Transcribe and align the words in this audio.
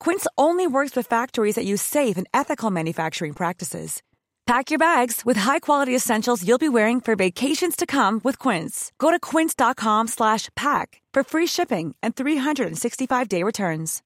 Quince 0.00 0.26
only 0.38 0.66
works 0.66 0.96
with 0.96 1.06
factories 1.06 1.56
that 1.56 1.66
use 1.66 1.82
safe 1.82 2.16
and 2.16 2.26
ethical 2.32 2.70
manufacturing 2.70 3.34
practices. 3.34 4.02
Pack 4.46 4.70
your 4.70 4.78
bags 4.78 5.22
with 5.24 5.36
high-quality 5.36 5.94
essentials 5.94 6.46
you'll 6.46 6.56
be 6.56 6.68
wearing 6.68 7.00
for 7.00 7.16
vacations 7.16 7.74
to 7.74 7.84
come 7.84 8.20
with 8.22 8.38
Quince. 8.38 8.92
Go 8.98 9.10
to 9.10 9.18
quince.com/pack 9.18 11.02
for 11.14 11.22
free 11.24 11.46
shipping 11.46 11.94
and 12.02 12.14
365-day 12.14 13.42
returns. 13.42 14.02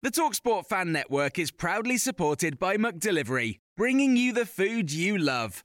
The 0.00 0.12
TalkSport 0.12 0.66
Fan 0.66 0.92
Network 0.92 1.40
is 1.40 1.50
proudly 1.50 1.98
supported 1.98 2.56
by 2.60 2.76
McDelivery, 2.76 3.58
bringing 3.76 4.16
you 4.16 4.32
the 4.32 4.46
food 4.46 4.92
you 4.92 5.18
love. 5.18 5.64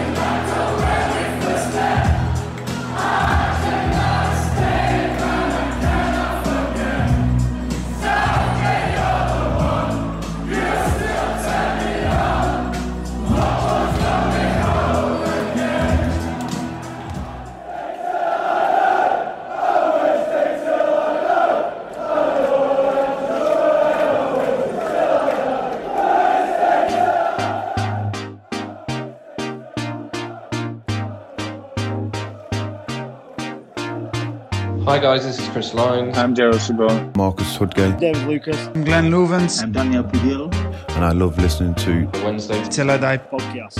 Hi 34.91 34.99
guys, 34.99 35.23
this 35.23 35.39
is 35.39 35.47
Chris 35.47 35.73
Lang. 35.73 36.13
I'm 36.17 36.35
Gerald 36.35 36.59
Chabot. 36.59 37.15
Marcus 37.15 37.57
Tudgay. 37.57 37.97
David 37.97 38.27
Lucas. 38.27 38.67
I'm 38.67 38.83
Glenn 38.83 39.09
Loovens. 39.09 39.63
I'm 39.63 39.71
Daniel 39.71 40.03
Pudil. 40.03 40.53
And 40.97 41.05
I 41.05 41.13
love 41.13 41.37
listening 41.37 41.75
to 41.75 42.09
Wednesday 42.25 42.61
Till 42.65 42.91
I 42.91 42.97
Die 42.97 43.17
podcast. 43.19 43.79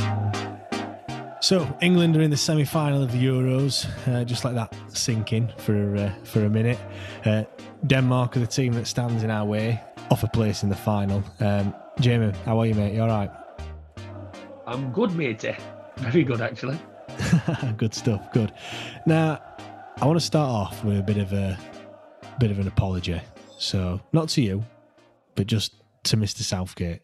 So 1.41 1.67
England 1.81 2.15
are 2.15 2.21
in 2.21 2.31
the 2.31 2.37
semi-final 2.37 3.03
of 3.03 3.11
the 3.11 3.17
Euros. 3.17 3.87
Uh, 4.07 4.23
just 4.23 4.45
like 4.45 4.55
that, 4.55 4.73
sinking 4.87 5.51
for 5.57 5.97
uh, 5.97 6.13
for 6.23 6.45
a 6.45 6.49
minute. 6.49 6.79
Uh, 7.25 7.43
Denmark 7.87 8.37
are 8.37 8.39
the 8.39 8.47
team 8.47 8.71
that 8.75 8.87
stands 8.87 9.21
in 9.21 9.29
our 9.29 9.45
way, 9.45 9.81
off 10.11 10.23
a 10.23 10.29
place 10.29 10.63
in 10.63 10.69
the 10.69 10.77
final. 10.77 11.21
Um, 11.41 11.75
Jamie, 11.99 12.31
how 12.45 12.57
are 12.57 12.65
you, 12.65 12.73
mate? 12.73 12.93
You 12.93 13.01
all 13.01 13.09
right? 13.09 13.31
I'm 14.65 14.93
good, 14.93 15.11
matey. 15.11 15.57
Very 15.97 16.23
good, 16.23 16.39
actually. 16.39 16.79
good 17.77 17.93
stuff. 17.93 18.31
Good. 18.31 18.53
Now, 19.05 19.41
I 20.01 20.05
want 20.07 20.19
to 20.19 20.25
start 20.25 20.49
off 20.49 20.83
with 20.83 20.97
a 20.97 21.03
bit 21.03 21.17
of 21.17 21.31
a 21.31 21.59
bit 22.39 22.49
of 22.49 22.57
an 22.57 22.67
apology. 22.67 23.21
So, 23.59 24.01
not 24.11 24.29
to 24.29 24.41
you, 24.41 24.65
but 25.35 25.45
just 25.45 25.75
to 26.05 26.17
Mr. 26.17 26.41
Southgate. 26.41 27.01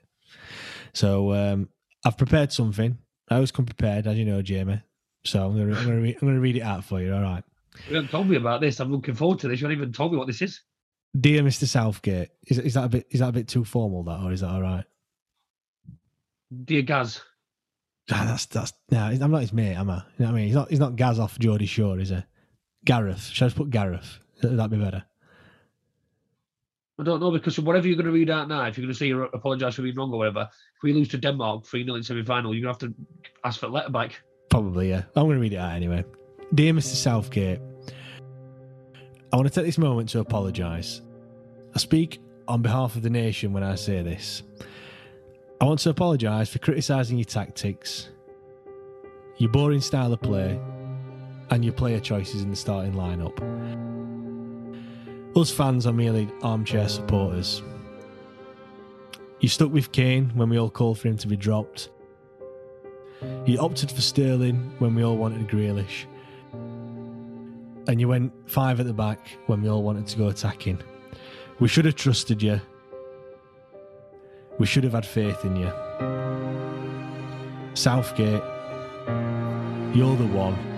So, 0.94 1.32
um, 1.34 1.70
I've 2.04 2.18
prepared 2.18 2.52
something. 2.52 2.98
I 3.30 3.36
always 3.36 3.52
come 3.52 3.66
prepared, 3.66 4.08
as 4.08 4.18
you 4.18 4.26
know, 4.26 4.42
Jamie. 4.42 4.82
So 5.26 5.46
I'm 5.46 5.56
going 5.56 5.70
to 5.70 5.78
I'm 5.78 5.86
going 5.86 5.98
to, 5.98 6.02
read, 6.02 6.18
I'm 6.22 6.28
to 6.28 6.40
read 6.40 6.56
it 6.56 6.62
out 6.62 6.84
for 6.84 7.00
you. 7.00 7.14
All 7.14 7.22
right. 7.22 7.44
You 7.88 7.96
haven't 7.96 8.10
told 8.10 8.30
me 8.30 8.36
about 8.38 8.62
this. 8.62 8.80
I'm 8.80 8.92
looking 8.92 9.14
forward 9.14 9.40
to 9.40 9.48
this. 9.48 9.62
You 9.62 9.68
haven't 9.68 9.78
even 9.78 9.94
told 9.94 10.12
me 10.12 10.18
what 10.18 10.26
this 10.26 10.42
is. 10.42 10.62
Dear 11.20 11.44
Mr. 11.44 11.66
Southgate, 11.66 12.30
is, 12.48 12.58
is 12.58 12.74
that 12.74 12.86
a 12.86 12.90
bit 12.90 13.08
is 13.12 13.20
that 13.20 13.30
a 13.30 13.34
bit 13.34 13.48
too 13.48 13.64
formal? 13.64 14.04
That 14.04 14.24
or 14.24 14.32
is 14.32 14.42
that 14.42 14.50
all 14.50 14.62
right? 14.62 14.86
Dear 16.64 16.82
Gaz. 16.82 17.22
Ah, 18.12 18.24
that's 18.26 18.48
that's 18.48 18.74
no. 18.90 19.00
I'm 19.00 19.32
not 19.32 19.42
his 19.42 19.54
mate, 19.54 19.76
am 19.76 19.90
I? 19.90 19.98
You 19.98 20.02
know 20.20 20.26
what 20.26 20.30
I 20.30 20.32
mean? 20.34 20.46
He's 20.48 20.56
not 20.56 20.70
he's 20.70 20.80
not 20.80 20.96
Gaz 20.96 21.20
off 21.20 21.38
Geordie 21.38 21.66
Shore, 21.68 22.00
is 22.00 22.10
he? 22.10 22.24
Gareth. 22.88 23.26
Should 23.26 23.44
I 23.44 23.48
just 23.48 23.58
put 23.58 23.70
Gareth? 23.70 24.20
That'd 24.42 24.72
be 24.72 24.78
better? 24.78 25.04
I 27.00 27.04
don't 27.04 27.20
know 27.20 27.32
because 27.32 27.60
whatever 27.60 27.86
you're 27.86 27.98
going 27.98 28.08
to 28.08 28.12
read 28.12 28.30
out 28.30 28.48
now, 28.48 28.66
if 28.66 28.78
you're 28.78 28.86
going 28.86 28.94
to 28.94 28.98
say 28.98 29.08
you 29.08 29.24
apologise 29.24 29.76
for 29.76 29.82
being 29.84 29.96
wrong 29.96 30.12
or 30.12 30.20
whatever, 30.20 30.50
if 30.50 30.84
we 30.84 30.94
lose 30.94 31.10
to 31.10 31.18
Denmark 31.18 31.66
3 31.66 31.84
0 31.84 31.98
in 31.98 32.04
semi 32.04 32.24
final, 32.24 32.56
you're 32.56 32.64
going 32.64 32.76
to 32.76 32.86
have 32.86 32.94
to 32.96 33.40
ask 33.44 33.60
for 33.60 33.66
a 33.66 33.70
letter 33.70 33.90
back. 33.90 34.20
Probably, 34.50 34.90
yeah. 34.90 35.04
I'm 35.16 35.26
going 35.26 35.36
to 35.36 35.42
read 35.42 35.54
it 35.54 35.58
out 35.58 35.74
anyway. 35.74 36.06
Dear 36.56 36.74
Mr. 36.74 36.96
Southgate, 36.96 37.60
I 39.34 39.36
want 39.36 39.50
to 39.50 39.54
take 39.54 39.66
this 39.66 39.78
moment 39.78 40.10
to 40.10 40.20
apologise. 40.20 41.02
I 41.76 41.80
speak 41.80 42.22
on 42.48 42.62
behalf 42.62 42.96
of 42.96 43.02
the 43.02 43.10
nation 43.10 43.52
when 43.52 43.64
I 43.64 43.76
say 43.76 44.02
this. 44.02 44.44
I 45.60 45.66
want 45.66 45.82
to 45.82 45.90
apologise 45.90 46.50
for 46.50 46.60
criticising 46.60 47.18
your 47.18 47.26
tactics, 47.26 48.10
your 49.38 49.52
boring 49.52 49.82
style 49.82 50.14
of 50.14 50.22
play, 50.22 50.58
and 51.50 51.64
your 51.64 51.74
player 51.74 52.00
choices 52.00 52.42
in 52.42 52.50
the 52.50 52.56
starting 52.56 52.94
lineup. 52.94 53.38
Us 55.36 55.52
fans 55.52 55.86
are 55.86 55.94
merely 55.94 56.28
armchair 56.42 56.90
supporters. 56.90 57.62
You 59.40 59.50
stuck 59.50 59.72
with 59.72 59.92
Kane 59.92 60.32
when 60.34 60.50
we 60.50 60.58
all 60.58 60.70
called 60.70 61.00
for 61.00 61.08
him 61.08 61.18
to 61.18 61.28
be 61.28 61.38
dropped. 61.38 61.90
You 63.46 63.60
opted 63.60 63.92
for 63.92 64.02
Sterling 64.02 64.72
when 64.80 64.96
we 64.96 65.04
all 65.04 65.16
wanted 65.16 65.48
Grealish. 65.48 66.06
And 67.88 68.02
you 68.02 68.08
went 68.08 68.34
five 68.50 68.80
at 68.80 68.86
the 68.86 68.94
back 68.94 69.38
when 69.46 69.62
we 69.62 69.70
all 69.70 69.84
wanted 69.84 70.08
to 70.08 70.18
go 70.18 70.28
attacking. 70.28 70.80
We 71.60 71.68
should 71.68 71.86
have 71.86 71.96
trusted 71.96 72.42
you. 72.42 72.60
We 74.60 74.66
should 74.66 74.84
have 74.84 74.94
had 74.94 75.06
faith 75.06 75.46
in 75.46 75.56
you. 75.56 75.72
Southgate, 77.76 78.42
you're 79.96 80.16
the 80.18 80.28
one. 80.34 80.77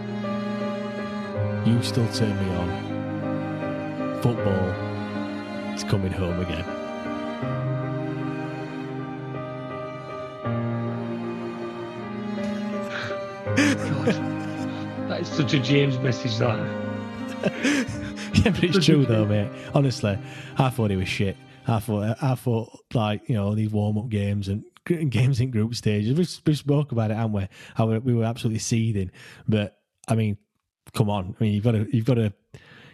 You 1.70 1.84
still 1.84 2.08
turn 2.12 2.36
me 2.36 2.56
on. 2.56 4.22
Football 4.24 4.70
is 5.76 5.84
coming 5.84 6.12
home 6.12 6.40
again. 6.40 6.66
God, 13.56 15.10
That 15.10 15.22
is 15.22 15.28
such 15.28 15.54
a 15.54 15.60
James 15.60 16.00
message, 16.00 16.40
that. 16.40 16.58
yeah, 18.34 18.50
but 18.50 18.64
it's 18.64 18.84
true 18.86 19.06
though, 19.06 19.26
mate. 19.28 19.52
Honestly, 19.76 20.18
I 20.58 20.70
thought 20.72 20.90
he 20.90 20.98
was 20.98 21.08
shit. 21.08 21.38
I 21.68 21.78
thought, 21.78 22.18
I 22.20 22.34
thought, 22.34 22.80
like 22.96 23.30
you 23.30 23.36
know, 23.36 23.54
these 23.54 23.70
warm 23.70 24.00
up 24.00 24.10
games 24.10 24.48
and 24.48 24.64
games 24.86 25.40
in 25.40 25.52
group 25.52 25.76
stages. 25.76 26.18
We, 26.18 26.52
we 26.52 26.56
spoke 26.56 26.92
about 26.92 27.12
it, 27.12 27.18
haven't 27.18 27.34
we? 27.34 27.48
How 27.76 27.86
we 27.86 28.16
were 28.16 28.26
absolutely 28.26 28.58
seething. 28.58 29.12
But 29.48 29.78
I 30.08 30.16
mean, 30.16 30.40
come 30.94 31.10
on. 31.10 31.36
I 31.40 31.44
mean, 31.44 31.54
you've 31.54 31.64
got 31.64 31.72
to, 31.72 31.88
you've 31.96 32.06
got 32.06 32.16
to, 32.16 32.34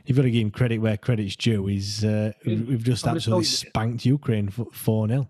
you've 0.06 0.18
got 0.18 0.24
to 0.24 0.31
give 0.31 0.42
him 0.42 0.51
credit 0.51 0.80
where 0.80 0.97
credit's 0.97 1.36
due. 1.36 1.65
He's, 1.68 2.03
uh, 2.03 2.31
we've 2.45 2.83
just 2.83 3.07
I'm 3.07 3.15
absolutely 3.15 3.45
spanked 3.45 4.06
Ukraine 4.06 4.50
four 4.50 5.07
0 5.07 5.27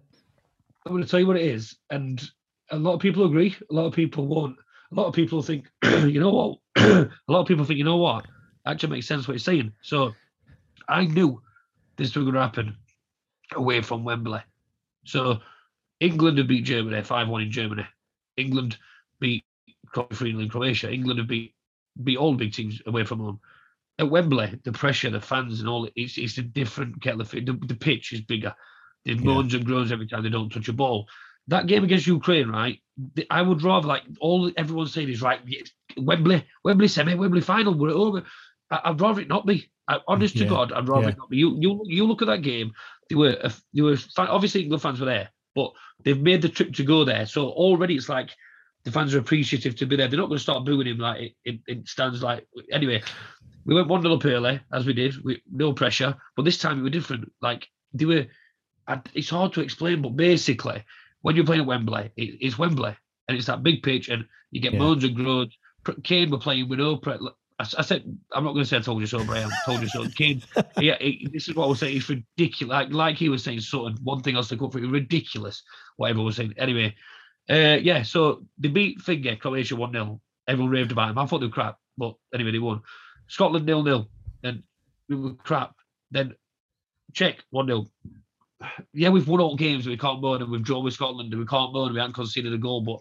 I'm 0.86 0.92
going 0.92 1.04
to 1.04 1.10
tell 1.10 1.20
you 1.20 1.28
what 1.28 1.38
it 1.38 1.46
is, 1.46 1.78
and 1.90 2.24
a 2.70 2.78
lot 2.78 2.94
of 2.94 3.00
people 3.00 3.26
agree. 3.26 3.56
A 3.72 3.74
lot 3.74 3.86
of 3.86 3.94
people 3.94 4.28
won't. 4.28 4.56
A 4.92 4.96
lot 4.96 5.08
of 5.08 5.14
people 5.14 5.42
think, 5.42 5.66
you 5.84 6.20
know 6.20 6.32
what? 6.32 6.60
a 6.76 7.10
lot 7.28 7.42
of 7.42 7.48
people 7.48 7.66
think, 7.66 7.80
you 7.80 7.84
know 7.84 7.98
what? 7.98 8.26
Actually 8.68 8.90
makes 8.90 9.08
sense 9.08 9.28
what 9.28 9.34
you're 9.34 9.40
saying. 9.40 9.72
So 9.82 10.14
I 10.88 11.06
knew 11.06 11.42
this 11.98 12.16
was 12.16 12.24
going 12.24 12.36
to 12.36 12.42
happen 12.42 12.76
away 13.56 13.82
from 13.82 14.04
Wembley. 14.04 14.42
So 15.06 15.40
England 16.00 16.38
have 16.38 16.48
beat 16.48 16.66
Germany 16.66 17.02
5 17.02 17.28
1 17.28 17.42
in 17.42 17.52
Germany. 17.52 17.86
England 18.38 18.78
beat 19.20 19.44
3 20.14 20.32
0 20.32 20.40
in 20.40 20.50
Croatia. 20.50 20.92
England 20.92 21.20
have 21.20 21.28
beat, 21.28 21.55
beat 22.04 22.18
all 22.18 22.36
big 22.36 22.54
teams 22.54 22.82
away 22.86 23.04
from 23.06 23.20
home. 23.20 23.40
At 23.98 24.10
Wembley, 24.10 24.60
the 24.64 24.72
pressure, 24.74 25.10
the 25.10 25.22
fans, 25.22 25.60
and 25.62 25.70
all 25.70 25.88
it's, 25.96 26.18
it's 26.18 26.38
a 26.38 26.42
different 26.42 27.02
kettle 27.02 27.22
of 27.22 27.30
fish. 27.30 27.46
The, 27.46 27.54
the 27.54 27.76
pitch 27.76 28.12
is 28.12 28.22
bigger. 28.22 28.54
There's 29.06 29.20
Yeah. 29.20 29.26
moans 29.26 29.54
and 29.54 29.66
groans 29.66 29.92
every 29.92 30.08
time 30.08 30.24
they 30.24 30.30
don't 30.30 30.52
touch 30.52 30.68
a 30.68 30.74
ball. 30.74 31.08
that 31.48 31.68
game 31.68 31.84
against 31.84 32.08
Ukraine, 32.08 32.50
right? 32.50 32.80
I 33.30 33.42
would 33.42 33.62
rather 33.62 33.88
like 33.88 34.04
all 34.20 34.52
everyone's 34.58 34.94
saying 34.94 35.10
is 35.10 35.22
right. 35.22 35.40
Wembley, 35.98 36.44
Wembley 36.64 36.88
semi, 36.88 37.14
Wembley 37.14 37.42
final, 37.42 37.74
we're 37.74 37.92
over. 37.92 38.24
I, 38.72 38.82
I'd 38.86 39.00
rather 39.02 39.22
it 39.22 39.28
not 39.28 39.46
be. 39.46 39.70
I, 39.88 40.00
honest 40.08 40.36
Yeah, 40.36 40.46
to 40.46 40.50
God, 40.50 40.72
I'd 40.74 40.90
rather 40.90 41.04
yeah. 41.04 41.10
it 41.12 41.18
not 41.18 41.30
be. 41.30 41.38
You, 41.38 41.56
you, 41.60 41.82
you 41.86 42.04
look 42.06 42.22
at 42.24 42.28
that 42.28 42.42
game. 42.42 42.74
They 43.10 43.16
were, 43.16 43.38
a- 43.42 43.54
they 43.74 43.82
were 43.84 43.96
obviously 44.18 44.64
England 44.64 44.82
fans 44.82 45.00
were 45.00 45.06
there, 45.06 45.30
but 45.54 45.72
they've 46.04 46.20
made 46.20 46.42
the 46.42 46.50
trip 46.50 46.74
to 46.74 46.84
go 46.84 47.06
there. 47.06 47.26
So 47.28 47.50
already 47.50 47.96
it's 47.96 48.10
like 48.10 48.32
the 48.86 48.92
fans 48.92 49.14
are 49.16 49.20
appreciative 49.20 49.76
to 49.76 49.86
be 49.86 49.96
there. 49.96 50.08
They're 50.08 50.20
not 50.20 50.28
going 50.28 50.38
to 50.38 50.44
start 50.44 50.64
booing 50.66 50.88
him 50.88 51.00
like 51.00 51.22
it, 51.22 51.34
it, 51.44 51.60
it 51.68 51.88
stands 51.88 52.24
like. 52.24 52.48
Anyway, 52.72 53.04
we 53.66 53.76
went 53.76 53.88
one 53.88 54.02
0 54.02 54.16
up 54.16 54.26
early 54.26 54.62
as 54.72 54.86
we 54.86 54.94
did, 54.94 55.24
with 55.24 55.40
no 55.52 55.74
pressure. 55.74 56.16
But 56.36 56.46
this 56.46 56.58
time 56.60 56.80
it 56.80 56.84
was 56.84 56.92
different. 56.92 57.32
Like 57.42 57.68
they 57.94 58.06
were, 58.06 58.28
I, 58.88 59.02
it's 59.14 59.30
hard 59.30 59.54
to 59.54 59.62
explain, 59.62 60.02
but 60.02 60.16
basically, 60.16 60.84
when 61.22 61.36
you're 61.36 61.46
playing 61.46 61.62
at 61.62 61.68
Wembley, 61.68 62.12
it, 62.16 62.38
it's 62.40 62.58
Wembley, 62.60 62.96
and 63.28 63.38
it's 63.38 63.48
that 63.48 63.64
big 63.64 63.82
pitch, 63.84 64.10
and 64.10 64.26
you 64.52 64.62
get 64.62 64.74
Yeah. 64.74 64.80
moans 64.80 65.04
and 65.04 65.16
groans. 65.16 65.58
Kane 66.04 66.30
were 66.30 66.38
playing 66.38 66.70
with 66.70 66.80
no. 66.80 67.00
I 67.06 67.18
I, 67.58 67.66
I 67.78 67.82
said, 67.84 68.04
I'm 68.34 68.44
not 68.44 68.52
going 68.54 68.64
to 68.66 68.70
say 68.70 68.78
I 68.78 68.82
told 68.82 69.02
you 69.02 69.08
so, 69.08 69.24
Brian. 69.24 69.50
I 69.50 69.58
told 69.66 69.82
you 69.82 69.88
so. 69.88 70.06
Kane, 70.16 70.44
yeah, 70.78 70.98
he- 71.00 71.28
this 71.32 71.48
is 71.48 71.56
what 71.56 71.66
I 71.66 71.70
was 71.70 71.80
saying. 71.80 71.98
It's 71.98 72.10
ridiculous. 72.10 72.72
Like, 72.72 72.92
like 72.92 73.16
he 73.16 73.30
was 73.30 73.44
saying, 73.44 73.62
Sutton, 73.62 73.98
one 74.04 74.22
thing 74.22 74.36
else 74.36 74.50
to 74.50 74.56
go 74.56 74.70
for 74.70 74.80
it. 74.80 74.88
Ridiculous. 74.88 75.64
Whatever 75.98 76.22
was 76.22 76.36
saying. 76.36 76.54
Anyway, 76.58 76.94
uh, 77.50 77.78
yeah. 77.82 78.04
So 78.04 78.44
they 78.58 78.70
beat 78.70 79.02
Finger 79.02 79.36
Croatia 79.36 79.76
one 79.76 79.92
0 79.92 80.22
Everyone 80.48 80.72
raved 80.72 80.92
about 80.92 81.10
him. 81.10 81.18
I 81.18 81.26
thought 81.26 81.40
they 81.40 81.48
were 81.48 81.52
crap, 81.52 81.78
but 81.98 82.16
anyway, 82.34 82.52
they 82.52 82.60
won. 82.60 82.82
Scotland 83.28 83.66
nil 83.66 83.84
nil, 83.84 84.10
and 84.44 84.64
we 85.10 85.16
were 85.16 85.34
crap. 85.34 85.76
Then 86.12 86.36
Czech 87.14 87.44
one 87.50 87.68
0 87.68 87.88
Yeah, 88.94 89.10
we've 89.10 89.28
won 89.28 89.42
all 89.42 89.56
games. 89.56 89.88
We 89.88 89.98
can't 89.98 90.22
moan, 90.22 90.42
and 90.42 90.52
we've 90.52 90.64
drawn 90.64 90.84
with 90.84 90.94
Scotland, 90.94 91.34
and 91.34 91.40
we 91.40 91.48
can't 91.48 91.74
moan. 91.74 91.94
We 91.94 92.00
haven't 92.00 92.14
conceded 92.14 92.54
a 92.54 92.58
goal, 92.58 92.82
but 92.82 93.00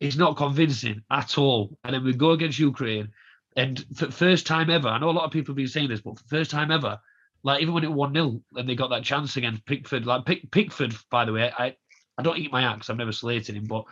it's 0.00 0.16
not 0.16 0.36
convincing 0.36 1.02
at 1.10 1.38
all. 1.38 1.78
And 1.84 1.94
then 1.94 2.04
we 2.04 2.12
go 2.12 2.30
against 2.32 2.58
Ukraine, 2.58 3.08
and 3.56 3.84
for 3.94 4.10
first 4.10 4.46
time 4.46 4.70
ever, 4.70 4.88
I 4.88 4.98
know 4.98 5.10
a 5.10 5.12
lot 5.12 5.24
of 5.24 5.30
people 5.30 5.52
have 5.52 5.56
been 5.56 5.68
saying 5.68 5.88
this, 5.88 6.00
but 6.00 6.18
for 6.18 6.24
first 6.28 6.50
time 6.50 6.70
ever, 6.70 6.98
like 7.44 7.60
even 7.60 7.74
when 7.74 7.84
it 7.84 7.92
one 7.92 8.14
0 8.14 8.40
and 8.56 8.68
they 8.68 8.74
got 8.74 8.90
that 8.90 9.04
chance 9.04 9.36
against 9.36 9.64
Pickford, 9.66 10.06
like 10.06 10.24
Pick, 10.24 10.50
Pickford, 10.50 10.94
by 11.10 11.24
the 11.24 11.32
way, 11.32 11.52
I 11.56 11.76
I 12.18 12.22
don't 12.22 12.38
eat 12.38 12.52
my 12.52 12.62
axe. 12.62 12.90
I've 12.90 12.96
never 12.96 13.12
slated 13.12 13.56
him, 13.56 13.64
but 13.64 13.84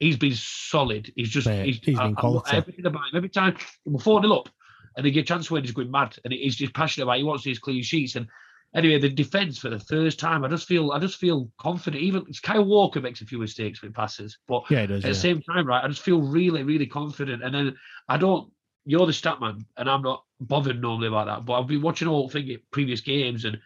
he's 0.00 0.16
been 0.16 0.34
solid. 0.34 1.12
He's 1.16 1.30
just 1.30 1.46
Mate, 1.46 1.66
he's, 1.66 1.76
he's 1.78 1.98
been 1.98 2.16
I 2.16 2.20
quality. 2.20 2.56
everything 2.56 2.86
about 2.86 3.02
him. 3.10 3.16
Every 3.16 3.28
time 3.28 3.56
we're 3.84 4.00
four 4.00 4.20
0 4.20 4.34
up, 4.34 4.48
and 4.96 5.04
they 5.06 5.10
get 5.10 5.20
a 5.20 5.24
chance 5.24 5.46
to 5.46 5.54
win, 5.54 5.62
he's 5.64 5.72
going 5.72 5.90
mad, 5.90 6.16
and 6.24 6.32
he's 6.32 6.56
just 6.56 6.74
passionate 6.74 7.04
about. 7.04 7.14
It. 7.16 7.18
He 7.18 7.24
wants 7.24 7.44
these 7.44 7.58
clean 7.58 7.82
sheets, 7.82 8.16
and 8.16 8.26
anyway, 8.74 8.98
the 8.98 9.08
defense 9.08 9.58
for 9.58 9.70
the 9.70 9.78
first 9.78 10.18
time, 10.18 10.44
I 10.44 10.48
just 10.48 10.66
feel 10.66 10.90
I 10.92 10.98
just 10.98 11.18
feel 11.18 11.50
confident. 11.58 12.02
Even 12.02 12.24
it's 12.28 12.40
Kyle 12.40 12.64
Walker 12.64 13.00
makes 13.00 13.20
a 13.20 13.26
few 13.26 13.38
mistakes 13.38 13.80
with 13.80 13.94
passes, 13.94 14.38
but 14.48 14.64
Yeah, 14.70 14.86
does. 14.86 15.04
at 15.04 15.08
Yeah. 15.08 15.12
the 15.12 15.18
same 15.18 15.42
time, 15.42 15.66
right, 15.66 15.84
I 15.84 15.88
just 15.88 16.02
feel 16.02 16.20
really, 16.20 16.64
really 16.64 16.86
confident. 16.86 17.42
And 17.44 17.54
then 17.54 17.76
I 18.08 18.16
don't, 18.16 18.50
you're 18.86 19.06
the 19.06 19.12
stat 19.12 19.40
man, 19.40 19.64
and 19.76 19.88
I'm 19.88 20.02
not 20.02 20.24
bothered 20.40 20.80
normally 20.80 21.08
about 21.08 21.26
that. 21.26 21.44
But 21.44 21.60
I've 21.60 21.66
been 21.68 21.82
watching 21.82 22.08
all 22.08 22.28
thing 22.28 22.56
previous 22.72 23.00
games, 23.00 23.44
and 23.44 23.58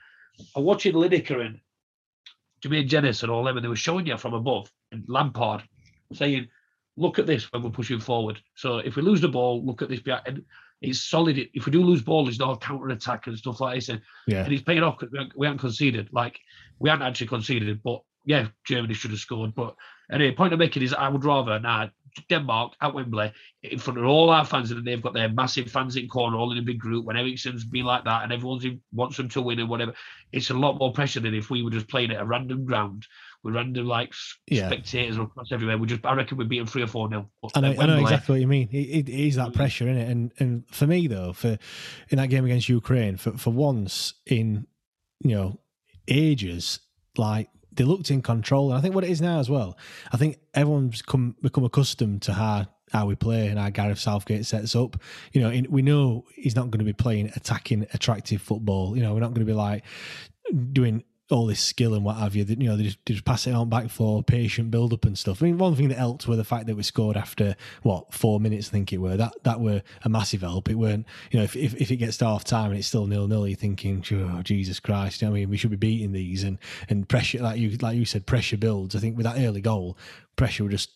I'm 0.54 0.64
watching 0.64 0.92
Lineker 0.94 1.44
and 1.44 1.60
Jermaine 2.62 2.88
Jenas 2.88 3.22
and 3.22 3.30
all 3.32 3.44
them, 3.44 3.56
and 3.56 3.64
they 3.64 3.68
were 3.68 3.76
showing 3.76 4.06
you 4.06 4.16
from 4.16 4.34
above, 4.34 4.70
and 4.92 5.04
Lampard 5.08 5.62
saying, 6.12 6.48
"Look 6.96 7.18
at 7.18 7.26
this 7.26 7.50
when 7.52 7.62
we're 7.62 7.70
pushing 7.70 8.00
forward." 8.00 8.40
So 8.54 8.78
if 8.78 8.96
we 8.96 9.02
lose 9.02 9.20
the 9.20 9.28
ball, 9.28 9.64
look 9.64 9.82
at 9.82 9.88
this. 9.88 10.00
behind- 10.00 10.26
And 10.26 10.44
it's 10.80 11.00
solid. 11.00 11.38
If 11.54 11.66
we 11.66 11.72
do 11.72 11.82
lose 11.82 12.02
ball, 12.02 12.24
there's 12.24 12.38
no 12.38 12.56
counter 12.56 12.88
attack 12.88 13.26
and 13.26 13.36
stuff 13.38 13.60
like 13.60 13.76
this. 13.76 13.88
And 13.88 14.00
yeah. 14.26 14.44
and 14.44 14.52
it's 14.52 14.62
paying 14.62 14.82
off 14.82 14.98
because 14.98 15.12
we, 15.36 15.46
haven't- 15.46 15.60
conceded. 15.60 16.08
Like 16.12 16.38
we 16.78 16.88
haven't 16.90 17.06
actually 17.06 17.28
conceded, 17.28 17.82
but 17.82 18.02
yeah, 18.24 18.48
Germany 18.64 18.94
should 18.94 19.10
have 19.10 19.20
scored. 19.20 19.54
But 19.54 19.74
anyway, 20.12 20.34
point 20.34 20.52
I'm 20.52 20.58
making 20.60 20.82
is 20.82 20.94
I 20.94 21.08
would 21.08 21.24
rather 21.24 21.58
now 21.58 21.90
Denmark 22.28 22.74
at 22.80 22.94
Wembley 22.94 23.32
in 23.62 23.78
front 23.78 23.98
of 23.98 24.04
all 24.04 24.30
our 24.30 24.44
fans, 24.44 24.70
and 24.70 24.86
they've 24.86 25.02
got 25.02 25.14
their 25.14 25.28
massive 25.28 25.70
fans 25.70 25.96
in 25.96 26.08
corner, 26.08 26.36
all 26.36 26.52
in 26.52 26.58
a 26.58 26.62
big 26.62 26.78
group. 26.78 27.04
When 27.04 27.16
Eriksen's 27.16 27.64
been 27.64 27.84
like 27.84 28.04
that, 28.04 28.22
and 28.22 28.32
everyone's 28.32 28.64
in, 28.64 28.80
wants 28.92 29.16
them 29.16 29.28
to 29.30 29.40
win 29.42 29.60
and 29.60 29.68
whatever, 29.68 29.94
it's 30.32 30.50
a 30.50 30.54
lot 30.54 30.78
more 30.78 30.92
pressure 30.92 31.20
than 31.20 31.34
if 31.34 31.50
we 31.50 31.62
were 31.62 31.70
just 31.70 31.88
playing 31.88 32.10
at 32.10 32.20
a 32.20 32.24
random 32.24 32.64
ground 32.64 33.06
with 33.42 33.54
random 33.54 33.86
like 33.86 34.12
Yeah. 34.50 34.68
spectators 34.68 35.16
across 35.16 35.50
everywhere. 35.52 35.78
We 35.78 35.86
just, 35.86 36.04
I 36.04 36.14
reckon, 36.14 36.38
we'd 36.38 36.48
beat 36.48 36.58
them 36.58 36.66
three 36.66 36.82
or 36.82 36.86
four 36.86 37.08
nil. 37.08 37.30
I 37.54 37.60
know, 37.60 37.74
I 37.78 37.86
know 37.86 37.98
exactly 37.98 38.34
what 38.34 38.40
you 38.40 38.46
mean. 38.46 38.68
It, 38.70 39.08
it 39.08 39.08
is 39.08 39.36
that 39.36 39.54
pressure 39.54 39.88
in 39.88 39.96
it, 39.96 40.08
and 40.08 40.32
and 40.38 40.64
for 40.70 40.86
me 40.86 41.06
though, 41.06 41.32
for 41.32 41.58
in 42.10 42.18
that 42.18 42.28
game 42.28 42.44
against 42.44 42.68
Ukraine, 42.68 43.16
for 43.16 43.32
for 43.32 43.50
once 43.50 44.14
in 44.26 44.66
you 45.20 45.34
know 45.34 45.58
ages, 46.08 46.80
like 47.16 47.48
they 47.74 47.84
looked 47.84 48.10
in 48.10 48.22
control, 48.22 48.70
and 48.70 48.78
I 48.78 48.82
think 48.82 48.94
what 48.94 49.04
it 49.04 49.10
is 49.10 49.20
now 49.20 49.38
as 49.38 49.48
well. 49.48 49.76
I 50.12 50.16
think 50.16 50.38
everyone's 50.54 51.02
come 51.02 51.36
become 51.42 51.64
accustomed 51.64 52.22
to 52.22 52.32
how 52.32 52.66
how 52.92 53.06
we 53.06 53.14
play 53.14 53.48
and 53.48 53.58
how 53.58 53.70
Gareth 53.70 53.98
Southgate 53.98 54.44
sets 54.44 54.76
up. 54.76 54.96
You 55.32 55.40
know, 55.40 55.50
in, 55.50 55.66
we 55.70 55.82
know 55.82 56.24
he's 56.34 56.54
not 56.54 56.70
going 56.70 56.80
to 56.80 56.84
be 56.84 56.92
playing 56.92 57.32
attacking, 57.34 57.86
attractive 57.94 58.42
football. 58.42 58.96
You 58.96 59.02
know, 59.02 59.14
we're 59.14 59.20
not 59.20 59.32
going 59.32 59.46
to 59.46 59.50
be 59.50 59.54
like 59.54 59.84
doing 60.72 61.02
all 61.32 61.46
this 61.46 61.60
skill 61.60 61.94
and 61.94 62.04
what 62.04 62.16
have 62.16 62.36
you. 62.36 62.44
That 62.44 62.60
you 62.60 62.68
know, 62.68 62.76
they 62.76 62.84
just, 62.84 62.98
they 63.06 63.14
just 63.14 63.24
pass 63.24 63.46
it 63.46 63.52
on 63.52 63.68
back 63.68 63.90
for 63.90 64.22
patient 64.22 64.70
build 64.70 64.92
up 64.92 65.04
and 65.04 65.18
stuff. 65.18 65.42
I 65.42 65.46
mean, 65.46 65.58
one 65.58 65.74
thing 65.74 65.88
that 65.88 65.98
helped 65.98 66.28
were 66.28 66.36
the 66.36 66.44
fact 66.44 66.66
that 66.66 66.76
we 66.76 66.82
scored 66.82 67.16
after 67.16 67.56
what 67.82 68.12
four 68.12 68.40
minutes, 68.40 68.68
I 68.68 68.72
think 68.72 68.92
it 68.92 68.98
were. 68.98 69.16
That 69.16 69.32
that 69.44 69.60
were 69.60 69.82
a 70.02 70.08
massive 70.08 70.42
help. 70.42 70.70
It 70.70 70.76
weren't, 70.76 71.06
you 71.30 71.38
know, 71.38 71.44
if 71.44 71.56
if, 71.56 71.74
if 71.74 71.90
it 71.90 71.96
gets 71.96 72.16
to 72.18 72.26
half 72.26 72.44
time 72.44 72.70
and 72.70 72.78
it's 72.78 72.88
still 72.88 73.06
nil 73.06 73.26
nil, 73.28 73.48
you're 73.48 73.56
thinking, 73.56 74.04
oh, 74.12 74.42
Jesus 74.42 74.80
Christ, 74.80 75.22
you 75.22 75.28
know 75.28 75.32
I 75.32 75.40
mean, 75.40 75.50
we 75.50 75.56
should 75.56 75.70
be 75.70 75.76
beating 75.76 76.12
these 76.12 76.44
and 76.44 76.58
and 76.88 77.08
pressure 77.08 77.38
like 77.38 77.58
you 77.58 77.76
like 77.78 77.96
you 77.96 78.04
said, 78.04 78.26
pressure 78.26 78.56
builds. 78.56 78.94
I 78.94 78.98
think 78.98 79.16
with 79.16 79.24
that 79.24 79.38
early 79.38 79.60
goal, 79.60 79.96
pressure 80.36 80.64
were 80.64 80.70
just 80.70 80.90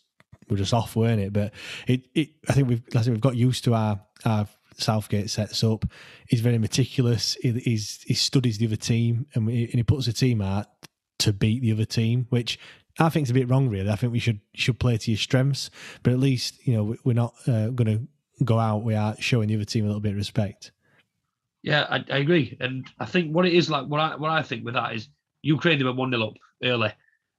were 0.49 0.56
just 0.56 0.75
off, 0.75 0.97
weren't 0.97 1.21
it? 1.21 1.33
But 1.33 1.53
it, 1.87 2.06
it 2.15 2.31
I 2.49 2.53
think 2.53 2.69
we've 2.69 2.83
I 2.94 3.03
said, 3.03 3.12
we've 3.12 3.21
got 3.21 3.37
used 3.37 3.65
to 3.65 3.75
our 3.75 4.00
our 4.25 4.47
Southgate 4.78 5.31
sets 5.31 5.62
up. 5.64 5.84
He's 6.28 6.40
very 6.40 6.58
meticulous. 6.58 7.34
He, 7.40 7.52
he's 7.52 8.02
he 8.02 8.14
studies 8.14 8.58
the 8.58 8.67
other 8.67 8.76
team 8.76 9.26
and, 9.34 9.46
we, 9.46 9.64
and 9.64 9.75
he 9.75 9.82
puts 9.82 10.06
the 10.06 10.12
team 10.12 10.40
out 10.40 10.67
to 11.19 11.32
beat 11.32 11.62
the 11.62 11.73
other 11.73 11.84
team, 11.84 12.26
which 12.31 12.58
I 12.99 13.08
think 13.08 13.25
is 13.26 13.31
a 13.31 13.34
bit 13.34 13.49
wrong. 13.49 13.69
Really, 13.69 13.90
I 13.90 13.96
think 13.96 14.12
we 14.12 14.19
should 14.19 14.40
should 14.55 14.78
play 14.78 14.96
to 14.96 15.11
your 15.11 15.19
strengths, 15.19 15.70
but 16.02 16.12
at 16.12 16.19
least 16.19 16.67
you 16.67 16.75
know 16.75 16.84
we- 16.84 16.99
we're 17.05 17.12
not 17.14 17.34
uh, 17.46 17.69
going 17.69 17.99
to 17.99 18.44
go 18.44 18.58
out 18.58 18.82
without 18.84 19.23
showing 19.23 19.49
the 19.49 19.55
other 19.55 19.64
team 19.64 19.84
a 19.84 19.87
little 19.88 20.00
bit 20.00 20.12
of 20.12 20.17
respect. 20.17 20.73
Yeah, 21.62 21.87
I, 21.88 22.05
I 22.11 22.19
agree, 22.19 22.56
and 22.61 22.87
I 23.00 23.06
think 23.06 23.34
what 23.34 23.46
it 23.46 23.52
is 23.52 23.69
like, 23.70 23.87
what 23.87 24.00
I 24.00 24.17
what 24.17 24.31
I 24.31 24.43
think 24.43 24.64
with 24.64 24.75
that 24.75 24.94
is 24.94 25.08
Ukraine 25.43 25.78
they 25.78 25.84
went 25.84 25.96
one 25.96 26.11
0 26.11 26.28
up 26.28 26.34
early, 26.62 26.93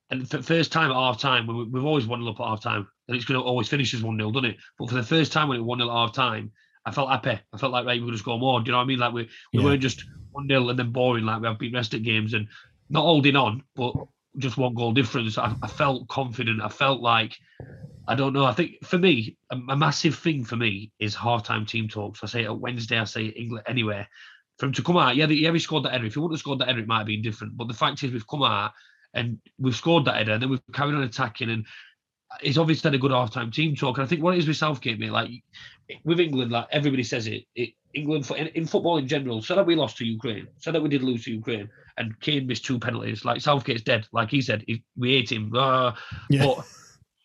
and 0.10 0.30
for 0.30 0.38
the 0.38 0.44
first 0.44 0.72
time 0.72 0.92
at 0.92 0.96
half 0.96 1.20
time, 1.20 1.48
we, 1.48 1.64
we've 1.66 1.86
always 1.86 2.08
one 2.08 2.22
0 2.22 2.32
up 2.34 2.40
at 2.40 2.46
half 2.48 2.62
time, 2.62 2.88
and 3.08 3.16
it's 3.16 3.26
going 3.26 3.40
to 3.40 3.46
always 3.46 3.70
finish 3.70 3.94
as 3.94 4.04
one 4.04 4.18
0 4.18 4.32
doesn't 4.32 4.50
it? 4.52 4.58
But 4.78 4.90
for 4.90 4.96
the 4.96 5.04
first 5.04 5.32
time 5.32 5.48
when 5.48 5.60
it 5.60 5.64
one 5.64 5.80
0 5.80 5.90
at 5.90 5.94
half 5.94 6.14
time, 6.14 6.52
I 6.88 6.92
felt 6.92 7.10
happy. 7.10 7.40
I 7.54 7.58
felt 7.58 7.72
like 7.74 7.86
right, 7.86 8.00
we're 8.00 8.06
going 8.08 8.14
to 8.14 8.18
score 8.20 8.40
more. 8.40 8.62
Do 8.62 8.68
you 8.68 8.72
know 8.72 8.78
what 8.78 8.84
I 8.86 8.88
mean? 8.88 9.00
Like 9.00 9.14
we 9.14 9.24
we 9.54 9.60
Yeah. 9.60 9.66
weren't 9.66 9.82
just 9.82 10.04
one 10.32 10.48
0 10.48 10.70
and 10.70 10.80
then 10.80 10.92
boring 10.92 11.26
like 11.26 11.42
we 11.42 11.48
have 11.48 11.60
been 11.60 11.74
rest 11.74 11.94
at 11.94 12.04
games 12.04 12.34
and 12.34 12.48
not 12.90 13.02
holding 13.02 13.36
on, 13.36 13.64
but 13.76 13.94
just 14.38 14.58
one 14.58 14.74
goal 14.74 14.94
difference. 14.94 15.38
I, 15.38 15.56
I 15.62 15.68
felt 15.68 16.08
confident. 16.08 16.62
I 16.62 16.70
felt 16.70 17.02
like 17.02 17.38
I 18.08 18.16
don't 18.16 18.32
know. 18.34 18.46
I 18.46 18.54
think 18.54 18.84
for 18.86 18.98
me, 18.98 19.38
a, 19.52 19.58
a 19.70 19.76
massive 19.76 20.16
thing 20.16 20.46
for 20.46 20.56
me 20.56 20.92
is 21.00 21.14
halftime 21.16 21.68
team 21.68 21.90
talks. 21.90 22.24
I 22.24 22.28
say 22.28 22.44
it 22.44 22.48
on 22.48 22.62
Wednesday, 22.62 22.98
I 22.98 23.04
say 23.04 23.26
it 23.26 23.38
England 23.38 23.66
anywhere. 23.68 24.08
For 24.60 24.66
him 24.66 24.74
to 24.74 24.82
come 24.84 24.98
out, 24.98 25.16
yeah, 25.18 25.28
yeah, 25.28 25.52
we 25.52 25.60
scored 25.60 25.84
that 25.84 25.92
header. 25.92 26.06
If 26.06 26.14
he 26.14 26.20
wouldn't 26.20 26.36
have 26.36 26.40
scored 26.40 26.60
that 26.60 26.68
header, 26.70 26.80
it 26.80 26.88
might 26.88 27.00
have 27.00 27.08
been 27.08 27.22
different. 27.22 27.58
But 27.58 27.68
the 27.68 27.74
fact 27.74 28.02
is, 28.04 28.12
we've 28.12 28.28
come 28.28 28.44
out 28.44 28.72
and 29.14 29.40
we've 29.60 29.76
scored 29.76 30.06
that 30.06 30.16
header, 30.16 30.34
and 30.34 30.42
then 30.42 30.50
we've 30.50 30.62
carried 30.74 30.96
on 30.96 31.04
attacking, 31.04 31.50
and 31.50 31.66
it's 32.42 32.58
obviously 32.58 32.90
had 32.90 32.96
a 32.96 33.00
good 33.00 33.12
halftime 33.12 33.54
team 33.54 33.76
talk. 33.76 33.98
And 33.98 34.06
I 34.06 34.08
think 34.08 34.22
what 34.22 34.36
it 34.36 34.40
is 34.40 34.48
with 34.48 34.58
Southgate, 34.58 35.00
mate, 35.00 35.12
like 35.12 35.30
with 36.04 36.20
England, 36.20 36.52
like 36.52 36.68
everybody 36.72 37.04
says 37.04 37.28
it, 37.28 37.46
it 37.56 37.72
England 37.94 38.26
for, 38.26 38.38
in, 38.38 38.48
in 38.48 38.66
football 38.66 38.98
in 38.98 39.08
general. 39.08 39.42
So 39.42 39.56
that 39.56 39.66
we 39.66 39.76
lost 39.76 39.98
to 39.98 40.06
Ukraine, 40.06 40.48
so 40.60 40.72
that 40.72 40.82
we 40.82 40.90
did 40.90 41.04
lose 41.04 41.24
to 41.26 41.32
Ukraine, 41.32 41.70
and 41.98 42.20
Kane 42.20 42.48
missed 42.48 42.66
two 42.66 42.80
penalties. 42.80 43.26
Like 43.26 43.42
Southgate's 43.42 43.82
dead. 43.82 44.08
Like 44.12 44.30
he 44.30 44.42
said, 44.42 44.64
he, 44.68 44.84
we 44.98 45.14
hate 45.14 45.32
him. 45.32 45.54
Uh, 45.56 45.94
Yeah. 46.30 46.46
But 46.46 46.66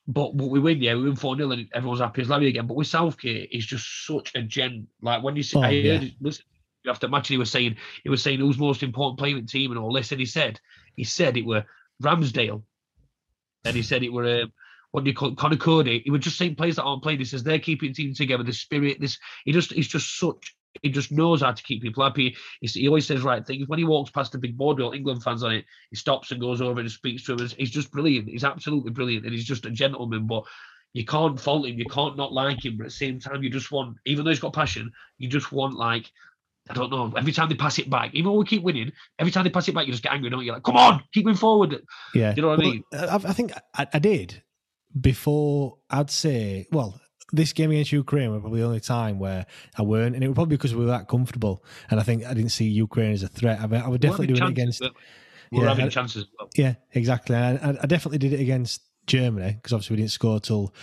but 0.08 0.36
but 0.36 0.46
we 0.46 0.58
win, 0.58 0.82
yeah, 0.82 0.94
we 0.94 1.04
win 1.04 1.16
4 1.16 1.36
0 1.36 1.50
and 1.52 1.68
everyone's 1.74 2.00
happy 2.00 2.22
as 2.22 2.28
Larry 2.28 2.48
again. 2.48 2.66
But 2.66 2.76
with 2.76 2.88
Southgate, 2.88 3.48
he's 3.52 3.66
just 3.66 4.06
such 4.06 4.32
a 4.34 4.42
gen. 4.42 4.88
Like 5.00 5.22
when 5.22 5.36
you 5.36 5.42
see, 5.42 5.58
Oh, 5.58 5.62
I 5.62 5.66
heard 5.66 5.84
yeah. 5.84 6.00
it, 6.02 6.12
listen, 6.20 6.44
after 6.88 7.08
match, 7.08 7.28
he 7.28 7.38
was 7.38 7.50
saying, 7.50 7.76
he 8.02 8.10
was 8.10 8.22
saying 8.22 8.40
who's 8.40 8.58
most 8.58 8.82
important 8.82 9.18
player 9.18 9.36
in 9.36 9.44
the 9.44 9.48
team 9.48 9.70
and 9.70 9.78
all 9.78 9.92
this. 9.92 10.10
And 10.10 10.18
he 10.18 10.26
said, 10.26 10.60
he 10.96 11.04
said 11.04 11.36
it 11.36 11.46
were 11.46 11.64
Ramsdale. 12.02 12.62
And 13.64 13.76
he 13.76 13.82
said 13.82 14.02
it 14.02 14.12
were, 14.12 14.42
um, 14.42 14.52
what 14.92 15.04
do 15.04 15.10
you 15.10 15.16
call 15.16 15.30
it, 15.30 15.36
Conor 15.36 15.56
Coady. 15.56 16.02
He 16.04 16.10
was 16.10 16.20
just 16.20 16.38
saying 16.38 16.54
players 16.54 16.76
that 16.76 16.84
aren't 16.84 17.02
playing. 17.02 17.18
He 17.18 17.24
says 17.24 17.42
they're 17.42 17.58
keeping 17.58 17.90
the 17.90 17.94
team 17.94 18.14
together, 18.14 18.44
the 18.44 18.52
spirit, 18.52 19.00
this, 19.00 19.18
he 19.44 19.52
just, 19.52 19.72
he's 19.72 19.88
just 19.88 20.18
such, 20.18 20.54
he 20.82 20.90
just 20.90 21.12
knows 21.12 21.42
how 21.42 21.52
to 21.52 21.62
keep 21.62 21.82
people 21.82 22.02
happy. 22.02 22.36
He's, 22.60 22.74
he 22.74 22.88
always 22.88 23.06
says 23.06 23.22
right 23.22 23.46
things. 23.46 23.68
When 23.68 23.78
he 23.78 23.84
walks 23.84 24.10
past 24.10 24.32
the 24.32 24.38
big 24.38 24.56
board 24.56 24.78
with 24.78 24.94
England 24.94 25.22
fans 25.22 25.42
on 25.42 25.52
it, 25.52 25.64
he 25.90 25.96
stops 25.96 26.30
and 26.30 26.40
goes 26.40 26.62
over 26.62 26.80
and 26.80 26.90
speaks 26.90 27.24
to 27.24 27.36
them. 27.36 27.48
He's 27.58 27.70
just 27.70 27.90
brilliant. 27.90 28.28
He's 28.28 28.44
absolutely 28.44 28.90
brilliant. 28.90 29.24
And 29.24 29.34
he's 29.34 29.44
just 29.44 29.66
a 29.66 29.70
gentleman. 29.70 30.26
But 30.26 30.44
you 30.94 31.04
can't 31.04 31.38
fault 31.38 31.66
him. 31.66 31.78
You 31.78 31.84
can't 31.86 32.16
not 32.16 32.32
like 32.32 32.64
him. 32.64 32.78
But 32.78 32.84
at 32.84 32.88
the 32.88 32.96
same 32.96 33.20
time, 33.20 33.42
you 33.42 33.50
just 33.50 33.70
want, 33.70 33.98
even 34.06 34.24
though 34.24 34.30
he's 34.30 34.40
got 34.40 34.54
passion, 34.54 34.92
you 35.18 35.28
just 35.28 35.52
want 35.52 35.74
like 35.74 36.10
I 36.70 36.74
don't 36.74 36.90
know. 36.90 37.12
Every 37.16 37.32
time 37.32 37.48
they 37.48 37.54
pass 37.54 37.78
it 37.78 37.90
back, 37.90 38.14
even 38.14 38.30
though 38.30 38.38
we 38.38 38.44
keep 38.44 38.62
winning, 38.62 38.92
every 39.18 39.32
time 39.32 39.44
they 39.44 39.50
pass 39.50 39.68
it 39.68 39.74
back, 39.74 39.86
you 39.86 39.92
just 39.92 40.02
get 40.02 40.12
angry, 40.12 40.30
don't 40.30 40.40
you? 40.40 40.46
You're 40.46 40.54
like, 40.54 40.62
come 40.62 40.76
on, 40.76 41.02
keep 41.12 41.26
moving 41.26 41.38
forward. 41.38 41.82
Yeah. 42.14 42.34
You 42.36 42.42
know 42.42 42.48
what 42.48 42.60
I 42.60 42.62
mean? 42.62 42.84
Uh, 42.92 43.18
I, 43.24 43.30
I 43.30 43.32
think 43.32 43.52
I, 43.74 43.86
I 43.92 43.98
did 43.98 44.42
before. 45.00 45.78
I'd 45.90 46.10
say, 46.10 46.66
well, 46.70 47.00
this 47.32 47.52
game 47.52 47.70
against 47.70 47.92
Ukraine 47.92 48.30
was 48.30 48.40
probably 48.40 48.60
the 48.60 48.66
only 48.66 48.80
time 48.80 49.18
where 49.18 49.46
I 49.78 49.82
weren't, 49.82 50.14
and 50.14 50.22
it 50.22 50.28
was 50.28 50.34
probably 50.34 50.56
because 50.56 50.74
we 50.74 50.84
were 50.84 50.90
that 50.90 51.08
comfortable. 51.08 51.64
And 51.90 51.98
I 51.98 52.02
think 52.02 52.24
I 52.24 52.34
didn't 52.34 52.50
see 52.50 52.66
Ukraine 52.66 53.12
as 53.12 53.22
a 53.22 53.28
threat. 53.28 53.60
I, 53.60 53.66
mean, 53.66 53.80
I 53.80 53.88
was 53.88 54.00
definitely 54.00 54.34
We're 54.34 54.46
it 54.46 54.50
against. 54.50 54.82
We're 55.50 55.62
Yeah, 55.64 55.68
having 55.68 55.90
chances. 55.90 56.26
well. 56.38 56.48
Yeah, 56.56 56.74
exactly. 56.92 57.36
I, 57.36 57.54
I 57.70 57.86
definitely 57.86 58.18
did 58.18 58.32
it 58.32 58.40
against 58.40 58.82
Germany 59.06 59.54
because 59.54 59.72
obviously 59.72 59.96
we 59.96 60.02
didn't 60.02 60.12
score 60.12 60.40
till 60.40 60.74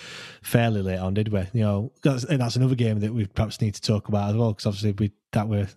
fairly 0.44 0.82
late 0.82 0.98
on, 1.00 1.14
did 1.14 1.30
we? 1.30 1.40
You 1.54 1.62
know, 1.62 1.92
that's, 2.04 2.24
and 2.26 2.42
that's 2.42 2.56
another 2.56 2.76
game 2.76 3.00
that 3.00 3.14
we 3.14 3.26
perhaps 3.26 3.62
need 3.62 3.76
to 3.76 3.82
talk 3.82 4.10
about 4.10 4.30
as 4.30 4.36
well 4.36 4.52
because 4.52 4.66
obviously 4.66 4.92
we 4.92 5.12
that 5.32 5.48
were 5.48 5.68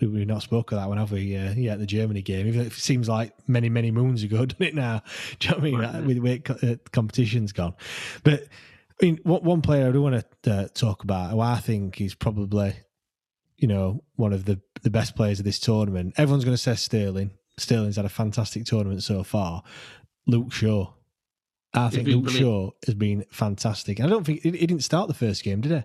we, 0.00 0.06
we've 0.08 0.26
not 0.26 0.42
spoken 0.42 0.76
of 0.78 0.82
that 0.82 0.88
one, 0.88 0.98
have 0.98 1.12
we? 1.12 1.36
Uh, 1.36 1.52
yeah, 1.54 1.76
the 1.76 1.86
Germany 1.86 2.22
game. 2.22 2.46
Even 2.46 2.62
it 2.62 2.72
seems 2.72 3.08
like 3.08 3.32
many, 3.48 3.68
many 3.68 3.90
moons 3.90 4.22
ago, 4.22 4.44
doesn't 4.46 4.62
it 4.62 4.74
now? 4.74 5.02
Do 5.38 5.48
you 5.48 5.50
know 5.50 5.58
what 5.58 5.64
I 5.66 5.70
mean? 5.70 5.78
Right. 5.80 6.04
With 6.04 6.22
the 6.22 6.38
co- 6.40 6.68
uh, 6.68 6.76
competition's 6.92 7.52
gone. 7.52 7.74
But 8.22 8.48
I 9.00 9.06
mean, 9.06 9.20
what, 9.22 9.42
one 9.42 9.62
player 9.62 9.88
I 9.88 9.92
do 9.92 10.02
want 10.02 10.24
to 10.42 10.52
uh, 10.52 10.68
talk 10.74 11.04
about, 11.04 11.30
who 11.30 11.40
I 11.40 11.58
think 11.58 12.00
is 12.00 12.14
probably, 12.14 12.74
you 13.56 13.68
know, 13.68 14.02
one 14.16 14.32
of 14.32 14.44
the, 14.44 14.60
the 14.82 14.90
best 14.90 15.16
players 15.16 15.38
of 15.38 15.44
this 15.44 15.58
tournament. 15.58 16.14
Everyone's 16.16 16.44
going 16.44 16.56
to 16.56 16.62
say 16.62 16.74
Sterling. 16.74 17.32
Sterling's 17.58 17.96
had 17.96 18.04
a 18.04 18.10
fantastic 18.10 18.64
tournament 18.64 19.02
so 19.02 19.22
far. 19.22 19.62
Luke 20.26 20.52
Shaw. 20.52 20.92
I 21.72 21.90
think 21.90 22.06
Luke 22.06 22.24
brilliant. 22.24 22.40
Shaw 22.40 22.70
has 22.86 22.94
been 22.94 23.24
fantastic. 23.30 24.00
I 24.00 24.06
don't 24.06 24.24
think 24.24 24.42
he, 24.42 24.50
he 24.50 24.66
didn't 24.66 24.84
start 24.84 25.08
the 25.08 25.14
first 25.14 25.42
game, 25.42 25.60
did 25.60 25.72
he? 25.72 25.82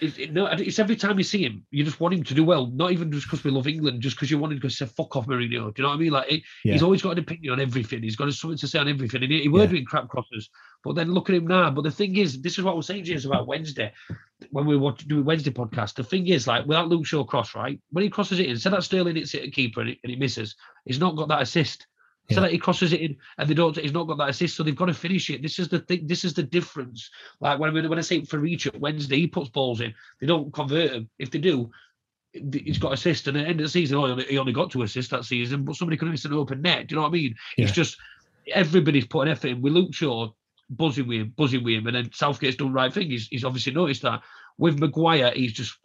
It's, 0.00 0.18
it, 0.18 0.32
no, 0.32 0.46
it's 0.46 0.78
every 0.78 0.96
time 0.96 1.18
you 1.18 1.24
see 1.24 1.44
him, 1.44 1.64
you 1.70 1.84
just 1.84 1.98
want 2.00 2.14
him 2.14 2.22
to 2.24 2.34
do 2.34 2.44
well. 2.44 2.66
Not 2.66 2.92
even 2.92 3.10
just 3.10 3.26
because 3.26 3.42
we 3.42 3.50
love 3.50 3.66
England, 3.66 4.00
just 4.00 4.16
because 4.16 4.30
you 4.30 4.38
want 4.38 4.52
him 4.52 4.60
to 4.60 4.70
say 4.70 4.86
"fuck 4.86 5.16
off, 5.16 5.26
Mourinho." 5.26 5.48
Do 5.48 5.48
you 5.76 5.82
know 5.82 5.88
what 5.88 5.94
I 5.94 5.96
mean? 5.96 6.12
Like 6.12 6.28
he- 6.28 6.44
Yeah. 6.64 6.74
he's 6.74 6.82
always 6.82 7.02
got 7.02 7.10
an 7.12 7.18
opinion 7.18 7.54
on 7.54 7.60
everything. 7.60 8.02
He's 8.02 8.14
got 8.16 8.32
something 8.32 8.58
to 8.58 8.68
say 8.68 8.78
on 8.78 8.88
everything. 8.88 9.22
And 9.24 9.32
he, 9.32 9.42
he 9.42 9.48
were 9.48 9.60
Yeah. 9.60 9.66
doing 9.66 9.84
crap 9.84 10.08
crosses, 10.08 10.48
but 10.84 10.94
then 10.94 11.12
look 11.12 11.28
at 11.28 11.34
him 11.36 11.48
now. 11.48 11.70
But 11.70 11.82
the 11.82 11.90
thing 11.90 12.16
is, 12.16 12.40
this 12.40 12.58
is 12.58 12.64
what 12.64 12.72
I 12.72 12.74
was 12.76 12.86
saying, 12.86 13.04
James, 13.04 13.24
about 13.26 13.48
Wednesday 13.48 13.92
when 14.50 14.66
we 14.66 14.76
were 14.76 14.92
doing 14.92 15.24
Wednesday 15.24 15.50
podcast. 15.50 15.94
The 15.94 16.04
thing 16.04 16.28
is, 16.28 16.46
like 16.46 16.64
without 16.64 16.88
Luke 16.88 17.04
Shaw 17.04 17.24
cross, 17.24 17.56
right? 17.56 17.80
When 17.90 18.04
he 18.04 18.10
crosses 18.10 18.38
it 18.38 18.46
in, 18.46 18.56
say 18.56 18.70
that 18.70 18.84
Sterling 18.84 19.16
hits 19.16 19.34
it 19.34 19.42
at 19.42 19.52
keeper 19.52 19.80
and 19.80 19.90
he, 19.90 20.00
and 20.04 20.10
he 20.10 20.16
misses, 20.16 20.54
he's 20.84 21.00
not 21.00 21.16
got 21.16 21.26
that 21.28 21.42
assist. 21.42 21.87
So 22.30 22.42
that 22.42 22.50
he 22.50 22.58
crosses 22.58 22.92
it 22.92 23.00
in 23.00 23.16
and 23.38 23.48
they 23.48 23.54
don't, 23.54 23.76
he's 23.76 23.92
not 23.92 24.06
got 24.06 24.18
that 24.18 24.28
assist, 24.28 24.56
so 24.56 24.62
they've 24.62 24.76
got 24.76 24.86
to 24.86 24.94
finish 24.94 25.30
it. 25.30 25.40
This 25.40 25.58
is 25.58 25.68
the 25.68 25.78
thing. 25.78 26.06
This 26.06 26.24
is 26.24 26.34
the 26.34 26.42
difference. 26.42 27.08
Like 27.40 27.58
when 27.58 27.72
when 27.88 27.98
I 27.98 28.02
say 28.02 28.22
for 28.24 28.44
each 28.44 28.66
at 28.66 28.78
Wednesday, 28.78 29.16
he 29.16 29.26
puts 29.26 29.48
balls 29.48 29.80
in. 29.80 29.94
They 30.20 30.26
don't 30.26 30.52
convert 30.52 30.90
them. 30.90 31.08
If 31.18 31.30
they 31.30 31.38
do, 31.38 31.70
he's 32.32 32.78
got 32.78 32.92
assist. 32.92 33.28
And 33.28 33.36
at 33.38 33.44
the 33.44 33.48
end 33.48 33.60
of 33.60 33.64
the 33.64 33.70
season, 33.70 33.96
oh, 33.96 34.04
he 34.04 34.12
only, 34.12 34.24
he 34.24 34.38
only 34.38 34.52
got 34.52 34.70
two 34.70 34.82
assists 34.82 35.10
that 35.10 35.24
season, 35.24 35.64
but 35.64 35.76
somebody 35.76 35.96
could 35.96 36.06
have 36.06 36.12
missed 36.12 36.26
an 36.26 36.34
open 36.34 36.60
net. 36.60 36.86
Do 36.86 36.92
you 36.92 36.96
know 36.96 37.02
what 37.02 37.08
I 37.08 37.12
mean? 37.12 37.34
It's 37.56 37.72
just 37.72 37.96
everybody's 38.52 39.06
putting 39.06 39.32
effort 39.32 39.48
in. 39.48 39.62
With 39.62 39.72
Luke 39.72 39.94
Shaw 39.94 40.28
buzzing 40.70 41.08
with 41.08 41.20
him, 41.20 41.34
buzzing 41.34 41.64
with 41.64 41.76
him, 41.76 41.86
and 41.86 41.96
then 41.96 42.10
Southgate's 42.12 42.56
done 42.56 42.68
the 42.68 42.74
right 42.74 42.92
thing. 42.92 43.10
He's, 43.10 43.28
he's 43.28 43.44
obviously 43.44 43.72
noticed 43.72 44.02
that. 44.02 44.20
With 44.58 44.80
Maguire, 44.80 45.32
he's 45.36 45.52
just 45.52 45.76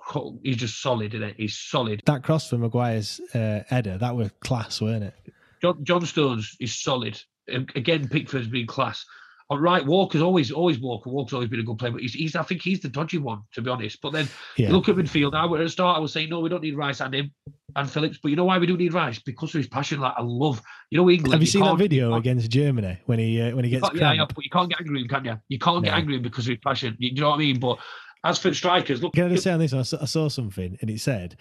he's 0.41 0.57
just 0.57 0.81
solid, 0.81 1.13
it? 1.13 1.35
He's 1.37 1.55
solid. 1.55 2.01
That 2.07 2.23
cross 2.23 2.49
for 2.49 2.57
Maguire's 2.57 3.21
uh, 3.35 3.61
header, 3.67 3.99
that 3.99 4.15
was 4.15 4.31
class, 4.41 4.81
weren't 4.81 5.03
it? 5.03 5.13
John, 5.63 5.83
John 5.83 6.05
Stones 6.05 6.55
is 6.59 6.75
solid. 6.75 7.19
Again, 7.47 8.07
Pickford's 8.09 8.47
been 8.47 8.67
class. 8.67 9.05
All 9.49 9.59
right, 9.59 9.85
Walker's 9.85 10.21
always 10.21 10.51
always 10.51 10.79
Walker. 10.79 11.09
Walker's 11.09 11.33
always 11.33 11.49
been 11.49 11.59
a 11.59 11.63
good 11.63 11.77
player, 11.77 11.91
but 11.91 12.01
he's, 12.01 12.13
he's 12.13 12.35
I 12.35 12.43
think 12.43 12.61
he's 12.61 12.79
the 12.79 12.89
dodgy 12.89 13.17
one 13.17 13.41
to 13.53 13.61
be 13.61 13.69
honest. 13.69 14.01
But 14.01 14.11
then 14.13 14.27
Yeah. 14.57 14.71
look 14.71 14.89
at 14.89 14.95
midfield. 14.95 15.33
I 15.35 15.45
at 15.45 15.63
the 15.63 15.69
start 15.69 15.97
I 15.97 15.99
was 15.99 16.11
saying 16.11 16.29
no, 16.29 16.39
we 16.39 16.49
don't 16.49 16.63
need 16.63 16.75
Rice 16.75 17.01
and 17.01 17.13
him 17.13 17.31
and 17.75 17.89
Phillips. 17.89 18.19
But 18.21 18.29
you 18.29 18.35
know 18.35 18.45
why 18.45 18.57
we 18.57 18.65
do 18.65 18.77
need 18.77 18.93
Rice? 18.93 19.19
Because 19.19 19.53
of 19.53 19.59
his 19.59 19.67
passion. 19.67 19.99
Like 19.99 20.13
I 20.17 20.21
love, 20.21 20.61
you 20.89 20.97
know, 20.97 21.09
England. 21.09 21.33
Have 21.33 21.41
you 21.41 21.47
seen 21.47 21.63
that 21.63 21.77
video 21.77 22.13
against 22.15 22.49
Germany 22.49 22.97
when 23.05 23.19
he 23.19 23.41
uh, 23.41 23.55
when 23.55 23.65
he 23.65 23.69
gets 23.69 23.87
yeah, 23.93 24.13
yeah, 24.13 24.25
but 24.25 24.43
you 24.43 24.49
can't 24.49 24.69
get 24.69 24.79
angry 24.79 24.93
with 24.93 25.03
him, 25.03 25.07
can 25.09 25.25
you? 25.25 25.39
You 25.49 25.59
can't 25.59 25.83
get 25.83 25.93
angry 25.93 26.13
with 26.13 26.25
him 26.25 26.31
because 26.31 26.45
of 26.45 26.51
his 26.51 26.59
passion. 26.65 26.95
You, 26.97 27.09
you 27.09 27.21
know 27.21 27.29
what 27.29 27.35
I 27.35 27.39
mean? 27.39 27.59
But 27.59 27.79
as 28.23 28.39
for 28.39 28.53
strikers, 28.53 29.03
look, 29.03 29.13
Can 29.13 29.25
I 29.25 29.29
just 29.29 29.43
say 29.43 29.51
on 29.51 29.59
this? 29.59 29.73
I 29.73 29.81
saw, 29.83 29.97
I 30.01 30.05
saw 30.05 30.29
something 30.29 30.77
and 30.81 30.89
it 30.89 31.01
said, 31.01 31.35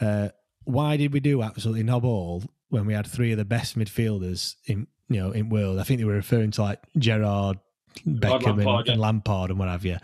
uh, 0.00 0.30
"Why 0.64 0.96
did 0.96 1.12
we 1.12 1.20
do 1.20 1.42
absolutely 1.42 1.84
knob 1.84 2.04
all 2.04 2.42
when 2.68 2.86
we 2.86 2.94
had 2.94 3.06
three 3.06 3.32
of 3.32 3.38
the 3.38 3.44
best 3.44 3.78
midfielders 3.78 4.54
in 4.66 4.86
you 5.08 5.20
know 5.20 5.30
in 5.32 5.48
world?" 5.48 5.78
I 5.78 5.82
think 5.84 5.98
they 5.98 6.04
were 6.04 6.14
referring 6.14 6.50
to 6.52 6.62
like 6.62 6.80
Gerrard, 6.98 7.58
Beckham, 8.06 8.56
Lampard, 8.56 8.86
and, 8.86 8.88
and 8.94 9.00
Lampard 9.00 9.50
and 9.50 9.58
what 9.58 9.68
have 9.68 9.84
you. 9.84 9.98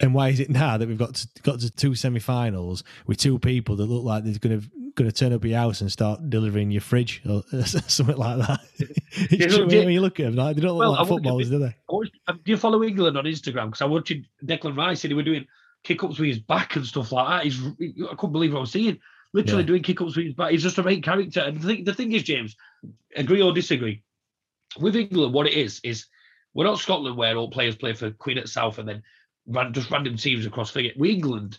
And 0.00 0.14
why 0.14 0.28
is 0.28 0.40
it 0.40 0.50
now 0.50 0.76
that 0.76 0.88
we've 0.88 0.98
got 0.98 1.14
to, 1.14 1.28
got 1.42 1.60
to 1.60 1.70
two 1.70 1.94
semi-finals 1.94 2.84
with 3.06 3.18
two 3.18 3.38
people 3.38 3.76
that 3.76 3.86
look 3.86 4.04
like 4.04 4.24
they're 4.24 4.38
going 4.38 4.60
to 4.60 4.66
going 4.96 5.10
to 5.10 5.16
turn 5.16 5.32
up 5.32 5.44
your 5.44 5.56
house 5.58 5.80
and 5.80 5.90
start 5.90 6.28
delivering 6.30 6.70
your 6.70 6.80
fridge 6.80 7.22
or 7.28 7.42
something 7.64 8.16
like 8.16 8.38
that? 8.46 8.60
it's 8.78 9.32
Yeah, 9.32 9.46
true, 9.48 9.58
look, 9.58 9.70
when 9.70 9.90
you 9.90 10.00
look 10.00 10.18
at 10.20 10.24
them, 10.24 10.34
like, 10.36 10.56
they 10.56 10.62
don't 10.62 10.72
look 10.72 10.80
Well, 10.80 10.90
like 10.90 10.98
wonder 11.00 11.12
if 11.12 11.16
footballers, 11.16 11.50
do 11.50 11.58
they? 11.58 11.76
Watched- 11.88 12.18
um, 12.26 12.40
do 12.44 12.50
you 12.50 12.56
follow 12.56 12.82
England 12.82 13.16
on 13.16 13.24
Instagram? 13.24 13.66
Because 13.66 13.82
I 13.82 13.86
watched 13.86 14.12
Declan 14.44 14.76
Rice 14.76 15.04
and 15.04 15.10
he 15.10 15.14
were 15.14 15.22
doing 15.22 15.46
kick 15.84 16.02
ups 16.04 16.18
with 16.18 16.28
his 16.28 16.38
back 16.40 16.76
and 16.76 16.84
stuff 16.84 17.12
like 17.12 17.28
that. 17.28 17.44
He's, 17.44 17.64
I 18.10 18.14
couldn't 18.16 18.32
believe 18.32 18.52
what 18.52 18.58
I 18.58 18.62
was 18.62 18.72
seeing. 18.72 18.98
Literally 19.32 19.62
Yeah. 19.62 19.66
doing 19.68 19.82
kick 19.82 20.00
ups 20.00 20.16
with 20.16 20.26
his 20.26 20.34
back. 20.34 20.50
He's 20.50 20.62
just 20.62 20.78
a 20.78 20.82
great 20.82 21.02
character. 21.04 21.40
And 21.40 21.60
the 21.60 21.66
thing, 21.66 21.84
the 21.84 21.94
thing 21.94 22.12
is, 22.12 22.22
James, 22.24 22.56
agree 23.14 23.40
or 23.42 23.52
disagree, 23.52 24.02
with 24.78 24.96
England, 24.96 25.32
what 25.32 25.46
it 25.46 25.54
is, 25.54 25.80
is 25.84 26.06
we're 26.54 26.64
not 26.64 26.78
Scotland 26.80 27.16
where 27.16 27.36
all 27.36 27.50
players 27.50 27.76
play 27.76 27.92
for 27.92 28.10
Queen 28.10 28.38
at 28.38 28.48
South 28.48 28.78
and 28.78 28.88
then 28.88 29.02
ran, 29.46 29.72
just 29.72 29.90
random 29.90 30.16
teams 30.16 30.46
across 30.46 30.70
figure. 30.70 30.92
We 30.96 31.10
England, 31.12 31.58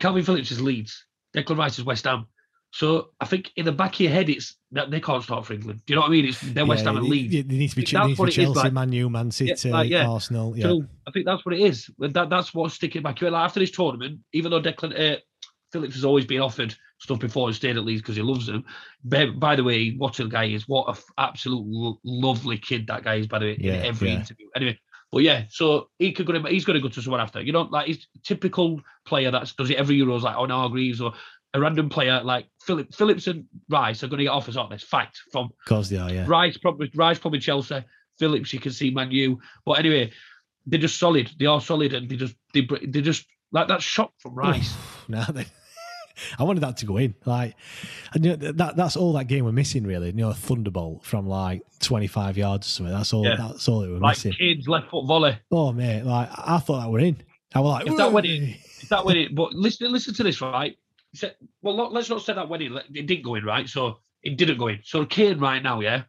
Kalvin 0.00 0.24
Phillips 0.24 0.50
is 0.50 0.60
Leeds, 0.60 1.04
Declan 1.36 1.56
Rice 1.58 1.78
is 1.78 1.84
West 1.84 2.04
Ham. 2.04 2.26
So 2.70 3.10
I 3.20 3.24
think 3.26 3.50
in 3.56 3.64
the 3.64 3.72
back 3.72 3.94
of 3.94 4.00
your 4.00 4.10
head, 4.12 4.28
it's 4.28 4.56
that 4.72 4.90
they 4.90 5.00
can't 5.00 5.22
start 5.22 5.46
for 5.46 5.54
England. 5.54 5.80
Do 5.86 5.92
you 5.92 5.96
know 5.96 6.02
what 6.02 6.08
I 6.08 6.12
mean? 6.12 6.26
It's 6.26 6.40
they're 6.40 6.66
West 6.66 6.84
Yeah, 6.84 6.90
Ham 6.90 6.98
and 6.98 7.08
Leeds. 7.08 7.34
it- 7.34 7.48
They 7.48 7.56
need 7.56 7.70
to 7.70 7.76
be, 7.76 7.82
That's 7.82 7.92
they 7.92 8.06
need 8.08 8.14
to 8.16 8.20
what 8.20 8.26
be 8.26 8.32
it 8.32 8.38
is, 8.38 8.44
Chelsea, 8.44 8.58
like- 8.60 8.72
Man 8.74 8.92
U, 8.92 9.08
Man 9.08 9.30
City, 9.30 9.70
like, 9.70 9.88
yeah. 9.88 10.06
Arsenal. 10.08 10.54
Yeah. 10.56 10.64
So 10.64 10.84
I 11.06 11.10
think 11.12 11.24
that's 11.26 11.46
what 11.46 11.54
it 11.54 11.60
is. 11.60 11.88
That 11.98 12.28
that's 12.28 12.52
what's 12.52 12.74
sticking 12.74 13.02
back. 13.02 13.22
Like 13.22 13.32
after 13.32 13.60
this 13.60 13.70
tournament, 13.70 14.20
even 14.34 14.50
though 14.50 14.60
Declan 14.60 15.14
uh, 15.14 15.18
Phillips 15.72 15.94
has 15.94 16.04
always 16.04 16.26
been 16.26 16.40
offered 16.42 16.74
stuff 16.98 17.18
before 17.20 17.48
and 17.48 17.56
stayed 17.56 17.76
at 17.76 17.84
Leeds 17.84 18.02
because 18.02 18.16
he 18.16 18.22
loves 18.22 18.46
them. 18.46 18.64
By, 19.04 19.26
by 19.26 19.56
the 19.56 19.64
way, 19.64 19.90
what 19.96 20.18
a 20.20 20.26
guy 20.28 20.44
is! 20.44 20.68
What 20.68 20.88
a 20.88 20.92
f- 20.92 21.04
absolute 21.18 21.64
lo- 21.66 22.00
lovely 22.04 22.58
kid 22.58 22.86
that 22.88 23.04
guy 23.04 23.16
is. 23.16 23.26
By 23.26 23.38
the 23.38 23.46
way, 23.46 23.56
Yeah, 23.60 23.74
in 23.74 23.86
every 23.86 24.10
yeah. 24.10 24.16
interview. 24.16 24.46
Anyway, 24.56 24.78
but 25.12 25.22
yeah, 25.22 25.44
so 25.48 25.88
he 25.98 26.12
could 26.12 26.26
go. 26.26 26.32
To, 26.32 26.48
he's 26.48 26.64
going 26.64 26.74
to 26.78 26.82
go 26.82 26.88
to 26.92 27.02
someone 27.02 27.20
after. 27.20 27.40
You 27.40 27.52
know, 27.52 27.62
like 27.62 27.86
he's 27.86 28.06
typical 28.24 28.80
player 29.06 29.30
that 29.30 29.52
does 29.56 29.70
it 29.70 29.76
every 29.78 29.98
Euros, 29.98 30.22
like 30.22 30.36
oh, 30.36 30.40
Owen 30.40 30.50
Hargreaves 30.50 31.00
or 31.00 31.12
a 31.54 31.60
random 31.60 31.88
player 31.88 32.20
like 32.22 32.46
Philip 32.60 32.94
Phillips 32.94 33.26
and 33.26 33.46
Rice 33.70 34.02
are 34.04 34.08
going 34.08 34.18
to 34.18 34.24
get 34.24 34.30
offers 34.32 34.56
on 34.58 34.68
this 34.68 34.82
fact 34.82 35.18
from 35.32 35.46
Of 35.46 35.52
course 35.66 35.88
they 35.88 35.96
are, 35.96 36.10
yeah. 36.12 36.26
Rice 36.28 36.58
probably 36.58 36.90
Rice 36.94 37.18
probably 37.18 37.38
Chelsea. 37.40 37.82
Phillips 38.18 38.52
you 38.52 38.60
can 38.60 38.72
see 38.72 38.90
Man 38.90 39.10
U. 39.12 39.38
But 39.64 39.78
anyway, 39.78 40.12
they're 40.66 40.80
just 40.80 40.98
solid. 40.98 41.30
They 41.38 41.46
are 41.46 41.60
solid 41.60 41.94
and 41.94 42.10
they 42.10 42.16
just 42.16 42.34
they 42.52 42.68
they 42.86 43.00
just 43.00 43.24
like 43.50 43.68
that 43.68 43.80
shot 43.80 44.12
from 44.18 44.34
Rice. 44.34 44.76
now 45.08 45.24
they, 45.24 45.46
I 46.38 46.44
wanted 46.44 46.60
that 46.60 46.76
to 46.78 46.86
go 46.86 46.96
in. 46.96 47.14
Like, 47.24 47.54
and, 48.14 48.24
you 48.24 48.36
know, 48.36 48.52
that 48.52 48.76
that's 48.76 48.96
all 48.96 49.12
that 49.14 49.24
game 49.24 49.44
we're 49.44 49.52
missing, 49.52 49.84
really. 49.84 50.08
You 50.08 50.14
know, 50.14 50.30
a 50.30 50.34
thunderbolt 50.34 51.04
from 51.04 51.28
like 51.28 51.62
twenty 51.80 52.06
five 52.06 52.36
yards 52.36 52.66
or 52.66 52.70
something. 52.70 52.94
That's 52.94 53.12
all. 53.12 53.24
Yeah. 53.24 53.36
That's 53.36 53.68
all 53.68 53.82
it 53.82 53.88
we're 53.88 53.98
like 53.98 54.16
missing. 54.16 54.32
Kane's 54.32 54.68
left 54.68 54.90
foot 54.90 55.06
volley. 55.06 55.38
Oh 55.50 55.72
mate, 55.72 56.04
like 56.04 56.28
I 56.32 56.58
thought 56.58 56.80
that 56.80 56.90
were 56.90 57.00
in. 57.00 57.22
I 57.54 57.60
was 57.60 57.72
like, 57.72 57.86
If 57.86 57.96
that 57.96 58.12
went 58.12 58.26
in-. 58.26 58.56
Is 58.80 58.88
that 58.90 59.04
when 59.04 59.16
it? 59.16 59.34
But 59.34 59.52
listen, 59.52 59.90
listen 59.90 60.14
to 60.14 60.22
this, 60.22 60.40
right? 60.40 60.76
Said, 61.14 61.36
well, 61.62 61.90
let's 61.90 62.10
not 62.10 62.22
say 62.22 62.34
that 62.34 62.48
when 62.48 62.60
it, 62.60 62.72
it 62.94 63.06
didn't 63.06 63.24
go 63.24 63.34
in, 63.34 63.44
right? 63.44 63.68
So 63.68 63.98
it 64.22 64.36
didn't 64.36 64.58
go 64.58 64.68
in. 64.68 64.80
So 64.84 65.06
Kane 65.06 65.38
right 65.38 65.62
now, 65.62 65.80
yeah. 65.80 66.02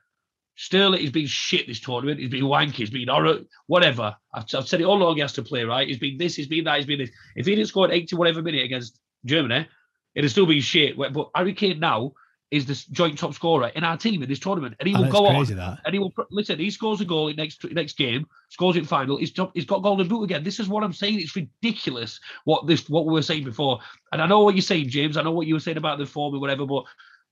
Sterling 0.56 1.02
has 1.02 1.12
been 1.12 1.26
shit 1.26 1.68
this 1.68 1.80
tournament. 1.80 2.20
He's 2.20 2.30
been 2.30 2.44
wanky. 2.44 2.74
He's 2.74 2.90
been 2.90 3.08
horror, 3.08 3.40
whatever. 3.68 4.16
I've, 4.34 4.44
I've 4.54 4.68
said 4.68 4.82
it 4.82 4.84
all 4.84 5.02
along. 5.02 5.16
He 5.16 5.22
has 5.22 5.32
to 5.34 5.42
play, 5.42 5.64
right? 5.64 5.88
He's 5.88 6.00
been 6.00 6.18
this. 6.18 6.36
He's 6.36 6.48
been 6.48 6.66
that. 6.66 6.78
He's 6.78 6.86
been 6.86 7.00
this. 7.00 7.12
If 7.38 7.46
he 7.46 7.56
didn't 7.56 7.70
score 7.70 7.86
an 7.86 7.94
80 7.94 8.18
whatever 8.18 8.42
minute 8.42 8.66
against 8.66 9.00
Germany, 9.24 9.68
it'd 10.20 10.32
still 10.32 10.46
be 10.46 10.62
shit. 10.62 10.98
But 10.98 11.30
Harry 11.36 11.54
Kane 11.54 11.80
now 11.80 12.14
is 12.52 12.66
the 12.66 12.84
joint 12.92 13.18
top 13.18 13.34
scorer 13.34 13.68
in 13.76 13.84
our 13.84 13.96
team 13.96 14.24
in 14.24 14.30
this 14.30 14.40
tournament, 14.40 14.76
and 14.80 14.88
he 14.88 14.96
will 14.96 15.12
go 15.12 15.28
on. 15.28 15.46
that. 15.46 15.80
And 15.86 15.94
he 15.94 16.00
will 16.00 16.14
listen. 16.32 16.58
He 16.58 16.72
scores 16.72 17.00
a 17.00 17.06
goal 17.06 17.28
in 17.28 17.36
next 17.36 17.64
next 17.72 17.98
game, 17.98 18.26
scores 18.50 18.76
in 18.76 18.86
final. 18.86 19.18
He's 19.18 19.32
top, 19.32 19.52
he's 19.54 19.66
got 19.66 19.84
golden 19.84 20.08
boot 20.08 20.24
again. 20.24 20.44
This 20.44 20.60
is 20.60 20.68
what 20.68 20.84
I'm 20.84 20.94
saying. 20.94 21.20
It's 21.20 21.36
ridiculous 21.36 22.20
what 22.46 22.66
this 22.66 22.90
what 22.90 23.06
we 23.06 23.14
were 23.14 23.22
saying 23.22 23.44
before. 23.44 23.80
And 24.12 24.22
I 24.22 24.26
know 24.28 24.42
what 24.42 24.56
you're 24.56 24.62
saying, 24.64 24.90
James. 24.90 25.16
I 25.16 25.22
know 25.22 25.32
what 25.32 25.48
you 25.48 25.54
were 25.54 25.60
saying 25.60 25.78
about 25.78 26.00
the 26.00 26.06
form 26.06 26.34
and 26.34 26.42
whatever. 26.42 26.66
But 26.66 26.86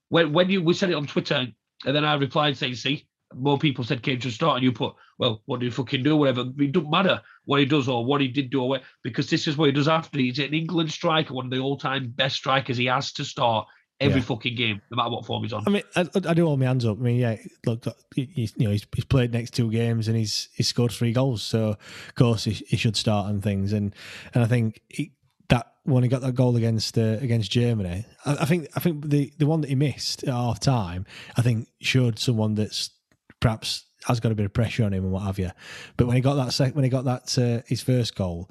when 0.09 0.33
when 0.33 0.49
you 0.49 0.61
we 0.61 0.73
said 0.73 0.89
it 0.91 0.95
on 0.95 1.07
Twitter, 1.07 1.47
and 1.85 1.95
then 1.95 2.05
I 2.05 2.13
replied 2.15 2.57
saying, 2.57 2.75
"See, 2.75 3.07
more 3.33 3.57
people 3.57 3.83
said 3.83 4.01
Kane 4.03 4.19
should 4.19 4.33
start," 4.33 4.55
and 4.57 4.63
you 4.63 4.71
put, 4.71 4.95
"Well, 5.17 5.41
what 5.45 5.59
do 5.59 5.65
you 5.65 5.71
fucking 5.71 6.03
do? 6.03 6.15
Whatever. 6.15 6.45
It 6.59 6.71
doesn't 6.71 6.89
matter 6.89 7.21
what 7.45 7.59
he 7.59 7.65
does 7.65 7.87
or 7.87 8.05
what 8.05 8.21
he 8.21 8.27
did 8.27 8.49
do, 8.49 8.61
or 8.61 8.69
what, 8.69 8.83
because 9.03 9.29
this 9.29 9.47
is 9.47 9.57
what 9.57 9.65
he 9.65 9.71
does 9.71 9.87
after. 9.87 10.19
He's 10.19 10.39
an 10.39 10.53
England 10.53 10.91
striker, 10.91 11.33
one 11.33 11.45
of 11.45 11.51
the 11.51 11.59
all-time 11.59 12.09
best 12.15 12.35
strikers. 12.37 12.77
He 12.77 12.85
has 12.85 13.11
to 13.13 13.25
start." 13.25 13.67
Every 13.99 14.19
Yeah. 14.19 14.25
fucking 14.27 14.55
game, 14.55 14.79
no 14.91 14.97
matter 14.97 15.09
what 15.09 15.25
form 15.25 15.41
he's 15.41 15.53
on. 15.53 15.63
I 15.65 15.71
mean, 15.71 15.81
I, 15.95 16.01
I 16.27 16.35
do 16.35 16.45
hold 16.45 16.59
my 16.59 16.67
hands 16.67 16.85
up. 16.85 16.99
I 16.99 17.01
mean, 17.01 17.15
yeah, 17.15 17.37
look, 17.65 17.83
he's, 18.15 18.53
you 18.55 18.65
know, 18.65 18.69
he's, 18.69 18.85
he's 18.93 19.05
played 19.05 19.33
next 19.33 19.55
two 19.55 19.71
games 19.71 20.07
and 20.07 20.15
he's 20.15 20.49
he's 20.53 20.67
scored 20.67 20.91
three 20.91 21.13
goals. 21.13 21.41
So, 21.41 21.69
of 21.69 22.13
course, 22.13 22.43
he, 22.43 22.51
he 22.51 22.77
should 22.77 22.95
start 22.95 23.27
and 23.27 23.41
things. 23.41 23.73
And 23.73 23.95
and 24.35 24.43
I 24.43 24.45
think 24.45 24.81
he, 24.87 25.13
that 25.49 25.65
when 25.85 26.03
he 26.03 26.09
got 26.09 26.21
that 26.21 26.35
goal 26.35 26.55
against 26.55 26.95
uh, 26.95 27.17
against 27.21 27.49
Germany, 27.49 28.05
I, 28.23 28.33
I 28.41 28.45
think 28.45 28.67
I 28.75 28.79
think 28.81 29.09
the 29.09 29.33
the 29.39 29.47
one 29.47 29.61
that 29.61 29.69
he 29.69 29.75
missed 29.75 30.21
at 30.25 30.29
half 30.31 30.59
time, 30.59 31.07
I 31.35 31.41
think 31.41 31.67
showed 31.81 32.19
someone 32.19 32.53
that's 32.53 32.91
perhaps 33.39 33.85
has 34.05 34.19
got 34.19 34.31
a 34.31 34.35
bit 34.35 34.45
of 34.45 34.53
pressure 34.53 34.83
on 34.83 34.93
him 34.93 35.03
and 35.03 35.11
what 35.11 35.23
have 35.23 35.39
you. 35.39 35.51
But 35.97 36.07
when 36.07 36.15
he 36.15 36.21
got 36.21 36.35
that 36.35 36.53
sec- 36.53 36.75
when 36.75 36.83
he 36.83 36.89
got 36.89 37.05
that 37.05 37.37
uh, 37.37 37.61
his 37.67 37.81
first 37.81 38.15
goal, 38.15 38.49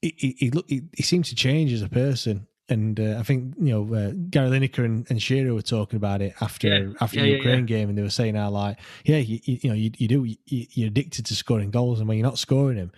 he 0.00 0.14
he, 0.16 0.36
he, 0.38 0.50
look, 0.50 0.66
he 0.68 0.82
he 0.96 1.02
seemed 1.02 1.24
to 1.26 1.34
change 1.34 1.72
as 1.72 1.82
a 1.82 1.88
person. 1.88 2.46
And 2.68 2.98
uh, 2.98 3.16
I 3.18 3.22
think 3.22 3.54
you 3.58 3.70
know 3.72 3.94
uh, 3.94 4.12
Gary 4.30 4.48
Lineker 4.48 4.84
and, 4.84 5.06
and 5.10 5.20
Shearer 5.20 5.52
were 5.52 5.62
talking 5.62 5.96
about 5.96 6.22
it 6.22 6.34
after 6.40 6.68
Yeah. 6.68 6.92
after 7.00 7.16
Yeah, 7.18 7.22
the 7.24 7.28
yeah, 7.30 7.36
Ukraine 7.36 7.66
game, 7.66 7.88
and 7.88 7.98
they 7.98 8.02
were 8.02 8.08
saying 8.10 8.34
how 8.36 8.50
like 8.50 8.78
yeah 9.04 9.18
you, 9.18 9.40
you, 9.44 9.58
you 9.62 9.68
know 9.68 9.74
you, 9.76 9.90
you 9.98 10.08
do 10.08 10.24
you, 10.24 10.36
you're 10.46 10.88
addicted 10.88 11.26
to 11.26 11.34
scoring 11.34 11.70
goals, 11.70 11.98
and 11.98 12.08
when 12.08 12.18
you're 12.18 12.26
not 12.26 12.38
scoring 12.38 12.76
them, 12.78 12.92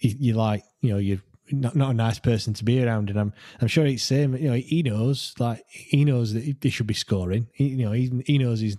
you, 0.00 0.14
you're 0.18 0.36
like 0.36 0.64
you 0.80 0.90
know 0.90 0.98
you're 0.98 1.22
not, 1.50 1.74
not 1.74 1.90
a 1.90 1.94
nice 1.94 2.18
person 2.18 2.54
to 2.54 2.64
be 2.64 2.84
around. 2.84 3.08
And 3.10 3.18
I'm 3.18 3.32
I'm 3.60 3.68
sure 3.68 3.86
it's 3.86 4.02
same. 4.02 4.36
You 4.36 4.50
know 4.50 4.54
he 4.54 4.82
knows 4.82 5.34
like 5.38 5.64
he 5.68 6.04
knows 6.04 6.34
that 6.34 6.44
he, 6.44 6.54
he 6.60 6.70
should 6.70 6.86
be 6.86 6.94
scoring. 6.94 7.48
He, 7.52 7.68
you 7.68 7.84
know 7.86 7.92
he 7.92 8.22
he 8.26 8.38
knows 8.38 8.60
he's 8.60 8.76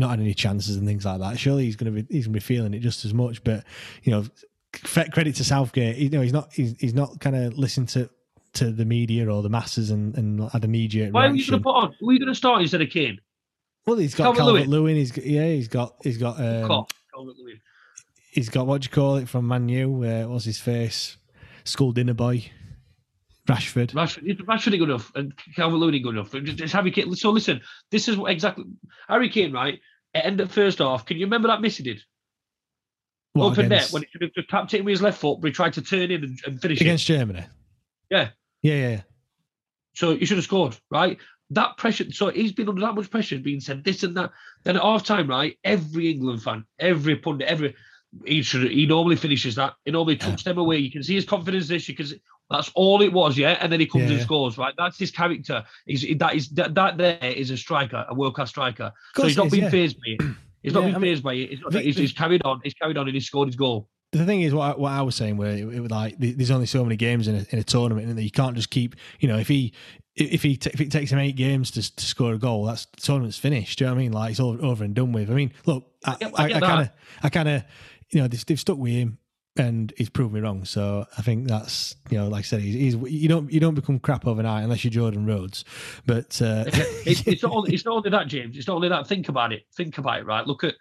not 0.00 0.10
had 0.10 0.20
any 0.20 0.34
chances 0.34 0.76
and 0.76 0.86
things 0.86 1.04
like 1.04 1.20
that. 1.20 1.38
Surely 1.38 1.64
he's 1.64 1.76
gonna 1.76 1.92
be 1.92 2.06
he's 2.10 2.26
gonna 2.26 2.34
be 2.34 2.40
feeling 2.40 2.74
it 2.74 2.80
just 2.80 3.04
as 3.04 3.14
much. 3.14 3.44
But 3.44 3.64
you 4.02 4.12
know 4.12 4.24
credit 4.72 5.34
to 5.36 5.44
Southgate. 5.44 5.96
You 5.96 6.10
know 6.10 6.20
he's 6.22 6.32
not 6.32 6.52
he's, 6.52 6.74
he's 6.78 6.94
not 6.94 7.20
kind 7.20 7.36
of 7.36 7.56
listened 7.56 7.88
to. 7.90 8.10
To 8.54 8.72
the 8.72 8.84
media 8.84 9.30
or 9.30 9.44
the 9.44 9.48
masses 9.48 9.92
and, 9.92 10.12
and 10.16 10.50
had 10.50 10.64
a 10.64 10.66
knee 10.66 10.88
jerk 10.88 11.14
Why 11.14 11.28
are 11.28 11.32
you 11.32 11.46
going 11.48 11.60
to 11.60 11.62
put 11.62 11.70
on? 11.70 11.94
Who 12.00 12.10
are 12.10 12.12
you 12.14 12.18
going 12.18 12.30
to 12.30 12.34
start 12.34 12.60
instead 12.60 12.82
of 12.82 12.90
Kane? 12.90 13.20
Well, 13.86 13.96
he's 13.96 14.14
got. 14.14 14.36
Calvert 14.36 14.66
Lewin. 14.66 14.96
He's 14.96 15.12
got, 15.12 15.24
yeah, 15.24 15.46
he's 15.46 15.68
got 15.68 15.94
he's 16.02 16.18
got 16.18 16.40
um, 16.40 16.86
he's 18.30 18.48
got 18.48 18.66
what 18.66 18.82
do 18.82 18.86
you 18.86 18.90
call 18.90 19.16
it 19.16 19.28
from 19.28 19.46
Manu? 19.46 20.04
Uh, 20.04 20.26
what's 20.26 20.44
his 20.44 20.58
face? 20.58 21.16
School 21.64 21.92
dinner 21.92 22.14
boy, 22.14 22.50
Rashford. 23.46 23.92
Rashford, 23.92 24.42
Rashford 24.42 24.78
good 24.78 24.82
enough, 24.90 25.12
and 25.14 25.32
Calvert 25.56 25.78
Lewin 25.78 26.02
good 26.02 26.14
enough. 26.14 26.34
It's 26.34 26.60
it's 26.60 26.72
Harry 26.72 26.90
Kane. 26.90 27.14
So 27.14 27.30
listen, 27.30 27.60
this 27.90 28.08
is 28.08 28.16
what 28.16 28.32
exactly 28.32 28.64
Harry 29.08 29.28
Kane, 29.28 29.52
right? 29.52 29.80
End 30.14 30.40
of 30.40 30.50
first 30.50 30.78
half, 30.78 31.06
can 31.06 31.16
you 31.16 31.26
remember 31.26 31.48
that 31.48 31.60
miss 31.60 31.76
he 31.76 31.84
did? 31.84 32.02
What, 33.32 33.52
Open 33.52 33.68
net 33.68 33.88
when 33.90 34.02
he 34.02 34.08
should 34.10 34.22
have 34.22 34.32
just 34.32 34.48
tapped 34.48 34.74
it 34.74 34.84
with 34.84 34.92
his 34.92 35.02
left 35.02 35.20
foot, 35.20 35.40
but 35.40 35.48
he 35.48 35.52
tried 35.52 35.72
to 35.74 35.82
turn 35.82 36.10
in 36.10 36.24
and, 36.24 36.40
and 36.46 36.60
finish 36.60 36.80
against 36.80 37.08
it. 37.08 37.16
Germany. 37.16 37.44
Yeah. 38.10 38.30
yeah, 38.62 38.74
yeah, 38.74 38.88
yeah. 38.88 39.00
So 39.94 40.10
you 40.10 40.26
should 40.26 40.38
have 40.38 40.44
scored, 40.44 40.76
right? 40.90 41.18
That 41.50 41.76
pressure. 41.76 42.10
So 42.10 42.30
he's 42.30 42.52
been 42.52 42.68
under 42.68 42.80
that 42.80 42.94
much 42.94 43.10
pressure, 43.10 43.38
being 43.38 43.60
said 43.60 43.84
this 43.84 44.02
and 44.02 44.16
that. 44.16 44.32
Then 44.64 44.76
at 44.76 44.82
half 44.82 45.04
time, 45.04 45.28
right? 45.28 45.56
Every 45.62 46.10
England 46.10 46.42
fan, 46.42 46.64
every 46.80 47.16
pundit, 47.16 47.48
every 47.48 47.74
he 48.24 48.42
should 48.42 48.70
he 48.70 48.86
normally 48.86 49.16
finishes 49.16 49.54
that. 49.54 49.74
He 49.84 49.92
normally 49.92 50.16
tucks 50.16 50.42
them 50.42 50.58
away. 50.58 50.78
You 50.78 50.90
can 50.90 51.02
see 51.02 51.14
his 51.14 51.24
confidence. 51.24 51.68
This 51.68 51.88
you 51.88 51.94
can. 51.94 52.06
See, 52.06 52.20
that's 52.50 52.70
all 52.74 53.00
it 53.02 53.12
was, 53.12 53.38
yeah. 53.38 53.56
And 53.60 53.72
then 53.72 53.80
he 53.80 53.86
comes 53.86 54.10
Yeah, 54.10 54.16
and 54.16 54.22
scores, 54.22 54.58
right? 54.58 54.74
That's 54.76 54.98
his 54.98 55.10
character. 55.10 55.64
He's 55.86 56.04
that 56.18 56.34
is 56.34 56.48
that, 56.50 56.74
that 56.74 56.98
there 56.98 57.18
is 57.22 57.50
a 57.50 57.56
striker, 57.56 58.04
a 58.08 58.14
world 58.14 58.34
class 58.34 58.48
striker. 58.50 58.92
So 59.16 59.24
he's 59.24 59.36
not 59.36 59.46
is, 59.46 59.52
being 59.52 59.64
yeah. 59.64 59.70
phased 59.70 59.96
by 59.96 60.24
it. 60.24 60.34
He's 60.62 60.72
not 60.74 60.80
Yeah, 60.80 60.86
being 60.86 60.96
I 60.96 60.98
mean, 60.98 61.12
phased 61.12 61.22
by 61.22 61.34
it. 61.34 61.50
He's, 61.50 61.60
not, 61.60 61.72
the- 61.72 61.80
he's, 61.80 61.96
he's 61.96 62.12
carried 62.12 62.42
on. 62.44 62.60
He's 62.64 62.74
carried 62.74 62.96
on, 62.98 63.06
and 63.06 63.14
he's 63.14 63.26
scored 63.26 63.48
his 63.48 63.56
goal. 63.56 63.88
The 64.12 64.26
thing 64.26 64.40
is, 64.42 64.52
what 64.52 64.74
I, 64.76 64.78
what 64.80 64.90
I 64.90 65.02
was 65.02 65.14
saying, 65.14 65.36
where 65.36 65.52
it, 65.52 65.60
it 65.72 65.80
was 65.80 65.90
like 65.92 66.16
there's 66.18 66.50
only 66.50 66.66
so 66.66 66.82
many 66.82 66.96
games 66.96 67.28
in 67.28 67.36
a, 67.36 67.46
in 67.50 67.60
a 67.60 67.62
tournament, 67.62 68.08
and 68.08 68.18
that 68.18 68.24
you 68.24 68.30
can't 68.32 68.56
just 68.56 68.68
keep. 68.70 68.96
You 69.20 69.28
know, 69.28 69.38
if 69.38 69.46
he 69.46 69.72
if 70.16 70.42
he 70.42 70.56
t- 70.56 70.70
if 70.74 70.80
it 70.80 70.90
takes 70.90 71.12
him 71.12 71.20
eight 71.20 71.36
games 71.36 71.70
to, 71.70 71.94
to 71.94 72.04
score 72.04 72.32
a 72.32 72.38
goal, 72.38 72.64
that's 72.64 72.86
the 72.86 73.00
tournament's 73.00 73.38
finished. 73.38 73.78
Do 73.78 73.84
you 73.84 73.86
know 73.88 73.94
what 73.94 74.00
I 74.00 74.02
mean? 74.02 74.12
Like 74.12 74.30
it's 74.32 74.40
over, 74.40 74.60
over 74.64 74.82
and 74.82 74.94
done 74.96 75.12
with. 75.12 75.30
I 75.30 75.34
mean, 75.34 75.52
look, 75.64 75.86
I 76.04 76.16
get- 76.16 76.32
I 76.40 76.44
I 76.46 76.60
kind 76.60 76.80
of. 76.82 76.90
I 77.22 77.28
kind 77.28 77.48
of 77.48 77.62
you 78.10 78.20
know 78.20 78.26
they've, 78.26 78.44
they've 78.44 78.58
stuck 78.58 78.78
with 78.78 78.90
him. 78.92 79.18
And 79.56 79.92
he's 79.96 80.08
proved 80.08 80.32
me 80.32 80.40
wrong, 80.40 80.64
so 80.64 81.06
I 81.18 81.22
think 81.22 81.48
that's 81.48 81.96
you 82.08 82.18
know, 82.18 82.28
like 82.28 82.40
I 82.40 82.42
said, 82.42 82.60
he's, 82.60 82.94
he's 82.94 83.12
you 83.12 83.28
don't 83.28 83.52
you 83.52 83.58
don't 83.58 83.74
become 83.74 83.98
crap 83.98 84.24
overnight 84.26 84.62
unless 84.62 84.84
you're 84.84 84.92
Jordan 84.92 85.26
Rhodes. 85.26 85.64
But 86.06 86.40
uh, 86.40 86.64
it's, 87.04 87.26
it's 87.26 87.42
not 87.42 87.52
only 87.52 87.74
it's 87.74 87.84
not 87.84 87.96
only 87.96 88.10
that, 88.10 88.28
James. 88.28 88.56
It's 88.56 88.68
not 88.68 88.76
only 88.76 88.88
that. 88.88 89.08
Think 89.08 89.28
about 89.28 89.52
it. 89.52 89.64
Think 89.76 89.98
about 89.98 90.20
it. 90.20 90.26
Right. 90.26 90.46
Look 90.46 90.62
at 90.62 90.76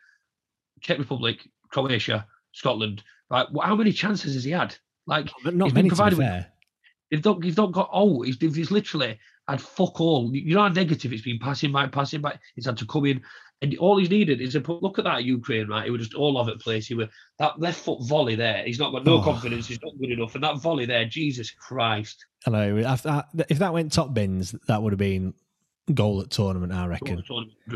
Czech 0.81 0.99
Republic, 0.99 1.39
Croatia, 1.69 2.27
Scotland. 2.51 3.03
Right. 3.31 3.47
How 3.61 3.75
many 3.75 3.91
chances 3.91 4.35
has 4.35 4.43
he 4.43 4.51
had? 4.51 4.75
Like 5.07 5.31
but 5.43 5.55
not 5.55 5.73
many 5.73 5.89
to 5.89 5.95
be 5.95 5.97
provided 5.97 6.17
with- 6.19 6.27
fair. 6.27 6.47
He's 7.09 7.25
not, 7.25 7.43
he's 7.43 7.57
not 7.57 7.71
got 7.71 7.89
oh, 7.91 8.21
he's, 8.21 8.37
he's 8.39 8.69
literally 8.69 9.17
had 9.47 9.59
fuck 9.59 9.99
all. 9.99 10.29
You 10.31 10.53
know 10.53 10.61
how 10.61 10.67
negative 10.67 11.11
it's 11.11 11.23
been 11.23 11.39
passing 11.39 11.71
by, 11.71 11.87
passing 11.87 12.21
by. 12.21 12.37
He's 12.55 12.67
had 12.67 12.77
to 12.77 12.85
come 12.85 13.05
in, 13.05 13.21
and 13.61 13.75
all 13.77 13.97
he's 13.97 14.09
needed 14.09 14.39
is 14.41 14.55
a 14.55 14.61
put. 14.61 14.81
Look 14.81 14.99
at 14.99 15.05
that 15.05 15.23
Ukraine, 15.25 15.67
right? 15.67 15.85
He 15.85 15.91
was 15.91 16.01
just 16.01 16.13
all 16.13 16.37
over 16.37 16.51
the 16.51 16.57
place. 16.57 16.87
He 16.87 16.95
were 16.95 17.09
that 17.39 17.59
left 17.59 17.79
foot 17.81 17.99
volley 18.07 18.35
there. 18.35 18.63
He's 18.63 18.79
not 18.79 18.91
got 18.91 19.05
no 19.05 19.15
Oh. 19.19 19.21
confidence. 19.21 19.67
He's 19.67 19.81
not 19.81 19.93
good 19.99 20.11
enough, 20.11 20.35
and 20.35 20.43
that 20.43 20.61
volley 20.61 20.85
there, 20.85 21.05
Jesus 21.05 21.51
Christ! 21.51 22.25
I 22.47 22.51
know. 22.51 22.77
If 22.77 23.03
that, 23.03 23.27
if 23.49 23.59
that 23.59 23.73
went 23.73 23.91
top 23.91 24.13
bins, 24.13 24.55
that 24.67 24.81
would 24.81 24.93
have 24.93 24.97
been 24.99 25.33
goal 25.93 26.21
at 26.21 26.29
tournament. 26.29 26.71
I 26.71 26.85
reckon. 26.87 27.23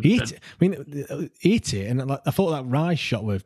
He 0.02 0.18
hit, 0.18 0.34
I 0.34 0.38
mean, 0.60 1.32
eat 1.42 1.74
it, 1.74 1.88
and 1.90 2.06
like, 2.08 2.22
I 2.26 2.32
thought 2.32 2.52
that 2.52 2.64
Rice 2.70 3.00
shot 3.00 3.24
was 3.24 3.44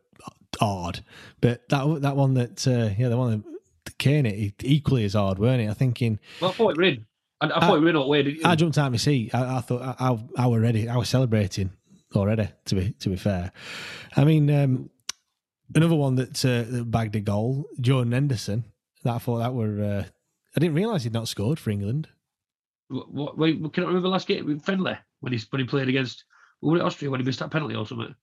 odd, 0.62 1.04
but 1.42 1.68
that 1.70 2.02
that 2.02 2.16
one 2.16 2.34
that 2.36 2.68
uh, 2.68 2.90
yeah, 2.98 3.10
the 3.10 3.18
one 3.18 3.44
that 3.86 3.98
Kane 3.98 4.26
hit 4.26 4.56
equally 4.64 5.06
as 5.06 5.14
hard, 5.14 5.40
weren't 5.40 5.62
it? 5.62 5.70
I 5.70 5.74
thinking 5.74 6.20
Well, 6.42 6.52
I 6.52 6.54
thought 6.54 6.70
it 6.72 6.78
were 6.78 6.84
in. 6.84 7.06
I, 7.42 7.48
I 7.48 7.58
I- 7.58 7.68
thought 7.68 7.82
it 7.84 7.88
in 7.88 7.96
all 7.96 8.04
the 8.04 8.10
way. 8.10 8.24
Didn't 8.24 8.38
you? 8.40 8.44
I 8.46 8.56
jumped 8.56 8.78
out 8.78 8.88
of 8.88 8.92
my 8.94 8.98
seat. 8.98 9.34
I, 9.34 9.58
I 9.58 9.62
thought 9.62 9.82
I, 9.82 9.96
I, 10.12 10.44
I 10.44 10.48
were 10.48 10.60
ready. 10.60 10.90
I 10.90 10.98
was 10.98 11.08
celebrating 11.10 11.72
already. 12.16 12.50
To 12.66 12.76
be 12.76 12.92
to 13.00 13.10
be 13.10 13.16
fair, 13.16 13.52
I 14.16 14.24
mean 14.24 14.50
um, 14.50 14.90
another 15.76 15.96
one 15.96 16.16
that, 16.16 16.44
uh, 16.46 16.64
that 16.72 16.92
bagged 16.92 17.16
a 17.16 17.20
goal, 17.20 17.66
Jordan 17.80 18.14
Henderson. 18.14 18.66
That 19.04 19.16
I 19.16 19.18
thought 19.20 19.40
that 19.40 19.54
were. 19.54 19.84
Uh, 19.84 20.04
I 20.56 20.60
didn't 20.60 20.76
realise 20.76 21.04
he'd 21.04 21.14
not 21.14 21.28
scored 21.28 21.60
for 21.60 21.70
England. 21.70 22.08
What, 22.90 23.38
wait, 23.38 23.62
can 23.74 23.84
I 23.84 23.88
remember 23.88 24.08
last 24.08 24.28
game 24.28 24.46
with 24.46 24.64
friendly 24.64 24.98
when 25.20 25.34
he 25.34 25.40
when 25.50 25.60
he 25.62 25.68
played 25.68 25.90
against 25.90 26.24
Austria 26.64 27.12
when 27.12 27.20
he 27.20 27.26
missed 27.26 27.40
that 27.40 27.52
penalty 27.52 27.76
or 27.76 27.86
something? 27.86 28.16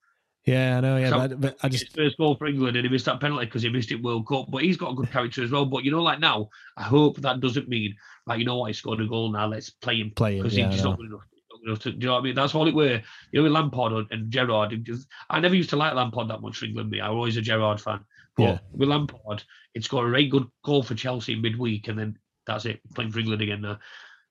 Yeah, 0.47 0.77
I 0.77 0.81
know. 0.81 0.97
Yeah, 0.99 1.11
but, 1.11 1.33
I- 1.33 1.35
but 1.35 1.57
I 1.63 1.69
His 1.69 1.83
just 1.83 1.95
first 1.97 2.17
goal 2.19 2.35
for 2.37 2.47
England 2.47 2.77
and 2.77 2.85
he 2.85 2.91
missed 2.91 3.07
that 3.07 3.21
penalty 3.21 3.47
because 3.47 3.63
he 3.63 3.69
missed 3.71 3.93
it 3.93 4.03
World 4.03 4.27
Cup. 4.27 4.47
But 4.51 4.63
he's 4.63 4.77
got 4.77 4.93
a 4.93 4.95
good 4.95 5.11
character 5.11 5.43
as 5.43 5.51
well. 5.51 5.65
But 5.65 5.85
you 5.85 5.91
know, 5.91 6.03
like 6.03 6.19
now, 6.19 6.49
I 6.77 6.83
hope 6.83 7.17
that 7.19 7.41
doesn't 7.41 7.69
mean 7.69 7.95
like 8.27 8.39
you 8.41 8.45
know 8.47 8.59
what 8.59 8.67
he 8.67 8.73
scored 8.73 9.01
a 9.01 9.07
goal 9.07 9.31
now. 9.31 9.47
Let's 9.47 9.71
play 9.71 9.97
him 10.01 10.11
play 10.11 10.37
him. 10.37 10.43
because 10.43 10.57
Yeah, 10.59 10.71
he's 10.71 10.83
know. 10.83 10.91
not 10.91 10.99
good 10.99 11.07
enough. 11.07 11.21
He's 11.65 11.71
not 11.71 11.83
good 11.83 11.83
enough 11.83 11.83
to, 11.83 11.91
do 11.93 11.97
you 11.99 12.07
know 12.07 12.13
what 12.15 12.21
I 12.21 12.23
mean? 12.25 12.35
That's 12.35 12.55
all 12.55 12.69
it 12.69 12.75
were. 12.75 13.03
You 13.33 13.41
know, 13.41 13.43
with 13.45 13.53
Lampard 13.53 13.93
and- 13.93 14.07
and 14.11 14.31
Gerrard. 14.31 14.73
it 14.73 14.85
just- 14.85 15.09
I 15.31 15.41
never 15.41 15.55
used 15.55 15.71
to 15.71 15.77
like 15.77 15.95
Lampard 15.95 16.29
that 16.29 16.41
much 16.43 16.59
for 16.59 16.67
England. 16.67 16.91
Me, 16.91 17.01
I 17.01 17.09
was 17.09 17.17
always 17.17 17.37
a 17.37 17.43
Gerrard 17.43 17.81
fan. 17.81 18.01
But 18.37 18.43
Yeah. 18.43 18.59
with 18.73 18.89
Lampard, 18.89 19.45
it's 19.75 19.89
got 19.89 20.05
a 20.05 20.11
very 20.11 20.27
good 20.29 20.47
goal 20.65 20.83
for 20.83 20.95
Chelsea 20.95 21.37
midweek, 21.37 21.89
and 21.89 21.99
then 21.99 22.19
that's 22.47 22.65
it. 22.67 22.81
Playing 22.95 23.13
for 23.13 23.21
England 23.21 23.43
again 23.43 23.61
now. 23.61 23.79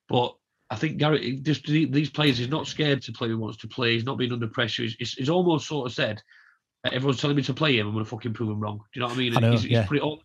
But 0.09 0.35
I 0.69 0.75
think 0.75 0.97
Gary, 0.97 1.37
just 1.37 1.65
these 1.65 2.09
players, 2.09 2.37
he's 2.37 2.49
not 2.49 2.67
scared 2.67 3.01
to 3.03 3.11
play. 3.11 3.29
He 3.29 3.33
wants 3.35 3.57
to 3.59 3.67
play. 3.67 3.93
He's 3.93 4.03
not 4.05 4.17
being 4.17 4.33
under 4.33 4.47
pressure. 4.47 4.83
He's, 4.83 4.95
he's, 4.95 5.13
he's 5.13 5.29
almost 5.29 5.67
sort 5.67 5.87
of 5.87 5.93
said, 5.93 6.21
everyone's 6.85 7.21
telling 7.21 7.37
me 7.37 7.43
to 7.43 7.53
play 7.53 7.77
him. 7.77 7.87
I'm 7.87 7.93
going 7.93 8.03
to 8.05 8.09
fucking 8.09 8.33
prove 8.33 8.49
him 8.49 8.59
wrong. 8.59 8.77
Do 8.77 8.99
you 8.99 9.01
know 9.01 9.07
what 9.07 9.15
I 9.15 9.19
mean? 9.19 9.37
I 9.37 9.39
know, 9.39 9.51
he's, 9.51 9.63
he's 9.63 9.71
yeah. 9.71 9.85
put 9.87 9.97
it 9.97 10.03
all. 10.03 10.21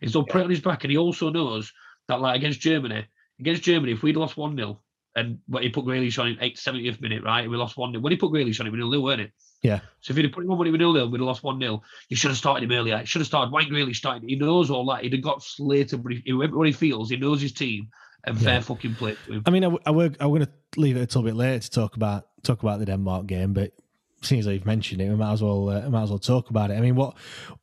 He's 0.00 0.12
done 0.12 0.24
put 0.24 0.40
it 0.40 0.44
on 0.44 0.50
his 0.50 0.60
back, 0.60 0.84
and 0.84 0.90
he 0.90 0.96
also 0.96 1.30
knows 1.30 1.72
that 2.08 2.20
like 2.20 2.36
against 2.36 2.60
Germany, 2.60 3.04
against 3.40 3.62
Germany, 3.62 3.92
if 3.92 4.02
we'd 4.02 4.16
lost 4.16 4.36
one 4.36 4.56
0 4.56 4.80
and 5.18 5.38
when 5.46 5.62
he 5.62 5.68
put 5.68 5.84
Grealish 5.84 6.18
on 6.20 6.28
in 6.28 6.36
8th, 6.36 6.58
70th 6.62 7.00
minute, 7.00 7.22
right? 7.24 7.48
We 7.50 7.56
lost 7.56 7.76
one 7.76 7.90
0 7.92 8.02
When 8.02 8.12
he 8.12 8.16
put 8.16 8.32
Grealish 8.32 8.60
on, 8.60 8.66
it 8.66 8.70
was 8.70 8.78
nil 8.78 8.90
nil, 8.90 9.02
weren't 9.02 9.20
it? 9.20 9.32
Yeah. 9.62 9.80
So 10.00 10.12
if 10.12 10.16
he'd 10.16 10.24
have 10.26 10.32
put 10.32 10.44
him 10.44 10.50
on 10.52 10.58
when 10.58 10.66
he 10.66 10.72
was 10.72 10.78
nil 10.78 10.92
nil, 10.92 11.10
we'd 11.10 11.18
have 11.20 11.26
lost 11.26 11.42
one 11.42 11.58
0 11.60 11.82
You 12.08 12.16
should 12.16 12.30
have 12.30 12.38
started 12.38 12.62
him 12.70 12.76
earlier. 12.78 12.98
You 13.00 13.06
should 13.06 13.20
have 13.20 13.26
started 13.26 13.52
Wayne 13.52 13.70
Grealish 13.70 13.96
starting. 13.96 14.28
He 14.28 14.36
knows 14.36 14.70
all 14.70 14.86
that. 14.86 15.02
He'd 15.02 15.12
have 15.14 15.22
got 15.22 15.42
slated, 15.42 16.02
but 16.02 16.12
he, 16.12 16.32
where 16.32 16.66
he 16.66 16.72
feels. 16.72 17.10
He 17.10 17.16
knows 17.16 17.40
his 17.42 17.52
team, 17.52 17.88
and 18.24 18.36
Yeah. 18.36 18.44
fair 18.44 18.60
fucking 18.62 18.94
play 18.94 19.16
to 19.26 19.32
him. 19.34 19.42
I 19.46 19.50
mean, 19.50 19.64
I, 19.64 19.70
w- 19.72 19.82
I 19.86 19.90
were, 19.90 20.10
I 20.20 20.26
were 20.26 20.38
going 20.38 20.46
to 20.46 20.80
leave 20.80 20.96
it 20.96 21.00
a 21.00 21.02
little 21.02 21.22
bit 21.22 21.34
later 21.34 21.58
to 21.60 21.70
talk 21.70 21.96
about 21.96 22.26
talk 22.42 22.62
about 22.62 22.78
the 22.78 22.86
Denmark 22.86 23.26
game, 23.26 23.52
but 23.52 23.72
seeing 24.22 24.38
as 24.40 24.46
you've 24.46 24.66
mentioned 24.66 25.00
it, 25.00 25.08
we 25.08 25.16
might 25.16 25.32
as 25.32 25.42
well 25.42 25.70
uh, 25.70 25.88
might 25.90 26.02
as 26.04 26.10
well 26.10 26.18
talk 26.20 26.50
about 26.50 26.70
it. 26.70 26.74
I 26.74 26.80
mean, 26.80 26.94
what 26.94 27.16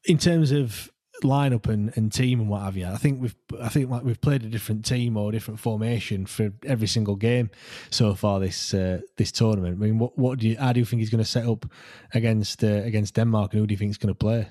in 0.05 0.17
terms 0.17 0.51
of 0.51 0.89
lineup 1.23 1.67
and, 1.67 1.95
and 1.95 2.11
team 2.11 2.39
and 2.39 2.49
what 2.49 2.61
have 2.61 2.75
you? 2.77 2.85
I 2.87 2.97
think 2.97 3.21
we've 3.21 3.35
I 3.61 3.69
think 3.69 3.89
like 3.89 4.03
we've 4.03 4.19
played 4.19 4.43
a 4.43 4.49
different 4.49 4.85
team 4.85 5.17
or 5.17 5.31
different 5.31 5.59
formation 5.59 6.25
for 6.25 6.51
every 6.65 6.87
single 6.87 7.15
game 7.15 7.49
so 7.89 8.13
far 8.15 8.39
this 8.39 8.73
uh, 8.73 9.01
this 9.17 9.31
tournament. 9.31 9.77
I 9.81 9.85
mean, 9.85 9.99
what 9.99 10.17
what 10.17 10.39
do 10.39 10.47
you 10.49 10.57
how 10.57 10.73
do 10.73 10.79
you 10.79 10.85
think 10.85 10.99
he's 10.99 11.09
going 11.09 11.23
to 11.23 11.29
set 11.29 11.45
up 11.47 11.65
against 12.13 12.63
uh, 12.63 12.67
against 12.83 13.15
Denmark, 13.15 13.53
and 13.53 13.61
who 13.61 13.67
do 13.67 13.73
you 13.73 13.77
think 13.77 13.91
is 13.91 13.97
going 13.97 14.13
to 14.13 14.17
play? 14.17 14.47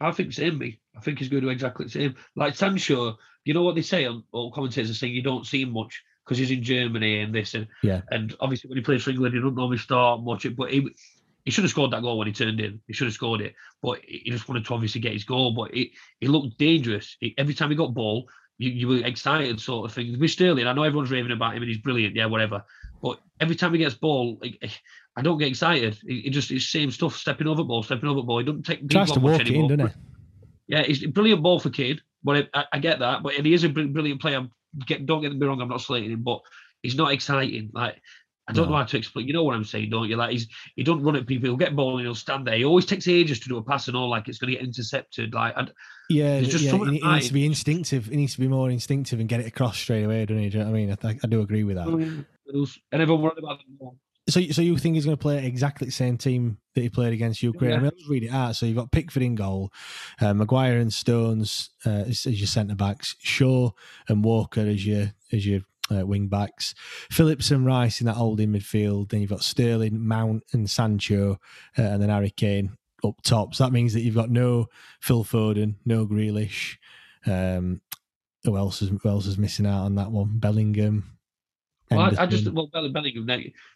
I 0.00 0.10
think 0.12 0.32
same 0.32 0.58
me. 0.58 0.80
I 0.96 1.00
think 1.00 1.18
he's 1.18 1.28
going 1.28 1.42
to 1.42 1.46
do 1.46 1.52
exactly 1.52 1.84
the 1.86 1.90
same. 1.90 2.14
Like 2.36 2.54
Sancho, 2.56 3.16
you 3.44 3.54
know 3.54 3.62
what 3.62 3.74
they 3.74 3.82
say 3.82 4.06
on 4.06 4.24
all 4.32 4.52
commentators 4.52 4.90
are 4.90 4.94
saying 4.94 5.14
you 5.14 5.22
don't 5.22 5.46
see 5.46 5.62
him 5.62 5.72
much 5.72 6.02
because 6.24 6.38
he's 6.38 6.50
in 6.50 6.62
Germany 6.62 7.20
and 7.20 7.34
this 7.34 7.54
and 7.54 7.66
Yeah. 7.82 8.00
and 8.10 8.34
obviously 8.40 8.68
when 8.68 8.78
he 8.78 8.82
plays 8.82 9.02
for 9.02 9.10
England 9.10 9.34
he 9.34 9.40
doesn't 9.40 9.54
normally 9.56 9.78
start 9.78 10.22
much. 10.22 10.46
But 10.56 10.72
he 10.72 10.88
he 11.44 11.50
should 11.50 11.64
have 11.64 11.70
scored 11.70 11.90
that 11.90 12.02
goal 12.02 12.18
when 12.18 12.26
he 12.26 12.32
turned 12.32 12.60
in. 12.60 12.80
He 12.86 12.94
should 12.94 13.06
have 13.06 13.14
scored 13.14 13.40
it, 13.40 13.54
but 13.82 14.00
he 14.06 14.30
just 14.30 14.48
wanted 14.48 14.64
to 14.64 14.74
obviously 14.74 15.00
get 15.00 15.12
his 15.12 15.24
goal. 15.24 15.52
But 15.52 15.74
he 15.74 15.92
he 16.20 16.26
looked 16.26 16.58
dangerous 16.58 17.16
every 17.36 17.54
time 17.54 17.70
he 17.70 17.76
got 17.76 17.94
ball. 17.94 18.28
You, 18.58 18.70
you 18.70 18.88
were 18.88 19.04
excited, 19.04 19.60
sort 19.60 19.90
of 19.90 19.94
thing. 19.94 20.18
With 20.18 20.30
Sterling, 20.30 20.66
I 20.66 20.72
know 20.72 20.84
everyone's 20.84 21.10
raving 21.10 21.32
about 21.32 21.56
him 21.56 21.62
and 21.62 21.68
he's 21.68 21.80
brilliant, 21.80 22.14
yeah, 22.14 22.26
whatever. 22.26 22.64
But 23.02 23.18
every 23.40 23.56
time 23.56 23.72
he 23.72 23.78
gets 23.78 23.96
ball, 23.96 24.38
like, 24.40 24.58
eh, 24.62 24.68
I 25.16 25.22
don't 25.22 25.38
get 25.38 25.48
excited. 25.48 25.98
He, 26.06 26.20
he 26.20 26.30
just 26.30 26.50
it's 26.50 26.68
same 26.68 26.90
stuff, 26.90 27.16
stepping 27.16 27.48
over 27.48 27.64
ball, 27.64 27.82
stepping 27.82 28.08
over 28.08 28.22
ball. 28.22 28.38
He 28.38 28.44
doesn't 28.44 28.62
take 28.62 28.88
Tries 28.88 29.10
to 29.12 29.20
walk 29.20 29.40
it 29.40 29.48
in, 29.48 29.54
anymore. 29.54 29.68
doesn't 29.70 29.88
he? 29.88 29.94
Yeah, 30.68 30.82
he's 30.84 31.04
a 31.04 31.08
brilliant 31.08 31.42
ball 31.42 31.58
for 31.58 31.70
Kane. 31.70 32.00
But 32.22 32.48
I, 32.54 32.64
I 32.72 32.78
get 32.78 33.00
that. 33.00 33.22
But 33.22 33.34
and 33.34 33.44
he 33.44 33.52
is 33.52 33.64
a 33.64 33.68
brilliant 33.68 34.20
player. 34.20 34.46
get 34.86 35.04
don't 35.04 35.20
get 35.20 35.36
me 35.36 35.46
wrong, 35.46 35.60
I'm 35.60 35.68
not 35.68 35.82
slating 35.82 36.12
him, 36.12 36.22
but 36.22 36.40
he's 36.82 36.96
not 36.96 37.12
exciting. 37.12 37.70
Like 37.74 38.00
I 38.46 38.52
don't 38.52 38.66
No. 38.66 38.72
know 38.72 38.78
how 38.78 38.84
to 38.84 38.96
explain. 38.98 39.26
You 39.26 39.32
know 39.32 39.42
what 39.44 39.54
I'm 39.54 39.64
saying, 39.64 39.90
don't 39.90 40.08
you? 40.08 40.16
Like 40.16 40.32
he's 40.32 40.46
he 40.76 40.82
don't 40.82 41.02
run 41.02 41.16
at 41.16 41.26
people. 41.26 41.48
He'll 41.48 41.56
get 41.56 41.74
ball 41.74 41.96
and 41.96 42.06
he'll 42.06 42.14
stand 42.14 42.46
there. 42.46 42.56
He 42.56 42.64
always 42.64 42.84
takes 42.84 43.08
ages 43.08 43.40
to 43.40 43.48
do 43.48 43.56
a 43.56 43.62
pass 43.62 43.88
and 43.88 43.96
all, 43.96 44.10
like 44.10 44.28
it's 44.28 44.38
going 44.38 44.52
to 44.52 44.58
get 44.58 44.64
intercepted. 44.66 45.32
Like 45.32 45.54
and 45.56 45.72
Yeah, 46.10 46.40
just 46.42 46.62
yeah, 46.64 46.72
he, 46.72 46.98
he 46.98 47.08
needs 47.08 47.28
to 47.28 47.32
be 47.32 47.46
instinctive. 47.46 48.06
He 48.06 48.16
needs 48.16 48.34
to 48.34 48.40
be 48.40 48.48
more 48.48 48.70
instinctive 48.70 49.18
and 49.20 49.28
get 49.28 49.40
it 49.40 49.46
across 49.46 49.78
straight 49.78 50.04
away, 50.04 50.26
doesn't 50.26 50.42
he? 50.42 50.50
Do 50.50 50.58
you 50.58 50.64
know 50.64 50.70
what 50.70 50.76
I 50.76 50.80
mean? 50.80 50.92
I, 50.92 50.94
th- 50.96 51.20
I 51.24 51.26
do 51.26 51.40
agree 51.40 51.64
with 51.64 51.76
that. 51.76 51.86
and 51.86 53.02
everyone 53.02 53.22
worried 53.22 53.38
about. 53.38 53.60
So, 54.26 54.40
so 54.40 54.62
you 54.62 54.78
think 54.78 54.94
he's 54.94 55.04
going 55.04 55.16
to 55.16 55.20
play 55.20 55.44
exactly 55.46 55.84
the 55.86 55.92
same 55.92 56.16
team 56.16 56.56
that 56.74 56.80
he 56.80 56.88
played 56.88 57.12
against 57.12 57.42
Ukraine? 57.42 57.72
I 57.72 57.74
Yeah. 57.74 57.80
mean, 57.80 57.84
let's 57.94 58.08
read 58.08 58.24
it 58.24 58.30
out. 58.30 58.56
So 58.56 58.64
you've 58.64 58.76
got 58.76 58.90
Pickford 58.90 59.22
in 59.22 59.34
goal, 59.34 59.70
uh, 60.20 60.32
Maguire 60.32 60.78
and 60.78 60.92
Stones 60.92 61.68
uh, 61.84 61.90
as, 62.08 62.24
as 62.24 62.40
your 62.40 62.46
centre 62.46 62.74
backs, 62.74 63.16
Shaw 63.20 63.72
and 64.08 64.24
Walker 64.24 64.62
as 64.62 64.86
your 64.86 65.12
as 65.32 65.46
your 65.46 65.60
uh, 65.90 66.06
wing 66.06 66.28
backs, 66.28 66.74
Phillips 67.10 67.50
and 67.50 67.66
Rice 67.66 68.00
in 68.00 68.06
that 68.06 68.14
holding 68.14 68.50
midfield. 68.50 69.10
Then 69.10 69.20
you've 69.20 69.30
got 69.30 69.42
Sterling, 69.42 70.06
Mount, 70.06 70.42
and 70.52 70.68
Sancho, 70.68 71.38
uh, 71.78 71.82
and 71.82 72.02
then 72.02 72.08
Harry 72.08 72.30
Kane 72.30 72.76
up 73.04 73.20
top. 73.22 73.54
So 73.54 73.64
that 73.64 73.72
means 73.72 73.92
that 73.92 74.00
you've 74.00 74.14
got 74.14 74.30
no 74.30 74.66
Phil 75.00 75.24
Foden, 75.24 75.74
no 75.84 76.06
Grealish. 76.06 76.76
Um, 77.26 77.80
who 78.44 78.56
else 78.56 78.82
is 78.82 78.90
who 78.90 79.08
else 79.08 79.26
is 79.26 79.38
missing 79.38 79.66
out 79.66 79.84
on 79.84 79.94
that 79.96 80.10
one? 80.10 80.38
Bellingham. 80.38 81.10
Well, 81.90 82.00
I, 82.00 82.22
I 82.22 82.26
just 82.26 82.50
well, 82.50 82.68
Bellingham, 82.72 83.28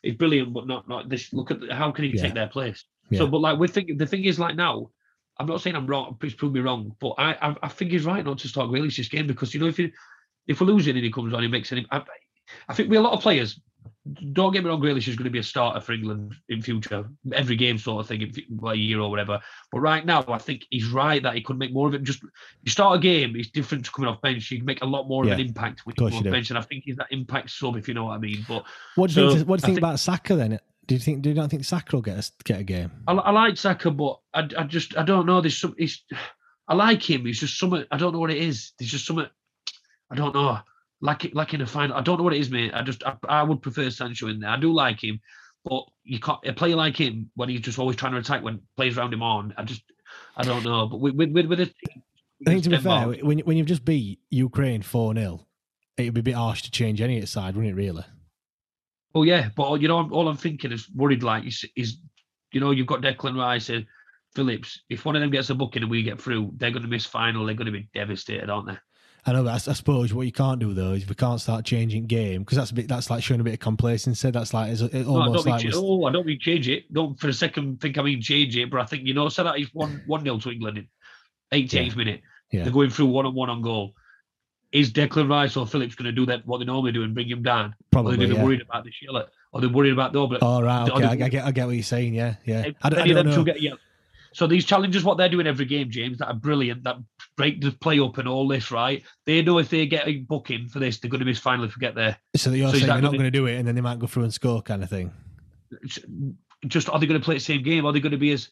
is 0.03 0.15
brilliant, 0.17 0.53
but 0.53 0.67
not 0.67 0.89
not 0.89 1.09
this. 1.09 1.33
Look 1.33 1.51
at 1.51 1.71
how 1.71 1.91
can 1.91 2.05
he 2.05 2.17
Yeah. 2.17 2.23
take 2.23 2.35
their 2.35 2.49
place? 2.49 2.85
Yeah. 3.11 3.19
So, 3.19 3.27
but 3.27 3.41
like 3.41 3.59
we 3.59 3.69
think 3.69 3.97
the 3.99 4.07
thing 4.07 4.25
is 4.25 4.39
like 4.39 4.57
now, 4.57 4.91
I'm 5.39 5.47
not 5.47 5.61
saying 5.61 5.77
I'm 5.77 5.87
wrong. 5.87 6.17
Please 6.21 6.35
prove 6.35 6.53
me 6.53 6.61
wrong, 6.61 6.95
but 7.01 7.15
I 7.19 7.33
I, 7.41 7.57
I 7.63 7.69
think 7.69 7.93
he's 7.93 8.05
right 8.05 8.25
not 8.25 8.39
to 8.39 8.49
start 8.49 8.71
Grealish 8.71 8.97
this 8.97 9.09
game 9.09 9.27
because 9.27 9.55
you 9.55 9.61
know 9.61 9.67
if 9.67 9.79
you 9.79 9.91
if 10.49 10.61
we're 10.61 10.67
losing 10.67 10.97
and 10.97 11.05
he 11.05 11.13
comes 11.13 11.33
on, 11.35 11.43
he 11.43 11.49
makes 11.49 11.71
any. 11.73 11.87
I, 11.91 12.03
I 12.69 12.75
think 12.75 12.91
we 12.91 12.97
a 12.97 13.01
lot 13.01 13.13
of 13.13 13.21
players. 13.21 13.61
Don't 14.33 14.53
get 14.53 14.65
me 14.65 14.71
wrong, 14.71 14.81
Grealish 14.81 15.07
is 15.07 15.17
going 15.17 15.25
to 15.25 15.31
be 15.31 15.39
a 15.39 15.43
starter 15.43 15.81
for 15.81 15.93
England 15.93 16.35
in 16.49 16.63
future, 16.63 17.07
every 17.33 17.57
game 17.57 17.77
sort 17.77 18.01
of 18.01 18.09
thing, 18.09 18.23
in 18.23 18.33
a 18.67 18.75
year 18.75 19.01
or 19.01 19.11
whatever. 19.11 19.39
But 19.71 19.81
right 19.81 20.05
now, 20.05 20.25
I 20.29 20.39
think 20.39 20.65
he's 20.71 20.87
right 20.89 21.23
that 21.23 21.35
he 21.35 21.43
could 21.43 21.59
make 21.59 21.73
more 21.75 21.89
of 21.89 21.95
it. 21.95 22.03
Just 22.05 22.23
you 22.23 22.71
start 22.71 22.97
a 22.97 23.01
game, 23.01 23.37
it's 23.37 23.51
different 23.51 23.85
to 23.85 23.91
coming 23.91 24.09
off 24.11 24.21
bench. 24.23 24.51
You 24.51 24.59
can 24.59 24.67
make 24.67 24.81
a 24.83 24.87
lot 24.87 25.09
more 25.09 25.27
Yeah, 25.27 25.35
of 25.35 25.41
an 25.41 25.47
impact 25.47 25.85
when 25.85 25.95
you 25.99 26.05
you 26.07 26.11
come 26.11 26.19
off 26.19 26.25
do. 26.25 26.31
bench, 26.31 26.49
and 26.51 26.59
I 26.59 26.63
think 26.63 26.85
he's 26.87 26.97
that 26.97 27.09
impact 27.11 27.51
sub, 27.51 27.77
if 27.77 27.87
you 27.87 27.93
know 27.95 28.05
what 28.07 28.15
I 28.15 28.19
mean. 28.19 28.45
But 28.49 28.65
What 28.95 29.11
do 29.11 29.21
you 29.21 29.31
So, 29.31 29.37
think? 29.37 29.49
What 29.49 29.61
do 29.61 29.63
you 29.63 29.67
think, 29.67 29.77
think- 29.77 29.85
about 29.85 30.01
Saka 30.01 30.37
then? 30.37 30.59
Do 30.87 30.95
you 30.95 31.01
think? 31.01 31.21
Do 31.21 31.29
you 31.29 31.35
not 31.35 31.51
think 31.51 31.65
Saka 31.65 31.95
will 31.97 32.03
get 32.03 32.19
a, 32.19 32.33
get 32.45 32.61
a 32.61 32.65
game? 32.65 32.91
I, 33.07 33.13
I 33.13 33.31
like 33.31 33.59
Saka, 33.59 33.91
but 33.91 34.21
I, 34.33 34.49
I 34.57 34.63
just 34.65 34.97
I 34.97 35.03
don't 35.03 35.27
know. 35.27 35.43
There's 35.43 35.59
some. 35.59 35.75
He's, 35.77 36.03
I 36.67 36.75
like 36.75 37.03
him. 37.03 37.27
He's 37.27 37.41
just 37.41 37.59
something. 37.59 37.85
I 37.91 37.99
don't 37.99 38.15
know 38.15 38.21
what 38.21 38.31
it 38.31 38.39
is. 38.39 38.73
There's 38.79 38.91
just 38.91 39.05
something. 39.07 39.27
I 40.11 40.15
don't 40.15 40.35
know. 40.35 40.59
Like 41.01 41.31
like 41.33 41.55
in 41.55 41.61
a 41.61 41.67
final. 41.67 41.97
I 41.97 42.01
don't 42.01 42.19
know 42.19 42.25
what 42.25 42.35
it 42.35 42.41
is, 42.41 42.51
mate. 42.51 42.73
I 42.75 42.83
just 42.83 43.05
I, 43.05 43.17
I 43.29 43.43
would 43.43 43.63
prefer 43.63 43.89
Sancho 43.91 44.29
in 44.29 44.41
there. 44.41 44.51
I 44.51 44.59
do 44.59 44.73
like 44.73 45.03
him, 45.03 45.21
but 45.65 45.85
you 46.05 46.19
can't 46.19 46.39
a 46.45 46.53
player 46.53 46.77
like 46.77 46.97
him 46.97 47.31
when 47.37 47.49
he's 47.49 47.61
just 47.61 47.79
always 47.79 47.97
trying 47.97 48.13
to 48.13 48.19
attack 48.19 48.43
when 48.43 48.61
players 48.77 48.99
around 48.99 49.13
him 49.13 49.23
on. 49.23 49.55
I 49.57 49.65
just 49.65 49.83
I 50.37 50.43
don't 50.43 50.65
know. 50.65 50.87
But 50.87 51.01
with 51.01 51.15
with 51.15 51.31
with, 51.31 51.47
with 51.47 51.61
a 51.61 51.73
I 52.47 52.51
think 52.51 52.65
to 52.65 52.71
be 52.71 52.79
fair, 52.79 53.09
when 53.09 53.39
when 53.41 53.57
you've 53.57 53.67
just 53.67 53.85
beat 53.85 54.21
Ukraine 54.31 54.83
four 54.83 55.15
0 55.15 55.47
it'd 55.99 56.15
be 56.15 56.21
a 56.21 56.23
bit 56.23 56.35
harsh 56.35 56.63
to 56.63 56.71
change 56.71 57.01
any 57.01 57.25
side, 57.27 57.57
wouldn't 57.57 57.73
it? 57.73 57.77
Really? 57.77 58.05
Oh 59.15 59.23
yeah, 59.23 59.49
but 59.57 59.81
you 59.81 59.89
know, 59.89 60.09
all 60.11 60.29
I'm 60.29 60.37
thinking 60.37 60.73
is 60.73 60.89
worried. 60.95 61.23
Like 61.23 61.47
is, 61.47 61.65
is 61.77 61.99
you 62.53 62.61
know, 62.61 62.71
you've 62.71 62.87
got 62.87 63.03
Declan 63.03 63.37
Rice 63.37 63.69
and 63.69 63.87
Phillips. 64.35 64.83
If 64.89 65.05
one 65.05 65.17
of 65.17 65.21
them 65.21 65.31
gets 65.31 65.51
a 65.51 65.55
booking 65.55 65.83
and 65.83 65.91
we 65.91 66.03
get 66.03 66.21
through, 66.21 66.53
they're 66.57 66.71
going 66.71 66.83
to 66.83 66.89
miss 66.89 67.07
final. 67.07 67.45
They're 67.45 67.55
going 67.55 67.67
to 67.67 67.73
be 67.73 67.89
devastated, 67.95 68.51
aren't 68.51 68.69
they? 68.69 68.79
I 69.27 69.33
know, 69.33 69.47
I, 69.47 69.55
I 69.55 69.59
suppose 69.59 70.15
what 70.15 70.27
you 70.27 70.33
can't 70.33 70.59
do 70.61 70.73
though 70.73 70.93
is 70.93 71.07
we 71.09 71.15
can't 71.15 71.41
start 71.41 71.65
changing 71.65 72.07
game 72.07 72.43
because 72.43 72.57
that's 72.57 72.71
a 72.71 72.75
bit 72.75 72.89
that's 72.89 73.11
like 73.11 73.23
showing 73.23 73.41
a 73.41 73.45
bit 73.45 73.55
of 73.55 73.61
complacency. 73.61 74.31
That's 74.31 74.55
like 74.55 74.73
it's, 74.73 74.81
it's 74.81 74.95
No, 74.95 75.19
I 75.19 75.27
almost 75.27 75.47
mean 75.47 75.55
like 75.57 75.67
oh, 75.75 76.05
I 76.07 76.13
don't 76.13 76.27
mean 76.27 76.39
change 76.41 76.69
it. 76.69 76.93
Don't 76.93 77.19
for 77.19 77.29
a 77.29 77.33
second 77.33 77.81
think 77.81 77.99
I 77.99 78.03
mean 78.03 78.23
change 78.23 78.57
it, 78.57 78.71
but 78.71 78.81
I 78.81 78.85
think 78.85 79.07
you 79.07 79.15
know, 79.15 79.29
so 79.29 79.45
that 79.45 79.59
is 79.59 79.69
one 79.75 80.03
one 80.07 80.23
nil 80.25 80.41
to 80.41 80.51
England 80.51 80.79
in 80.79 80.89
88th 81.53 81.97
minute. 81.97 82.23
Yeah. 82.51 82.63
They're 82.65 82.73
going 82.73 82.91
through 82.91 83.07
one 83.07 83.27
on 83.27 83.35
one 83.35 83.51
on 83.51 83.61
goal. 83.63 83.95
Is 84.71 84.93
Declan 84.93 85.31
Rice 85.31 85.57
or 85.57 85.67
Phillips 85.67 85.95
going 85.95 86.07
to 86.07 86.13
do 86.13 86.27
that? 86.27 86.47
What 86.47 86.59
they 86.59 86.65
normally 86.67 86.93
do 86.93 87.03
and 87.03 87.15
bring 87.15 87.29
him 87.29 87.43
down? 87.43 87.75
Probably, 87.91 88.15
Or 88.15 88.17
they're 88.19 88.37
yeah. 88.37 88.45
worried 88.45 88.61
about 88.61 88.85
the 88.85 88.93
Sheila, 88.93 89.27
or 89.53 89.63
they're 89.63 89.71
worried 89.71 89.95
about 89.95 90.13
the 90.13 90.23
other. 90.23 90.39
Oh 90.43 90.61
right, 90.61 90.91
okay, 90.91 91.05
I, 91.05 91.11
I 91.13 91.29
get 91.29 91.45
I 91.45 91.51
get 91.53 91.67
what 91.67 91.75
you're 91.75 91.83
saying. 91.83 92.15
Yeah, 92.15 92.35
yeah. 92.45 92.71
I, 92.83 92.91
don't- 92.91 93.01
I 93.01 93.07
don't 93.13 93.27
know. 93.27 93.45
get 93.45 93.63
yellow. 93.63 93.79
So 94.39 94.47
these 94.47 94.65
challenges, 94.65 95.03
what 95.03 95.19
they're 95.19 95.29
doing 95.29 95.49
every 95.49 95.65
game, 95.65 95.91
James, 95.91 96.19
that 96.19 96.29
are 96.29 96.33
brilliant, 96.35 96.85
that 96.85 96.95
break 97.37 97.61
the 97.61 97.73
play 97.73 97.99
up 97.99 98.19
and 98.19 98.29
all 98.29 98.47
this, 98.47 98.71
right? 98.71 99.03
They 99.27 99.43
know 99.43 99.59
if 99.59 99.69
they 99.69 99.85
get 99.85 100.07
a 100.07 100.19
booking 100.19 100.69
for 100.69 100.79
this, 100.79 101.01
they're 101.01 101.11
going 101.11 101.19
to 101.19 101.25
miss 101.25 101.41
final 101.41 101.65
if 101.65 101.75
we 101.75 101.81
get 101.81 101.97
there. 101.97 102.17
So 102.37 102.53
you're 102.53 102.69
so 102.69 102.75
saying 102.77 102.87
they're 102.87 103.03
not 103.03 103.11
gonna- 103.17 103.33
do 103.33 103.47
it, 103.47 103.57
and 103.57 103.67
then 103.67 103.75
they 103.75 103.81
might 103.81 103.99
go 103.99 104.07
through 104.07 104.23
and 104.23 104.33
score, 104.33 104.63
kind 104.63 104.85
of 104.85 104.89
thing. 104.89 105.11
Just 106.69 106.89
are 106.89 107.01
they 107.01 107.07
going 107.07 107.21
to 107.21 107.25
play 107.25 107.35
the 107.35 107.41
same 107.41 107.65
game? 107.65 107.85
Are 107.85 107.93
they 107.93 107.99
going 107.99 108.13
to 108.13 108.17
be 108.17 108.31
as 108.31 108.49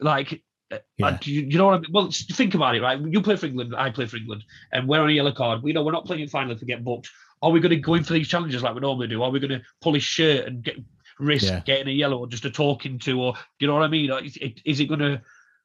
like? 0.00 0.42
uh, 0.72 0.78
Yeah. 0.96 1.18
do 1.20 1.30
you, 1.30 1.42
you 1.42 1.58
know 1.58 1.66
what 1.66 1.74
I 1.74 1.78
mean? 1.80 1.90
Well, 1.92 2.10
think 2.10 2.54
about 2.54 2.76
it, 2.76 2.80
right? 2.80 2.98
You 2.98 3.20
play 3.20 3.36
for 3.36 3.44
England, 3.44 3.74
I 3.76 3.90
play 3.90 4.06
for 4.06 4.16
England, 4.16 4.42
and 4.72 4.88
we're 4.88 5.02
on 5.02 5.10
a 5.10 5.12
yellow 5.12 5.32
card. 5.32 5.62
We 5.62 5.74
know 5.74 5.84
we're 5.84 5.92
not 5.92 6.06
playing 6.06 6.22
in 6.22 6.28
final 6.30 6.52
if 6.52 6.62
we 6.62 6.66
get 6.66 6.82
booked. 6.82 7.10
Are 7.42 7.50
we 7.50 7.60
going 7.60 7.70
to 7.70 7.76
go 7.76 7.92
in 7.92 8.04
for 8.04 8.14
these 8.14 8.28
challenges 8.28 8.62
like 8.62 8.74
we 8.74 8.80
normally 8.80 9.08
do? 9.08 9.22
Are 9.22 9.30
we 9.30 9.38
going 9.38 9.50
to 9.50 9.62
pull 9.82 9.92
his 9.92 10.02
shirt 10.02 10.46
and 10.46 10.62
get 10.62 10.76
risk 11.20 11.46
Yeah. 11.46 11.60
getting 11.64 11.88
a 11.88 11.92
yellow 11.92 12.18
or 12.18 12.26
just 12.26 12.44
a 12.44 12.50
talking 12.50 12.98
to, 13.00 13.20
or 13.20 13.34
you 13.58 13.66
know 13.66 13.74
what 13.74 13.82
I 13.82 13.88
mean? 13.88 14.10
Is 14.24 14.36
it, 14.38 14.60
is 14.64 14.80
it 14.80 14.86
going 14.86 15.00
to? 15.00 15.20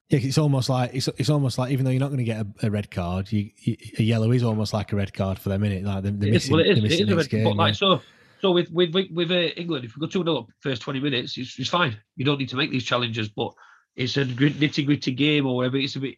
Yeah, 0.09 0.19
it's 0.21 0.37
almost 0.37 0.69
like 0.69 0.91
it's 0.93 1.07
it's 1.17 1.29
almost 1.31 1.57
like 1.57 1.71
even 1.71 1.83
though 1.83 1.89
you're 1.91 1.99
not 1.99 2.09
going 2.09 2.19
to 2.19 2.23
get 2.23 2.41
a, 2.45 2.67
a 2.67 2.69
red 2.69 2.91
card, 2.91 3.31
you, 3.31 3.49
you, 3.57 3.75
a 3.97 4.03
yellow 4.03 4.31
is 4.31 4.43
almost 4.43 4.71
like 4.73 4.93
a 4.93 4.95
red 4.95 5.13
card 5.13 5.39
for 5.39 5.49
them, 5.49 5.63
innit? 5.63 5.83
Like 5.83 6.03
they're, 6.03 6.11
they're 6.11 6.31
missing, 6.31 6.51
well, 6.51 6.61
it 6.61 6.67
is. 6.67 6.75
they're 6.75 6.83
missing 6.83 7.07
is 7.07 7.13
a 7.13 7.15
red- 7.15 7.29
game. 7.29 7.43
but 7.43 7.55
like 7.55 7.73
yeah. 7.73 7.77
so, 7.97 8.01
so 8.39 8.51
with 8.51 8.69
with 8.71 8.93
with, 8.93 9.31
uh, 9.31 9.33
England, 9.57 9.83
if 9.85 9.95
we 9.95 10.01
go 10.01 10.07
two 10.07 10.23
0 10.23 10.37
up 10.37 10.47
first 10.59 10.83
twenty 10.83 10.99
minutes, 10.99 11.37
it's, 11.37 11.57
it's 11.57 11.69
fine. 11.69 11.97
You 12.17 12.23
don't 12.25 12.37
need 12.37 12.49
to 12.49 12.55
make 12.55 12.69
these 12.69 12.83
challenges, 12.83 13.29
but 13.29 13.51
it's 13.95 14.15
a 14.17 14.25
nitty 14.25 14.85
gritty 14.85 15.11
game 15.11 15.47
or 15.47 15.55
whatever. 15.55 15.77
It's 15.77 15.95
a 15.95 15.99
bit. 15.99 16.17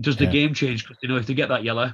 Does 0.00 0.16
the 0.16 0.24
Yeah. 0.24 0.30
game 0.30 0.54
change? 0.54 0.84
Because 0.84 0.96
you 1.02 1.08
know 1.10 1.16
if 1.16 1.26
they 1.26 1.34
get 1.34 1.50
that 1.50 1.62
yellow, 1.62 1.92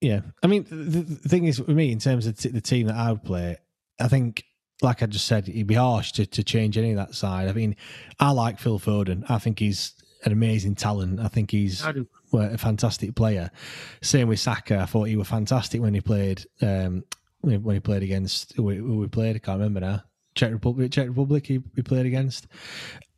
Yeah, 0.00 0.22
I 0.42 0.48
mean, 0.48 0.64
the, 0.68 1.02
the 1.02 1.28
thing 1.28 1.44
is 1.44 1.60
with 1.60 1.76
me 1.76 1.92
in 1.92 1.98
terms 2.00 2.26
of 2.26 2.36
t- 2.36 2.48
the 2.48 2.60
team 2.60 2.88
that 2.88 2.96
I 2.96 3.12
would 3.12 3.22
play, 3.22 3.56
I 4.00 4.08
think, 4.08 4.44
like 4.82 5.02
I 5.02 5.06
just 5.06 5.26
said, 5.26 5.48
it'd 5.48 5.66
be 5.66 5.74
harsh 5.74 6.12
to, 6.12 6.26
to 6.26 6.42
change 6.42 6.76
any 6.76 6.90
of 6.90 6.96
that 6.96 7.14
side. 7.14 7.48
I 7.48 7.52
mean, 7.52 7.76
I 8.18 8.30
like 8.30 8.58
Phil 8.58 8.78
Foden. 8.78 9.24
I 9.28 9.38
think 9.38 9.58
he's 9.58 9.94
an 10.24 10.32
amazing 10.32 10.74
talent. 10.74 11.20
I 11.20 11.28
think 11.28 11.50
he's 11.50 11.84
I 11.84 11.94
a 12.32 12.58
fantastic 12.58 13.14
player. 13.14 13.50
Same 14.02 14.28
with 14.28 14.40
Saka. 14.40 14.78
I 14.80 14.86
thought 14.86 15.04
he 15.04 15.16
was 15.16 15.28
fantastic 15.28 15.80
when 15.80 15.94
he 15.94 16.00
played. 16.00 16.44
Um, 16.60 17.04
when 17.40 17.74
he 17.74 17.80
played 17.80 18.02
against 18.02 18.54
who 18.56 18.62
we, 18.62 18.76
who 18.76 18.98
we 18.98 19.06
played, 19.06 19.36
I 19.36 19.38
can't 19.38 19.58
remember 19.58 19.80
now. 19.80 20.02
Czech 20.34 20.50
Republic, 20.50 20.90
Czech 20.90 21.08
Republic. 21.08 21.46
He, 21.46 21.60
he 21.76 21.82
played 21.82 22.06
against. 22.06 22.46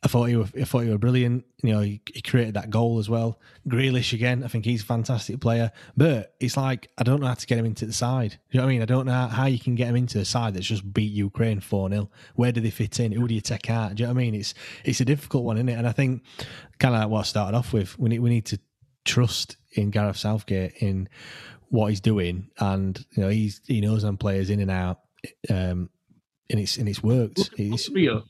I 0.06 0.08
thought 0.08 0.26
he 0.26 0.36
was. 0.36 0.52
I 0.54 0.62
thought 0.62 0.84
he 0.84 0.88
was 0.88 0.98
brilliant. 0.98 1.44
You 1.64 1.72
know, 1.72 1.80
he, 1.80 2.00
he 2.14 2.22
created 2.22 2.54
that 2.54 2.70
goal 2.70 3.00
as 3.00 3.10
well. 3.10 3.40
Grealish 3.66 4.12
again. 4.12 4.44
I 4.44 4.46
think 4.46 4.64
he's 4.64 4.82
a 4.82 4.86
fantastic 4.86 5.40
player. 5.40 5.72
But 5.96 6.36
it's 6.38 6.56
like 6.56 6.92
I 6.96 7.02
don't 7.02 7.20
know 7.20 7.26
how 7.26 7.34
to 7.34 7.46
get 7.46 7.58
him 7.58 7.66
into 7.66 7.86
the 7.86 7.92
side. 7.92 8.38
You 8.52 8.58
know 8.58 8.66
what 8.66 8.70
I 8.70 8.72
mean? 8.72 8.82
I 8.82 8.84
don't 8.84 9.06
know 9.06 9.26
how, 9.26 9.46
you 9.46 9.58
can 9.58 9.74
get 9.74 9.88
him 9.88 9.96
into 9.96 10.18
the 10.18 10.24
side 10.24 10.54
that's 10.54 10.66
just 10.66 10.94
beat 10.94 11.10
Ukraine 11.10 11.58
four 11.58 11.88
0 11.88 12.08
Where 12.36 12.52
do 12.52 12.60
they 12.60 12.70
fit 12.70 13.00
in? 13.00 13.10
Who 13.10 13.26
do 13.26 13.34
you 13.34 13.40
take 13.40 13.68
out? 13.68 13.96
Do 13.96 14.04
you 14.04 14.06
know 14.06 14.14
what 14.14 14.20
I 14.20 14.22
mean? 14.22 14.36
It's 14.36 14.54
it's 14.84 15.00
a 15.00 15.04
difficult 15.04 15.42
one, 15.42 15.56
isn't 15.56 15.68
it? 15.68 15.76
And 15.76 15.88
I 15.88 15.92
think 15.92 16.22
kind 16.78 16.94
of 16.94 17.00
like 17.00 17.10
what 17.10 17.20
I 17.20 17.24
started 17.24 17.56
off 17.56 17.72
with. 17.72 17.98
We 17.98 18.10
need 18.10 18.20
we 18.20 18.30
need 18.30 18.46
to 18.46 18.60
trust 19.04 19.56
in 19.72 19.90
Gareth 19.90 20.18
Southgate 20.18 20.74
in 20.78 21.08
what 21.70 21.88
he's 21.88 22.00
doing, 22.00 22.48
and 22.60 23.04
you 23.10 23.24
know 23.24 23.28
he's 23.28 23.60
he 23.66 23.80
knows 23.80 24.02
them 24.02 24.18
players 24.18 24.50
in 24.50 24.60
and 24.60 24.70
out, 24.70 25.00
um, 25.50 25.90
and 26.48 26.60
it's 26.60 26.76
and 26.76 26.88
it's 26.88 27.02
worked. 27.02 27.38
Look, 27.38 27.58
look 27.58 27.72
It's, 27.74 27.90
Rio. 27.90 28.22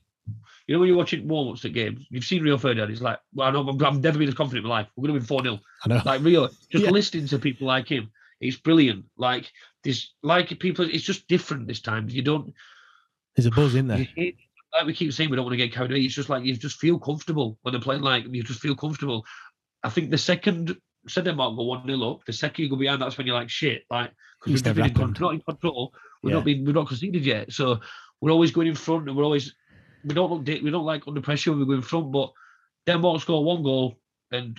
You 0.67 0.75
know 0.75 0.81
when 0.81 0.89
you're 0.89 0.97
watching 0.97 1.29
warm 1.29 1.49
ups 1.49 1.65
at 1.65 1.73
games, 1.73 2.05
you've 2.11 2.25
seen 2.25 2.43
Rio 2.43 2.59
Ferdinand. 2.59 2.89
He's 2.91 3.01
like, 3.01 3.19
well, 3.35 3.47
I 3.49 3.51
know, 3.53 3.69
I've 3.69 3.81
I've 3.83 4.03
never 4.03 4.19
been 4.19 4.29
as 4.29 4.35
confident 4.35 4.65
in 4.65 4.69
my 4.69 4.81
life. 4.81 4.89
We're 4.97 5.03
going 5.09 5.15
to 5.15 5.21
win 5.21 5.27
four 5.27 5.43
0 5.43 5.61
I 5.85 5.89
know. 5.89 6.03
Like 6.05 6.23
Rio, 6.23 6.49
just 6.71 6.85
Yeah. 6.85 6.91
listening 6.91 7.29
to 7.29 7.39
people 7.39 7.67
like 7.69 7.87
him, 7.89 8.11
it's 8.41 8.57
brilliant. 8.57 9.05
Like 9.17 9.51
this, 9.85 10.11
like 10.23 10.59
people, 10.59 10.85
it's 10.91 11.05
just 11.05 11.29
different 11.29 11.69
this 11.69 11.81
time. 11.81 12.09
You 12.09 12.23
don't. 12.23 12.53
There's 13.37 13.47
a 13.47 13.51
buzz 13.51 13.75
in 13.75 13.87
there. 13.87 13.99
Hate- 14.17 14.39
like 14.75 14.87
we 14.87 14.93
keep 14.93 15.13
saying, 15.13 15.31
we 15.31 15.37
don't 15.37 15.45
want 15.47 15.55
to 15.55 15.57
get 15.65 15.73
carried 15.73 15.91
away. 15.93 16.01
It's 16.01 16.15
just 16.15 16.29
like 16.29 16.45
you 16.45 16.55
just 16.55 16.79
feel 16.79 16.99
comfortable 16.99 17.59
when 17.63 17.73
they're 17.73 17.81
playing. 17.81 18.03
Like 18.03 18.25
you 18.29 18.43
just 18.43 18.61
feel 18.61 18.75
comfortable. 18.75 19.25
I 19.85 19.89
think 19.89 20.11
the 20.11 20.19
second 20.19 20.77
said 21.09 21.25
Denmark 21.25 21.57
go 21.57 21.63
one 21.63 21.87
0 21.87 22.03
up, 22.11 22.25
the 22.27 22.33
second 22.33 22.65
you 22.65 22.69
go 22.71 22.77
behind, 22.77 23.01
that's 23.01 23.17
when 23.17 23.27
you're 23.27 23.37
like 23.37 23.49
shit. 23.49 23.85
Like 23.89 24.11
because 24.45 24.63
we've 24.65 24.75
been 24.75 24.87
in 24.87 24.95
control, 24.95 25.31
not 25.31 25.35
in 25.37 25.41
control. 25.43 25.95
We're 26.23 26.31
Yeah. 26.31 26.37
not 26.37 26.45
been 26.45 26.65
we've 26.65 26.75
not 26.75 26.89
conceded 26.89 27.25
yet. 27.25 27.53
So 27.53 27.81
we're 28.21 28.33
always 28.33 28.51
going 28.51 28.67
in 28.67 28.75
front, 28.75 29.07
and 29.09 29.17
we're 29.17 29.25
always 29.25 29.55
we 30.07 30.15
don't 30.15 30.31
look 30.31 30.47
we 30.47 30.71
don't 30.71 30.85
like 30.85 31.07
under 31.07 31.21
pressure 31.21 31.51
when 31.51 31.61
we 31.61 31.67
go 31.67 31.73
in 31.73 31.83
front. 31.83 32.13
But 32.13 32.33
Denmark 32.87 33.21
score 33.21 33.45
one 33.45 33.63
goal 33.63 33.99
and 34.31 34.59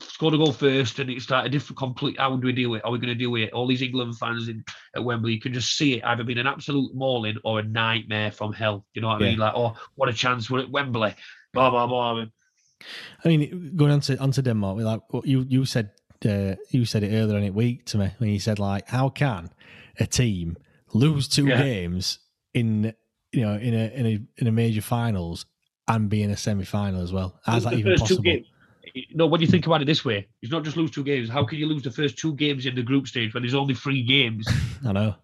scored 0.00 0.34
a 0.34 0.38
goal 0.38 0.52
first, 0.52 0.98
and 1.00 1.10
it's 1.10 1.28
like 1.28 1.46
a 1.46 1.48
different 1.48 1.78
complete. 1.78 2.18
How 2.18 2.34
do 2.36 2.46
we 2.46 2.52
deal 2.52 2.70
with? 2.70 2.78
it? 2.80 2.84
Are 2.84 2.92
we 2.92 2.98
going 2.98 3.08
to 3.08 3.14
deal 3.14 3.30
with 3.32 3.42
it? 3.42 3.52
All 3.52 3.66
these 3.66 3.82
England 3.82 4.16
fans 4.16 4.48
in 4.48 4.64
at 4.94 5.04
Wembley, 5.04 5.32
you 5.32 5.40
can 5.40 5.52
just 5.52 5.76
see 5.76 5.94
it 5.94 6.04
either 6.04 6.22
being 6.24 6.38
an 6.38 6.46
absolute 6.46 6.94
mauling 6.94 7.36
or 7.44 7.58
a 7.58 7.62
nightmare 7.64 8.30
from 8.30 8.52
hell. 8.52 8.86
You 8.94 9.02
know 9.02 9.08
what 9.08 9.20
I 9.20 9.24
Yeah. 9.24 9.30
mean? 9.30 9.38
Like, 9.38 9.54
oh, 9.56 9.74
what 9.96 10.08
a 10.08 10.12
chance! 10.12 10.48
We're 10.48 10.60
at 10.60 10.70
Wembley. 10.70 11.14
Blah 11.52 11.70
blah 11.70 11.86
blah. 11.86 12.26
I 13.24 13.28
mean, 13.28 13.72
going 13.76 13.90
on 13.90 14.00
to 14.02 14.16
onto 14.18 14.42
Denmark, 14.42 14.76
we 14.76 14.84
like 14.84 15.00
what 15.12 15.26
you 15.26 15.44
you 15.48 15.64
said 15.64 15.90
uh, 16.24 16.54
you 16.70 16.84
said 16.84 17.02
it 17.02 17.14
earlier 17.14 17.38
in 17.38 17.44
it 17.44 17.54
week 17.54 17.84
to 17.86 17.98
me 17.98 18.10
when 18.18 18.30
you 18.30 18.38
said 18.38 18.58
like, 18.58 18.88
how 18.88 19.08
can 19.08 19.50
a 19.98 20.06
team 20.06 20.56
lose 20.94 21.28
two 21.28 21.48
Yeah. 21.48 21.62
games 21.62 22.20
in 22.54 22.94
you 23.32 23.42
know 23.42 23.54
in 23.54 23.74
a 23.74 23.86
in 23.94 24.06
a 24.06 24.20
in 24.38 24.46
a 24.46 24.52
major 24.52 24.80
finals 24.82 25.46
and 25.86 26.08
be 26.08 26.22
in 26.22 26.30
a 26.30 26.36
semi 26.36 26.64
final 26.64 27.02
as 27.02 27.12
well? 27.12 27.40
How's 27.44 27.64
that 27.64 27.74
even 27.74 27.96
possible? 27.96 28.22
No, 29.14 29.26
when 29.26 29.40
you 29.40 29.46
think 29.46 29.66
about 29.66 29.82
it 29.82 29.84
this 29.84 30.04
way, 30.04 30.26
it's 30.42 30.50
not 30.50 30.64
just 30.64 30.76
lose 30.76 30.90
two 30.90 31.04
games. 31.04 31.28
How 31.28 31.44
can 31.44 31.58
you 31.58 31.66
lose 31.66 31.82
the 31.82 31.90
first 31.90 32.16
two 32.18 32.34
games 32.34 32.66
in 32.66 32.74
the 32.74 32.82
group 32.82 33.06
stage 33.06 33.34
when 33.34 33.42
there's 33.42 33.54
only 33.54 33.74
three 33.74 34.02
games 34.02 34.48
I 34.86 34.92
know. 34.92 35.14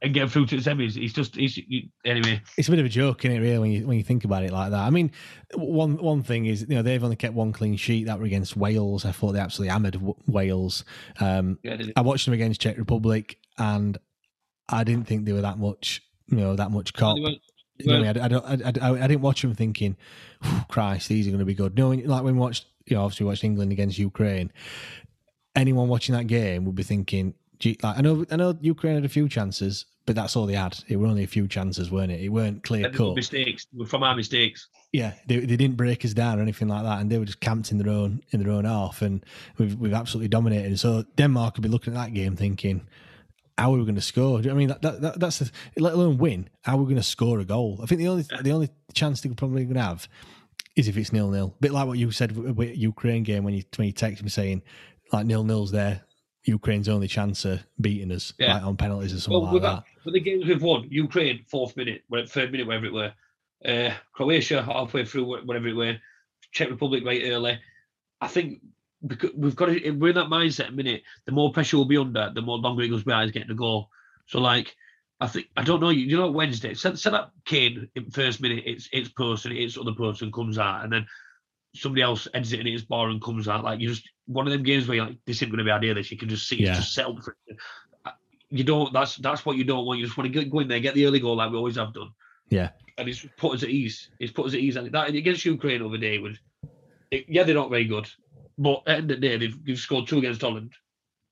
and 0.00 0.14
get 0.14 0.30
through 0.30 0.46
to 0.46 0.56
the 0.58 0.62
semis? 0.70 0.96
It's 0.96 1.12
just, 1.12 1.36
it's 1.36 1.58
you, 1.58 1.88
anyway. 2.06 2.40
It's 2.56 2.68
a 2.68 2.70
bit 2.70 2.80
of 2.80 2.86
a 2.86 2.88
joke, 2.88 3.24
isn't 3.24 3.36
it, 3.36 3.40
really, 3.40 3.58
when 3.58 3.70
you 3.70 3.86
when 3.86 3.98
you 3.98 4.02
think 4.02 4.24
about 4.24 4.44
it 4.44 4.50
like 4.50 4.70
that? 4.70 4.80
I 4.80 4.90
mean, 4.90 5.12
one 5.54 5.98
one 5.98 6.22
thing 6.22 6.46
is, 6.46 6.62
you 6.62 6.74
know, 6.74 6.82
they've 6.82 7.04
only 7.04 7.16
kept 7.16 7.34
one 7.34 7.52
clean 7.52 7.76
sheet. 7.76 8.06
That 8.06 8.18
were 8.18 8.24
against 8.24 8.56
Wales. 8.56 9.04
I 9.04 9.12
thought 9.12 9.32
they 9.32 9.40
absolutely 9.40 9.72
hammered 9.72 10.00
Wales. 10.26 10.84
Um, 11.20 11.58
Yeah. 11.62 11.82
I 11.94 12.00
watched 12.00 12.24
them 12.24 12.34
against 12.34 12.62
Czech 12.62 12.78
Republic, 12.78 13.38
and 13.58 13.98
I 14.70 14.84
didn't 14.84 15.06
think 15.06 15.26
they 15.26 15.32
were 15.34 15.42
that 15.42 15.58
much, 15.58 16.02
you 16.32 16.38
know, 16.38 16.56
that 16.56 16.70
much 16.72 16.92
cop. 16.94 17.18
Weren't- 17.18 17.38
You 17.78 17.86
know 17.86 18.04
I. 18.04 18.24
I, 18.24 18.28
don't, 18.28 18.44
I, 18.44 18.88
I, 18.88 19.04
I 19.04 19.06
didn't 19.06 19.22
watch 19.22 19.42
them 19.42 19.54
thinking, 19.54 19.96
Christ, 20.68 21.08
these 21.08 21.26
are 21.26 21.30
going 21.30 21.38
to 21.40 21.44
be 21.44 21.54
good. 21.54 21.76
No, 21.76 21.88
when- 21.90 22.06
like 22.06 22.22
when 22.24 22.34
we 22.34 22.40
watched, 22.40 22.66
you 22.86 22.96
know, 22.96 23.02
obviously 23.04 23.24
we 23.24 23.28
watched 23.28 23.44
England 23.44 23.72
against 23.72 23.98
Ukraine. 23.98 24.52
Anyone 25.54 25.88
watching 25.88 26.14
that 26.14 26.26
game 26.26 26.64
would 26.64 26.74
be 26.74 26.82
thinking, 26.82 27.34
gee, 27.58 27.76
like 27.82 27.98
I 27.98 28.00
know, 28.00 28.24
I 28.30 28.36
know 28.36 28.56
Ukraine 28.60 28.94
had 28.94 29.04
a 29.04 29.08
few 29.08 29.28
chances, 29.28 29.84
but 30.06 30.16
that's 30.16 30.34
all 30.36 30.46
they 30.46 30.54
had. 30.54 30.78
It 30.88 30.96
were 30.96 31.06
only 31.06 31.24
a 31.24 31.28
few 31.28 31.46
chances, 31.46 31.90
weren't 31.90 32.10
it? 32.12 32.20
It 32.20 32.30
weren't 32.30 32.62
clear 32.64 32.88
were 32.90 32.96
cut. 32.96 33.16
mistakes 33.16 33.66
from 33.86 34.02
our 34.02 34.16
mistakes. 34.16 34.68
Yeah, 34.92 35.12
they, 35.26 35.38
they 35.40 35.56
didn't 35.56 35.76
break 35.76 36.04
us 36.04 36.12
down 36.14 36.38
or 36.38 36.42
anything 36.42 36.68
like 36.68 36.82
that, 36.84 37.00
and 37.00 37.10
they 37.10 37.18
were 37.18 37.24
just 37.24 37.40
camped 37.40 37.70
in 37.72 37.78
their 37.78 37.92
own 37.92 38.22
in 38.30 38.42
their 38.42 38.52
own 38.52 38.64
half, 38.64 39.02
and 39.02 39.24
we've 39.58 39.74
we've 39.76 39.94
absolutely 39.94 40.28
dominated. 40.28 40.78
So 40.78 41.04
Denmark 41.16 41.54
could 41.54 41.62
be 41.62 41.68
looking 41.70 41.94
at 41.94 42.00
that 42.06 42.14
game 42.14 42.36
thinking, 42.36 42.86
how 43.58 43.74
are 43.74 43.78
we 43.78 43.84
going 43.84 43.94
to 43.96 44.00
score? 44.00 44.40
Do 44.40 44.44
you 44.44 44.50
know 44.50 44.54
I 44.56 44.58
mean, 44.58 44.68
that, 44.68 44.82
that, 44.82 45.00
that 45.02 45.20
that's 45.20 45.38
the, 45.40 45.50
let 45.76 45.92
alone 45.94 46.18
win. 46.18 46.48
How 46.62 46.74
are 46.76 46.78
we 46.80 46.84
going 46.84 46.96
to 46.96 47.02
score 47.02 47.38
a 47.40 47.44
goal? 47.44 47.78
I 47.82 47.86
think 47.86 48.00
the 48.00 48.08
only 48.08 48.24
the 48.42 48.52
only 48.52 48.70
chance 48.94 49.20
they 49.20 49.28
could 49.28 49.38
probably 49.38 49.64
going 49.64 49.74
to 49.76 49.82
have 49.82 50.08
is 50.76 50.88
if 50.88 50.96
it's 50.96 51.12
nil 51.12 51.30
nil. 51.30 51.54
Bit 51.60 51.72
like 51.72 51.86
what 51.86 51.98
you 51.98 52.10
said 52.12 52.36
with, 52.36 52.76
Ukraine 52.76 53.22
game 53.24 53.44
when 53.44 53.54
you 53.54 53.62
when 53.76 53.86
you 53.86 53.92
texted 53.94 54.22
me 54.22 54.28
saying 54.30 54.62
like 55.12 55.26
nil 55.26 55.44
nil's 55.44 55.70
there. 55.70 56.02
Ukraine's 56.44 56.88
only 56.88 57.06
chance 57.06 57.44
of 57.44 57.60
beating 57.80 58.10
us 58.10 58.32
Yeah. 58.36 58.54
like 58.54 58.64
on 58.64 58.76
penalties 58.76 59.14
or 59.14 59.20
something 59.20 59.42
Well, 59.42 59.52
like 59.52 59.62
that. 59.62 59.84
with 60.04 60.14
the 60.14 60.20
games 60.20 60.44
we've 60.44 60.60
won, 60.60 60.88
Ukraine, 60.90 61.44
fourth 61.48 61.76
minute, 61.76 62.02
third 62.28 62.50
minute, 62.50 62.66
wherever 62.66 62.86
it 62.86 62.92
were, 62.92 63.12
uh, 63.64 63.94
Croatia, 64.12 64.60
halfway 64.60 65.04
through, 65.04 65.24
wha- 65.26 65.42
whatever 65.44 65.68
it 65.68 65.74
were, 65.76 65.98
Czech 66.50 66.68
Republic, 66.68 67.04
right 67.04 67.22
early. 67.26 67.60
I 68.20 68.26
think 68.26 68.60
because 69.06 69.30
we've 69.36 69.56
got 69.56 69.66
to, 69.66 69.90
we're 69.92 70.10
in 70.10 70.14
that 70.14 70.26
mindset 70.28 70.68
a 70.68 70.72
minute, 70.72 71.02
the 71.26 71.32
more 71.32 71.52
pressure 71.52 71.76
we'll 71.76 71.86
be 71.86 71.96
under, 71.96 72.30
the 72.34 72.42
more 72.42 72.58
longer 72.58 72.82
it 72.82 72.88
goes 72.88 73.04
by 73.04 73.24
us 73.24 73.30
getting 73.30 73.50
a 73.50 73.54
goal. 73.54 73.88
So, 74.26 74.40
like, 74.40 74.74
I 75.20 75.26
think, 75.26 75.46
I 75.56 75.62
don't 75.62 75.80
know, 75.80 75.90
you, 75.90 76.06
you 76.06 76.16
know, 76.16 76.30
Wednesday, 76.30 76.74
set, 76.74 76.98
set 76.98 77.14
up 77.14 77.32
Kane 77.44 77.88
in 77.94 78.10
first 78.10 78.40
minute, 78.40 78.64
it's 78.66 78.88
it's 78.92 79.08
post 79.08 79.46
and 79.46 79.56
it's 79.56 79.78
other 79.78 79.92
post 79.92 80.22
and 80.22 80.32
comes 80.32 80.58
out, 80.58 80.84
and 80.84 80.92
then 80.92 81.06
somebody 81.74 82.02
else 82.02 82.28
heads 82.34 82.52
it 82.52 82.60
in 82.60 82.66
his 82.66 82.84
bar 82.84 83.08
and 83.08 83.22
comes 83.22 83.48
out. 83.48 83.64
Like, 83.64 83.80
you 83.80 83.88
just, 83.88 84.08
one 84.26 84.46
of 84.46 84.52
them 84.52 84.62
games 84.62 84.86
where 84.86 84.96
you're 84.96 85.06
like, 85.06 85.18
this 85.26 85.36
isn't 85.38 85.48
going 85.50 85.58
to 85.58 85.64
be 85.64 85.70
ideal, 85.70 85.94
this. 85.94 86.10
You 86.10 86.18
can 86.18 86.28
just 86.28 86.48
see 86.48 86.56
Yeah. 86.62 86.70
it's 86.70 86.78
just 86.80 86.94
set 86.94 87.06
up 87.06 87.22
for 87.22 87.36
it 87.46 87.56
uh, 88.04 88.10
you 88.50 88.64
don't. 88.64 88.92
That's 88.92 89.16
that's 89.16 89.46
what 89.46 89.56
you 89.56 89.64
don't 89.64 89.86
want. 89.86 89.98
You 89.98 90.06
just 90.06 90.16
want 90.18 90.32
to 90.32 90.40
get, 90.40 90.50
go 90.50 90.58
in 90.58 90.68
there, 90.68 90.80
get 90.80 90.94
the 90.94 91.06
early 91.06 91.20
goal 91.20 91.36
like 91.36 91.50
we 91.50 91.56
always 91.56 91.76
have 91.76 91.94
done, 91.94 92.10
Yeah, 92.50 92.70
and 92.98 93.08
it's 93.08 93.24
put 93.36 93.54
us 93.54 93.62
at 93.62 93.70
ease. 93.70 94.10
It's 94.18 94.32
put 94.32 94.46
us 94.46 94.54
at 94.54 94.60
ease. 94.60 94.76
And 94.76 94.92
that 94.92 95.08
against 95.08 95.44
Ukraine 95.44 95.82
over 95.82 95.96
day 95.98 96.18
was, 96.18 96.36
it, 97.10 97.24
yeah, 97.28 97.44
they're 97.44 97.54
not 97.54 97.70
very 97.70 97.84
good, 97.84 98.08
but 98.62 98.78
at 98.78 98.84
the 98.86 98.92
end 98.92 99.10
of 99.10 99.20
the 99.20 99.28
day, 99.28 99.36
they've, 99.36 99.64
they've 99.64 99.78
scored 99.78 100.06
two 100.08 100.18
against 100.18 100.40
Holland. 100.42 100.72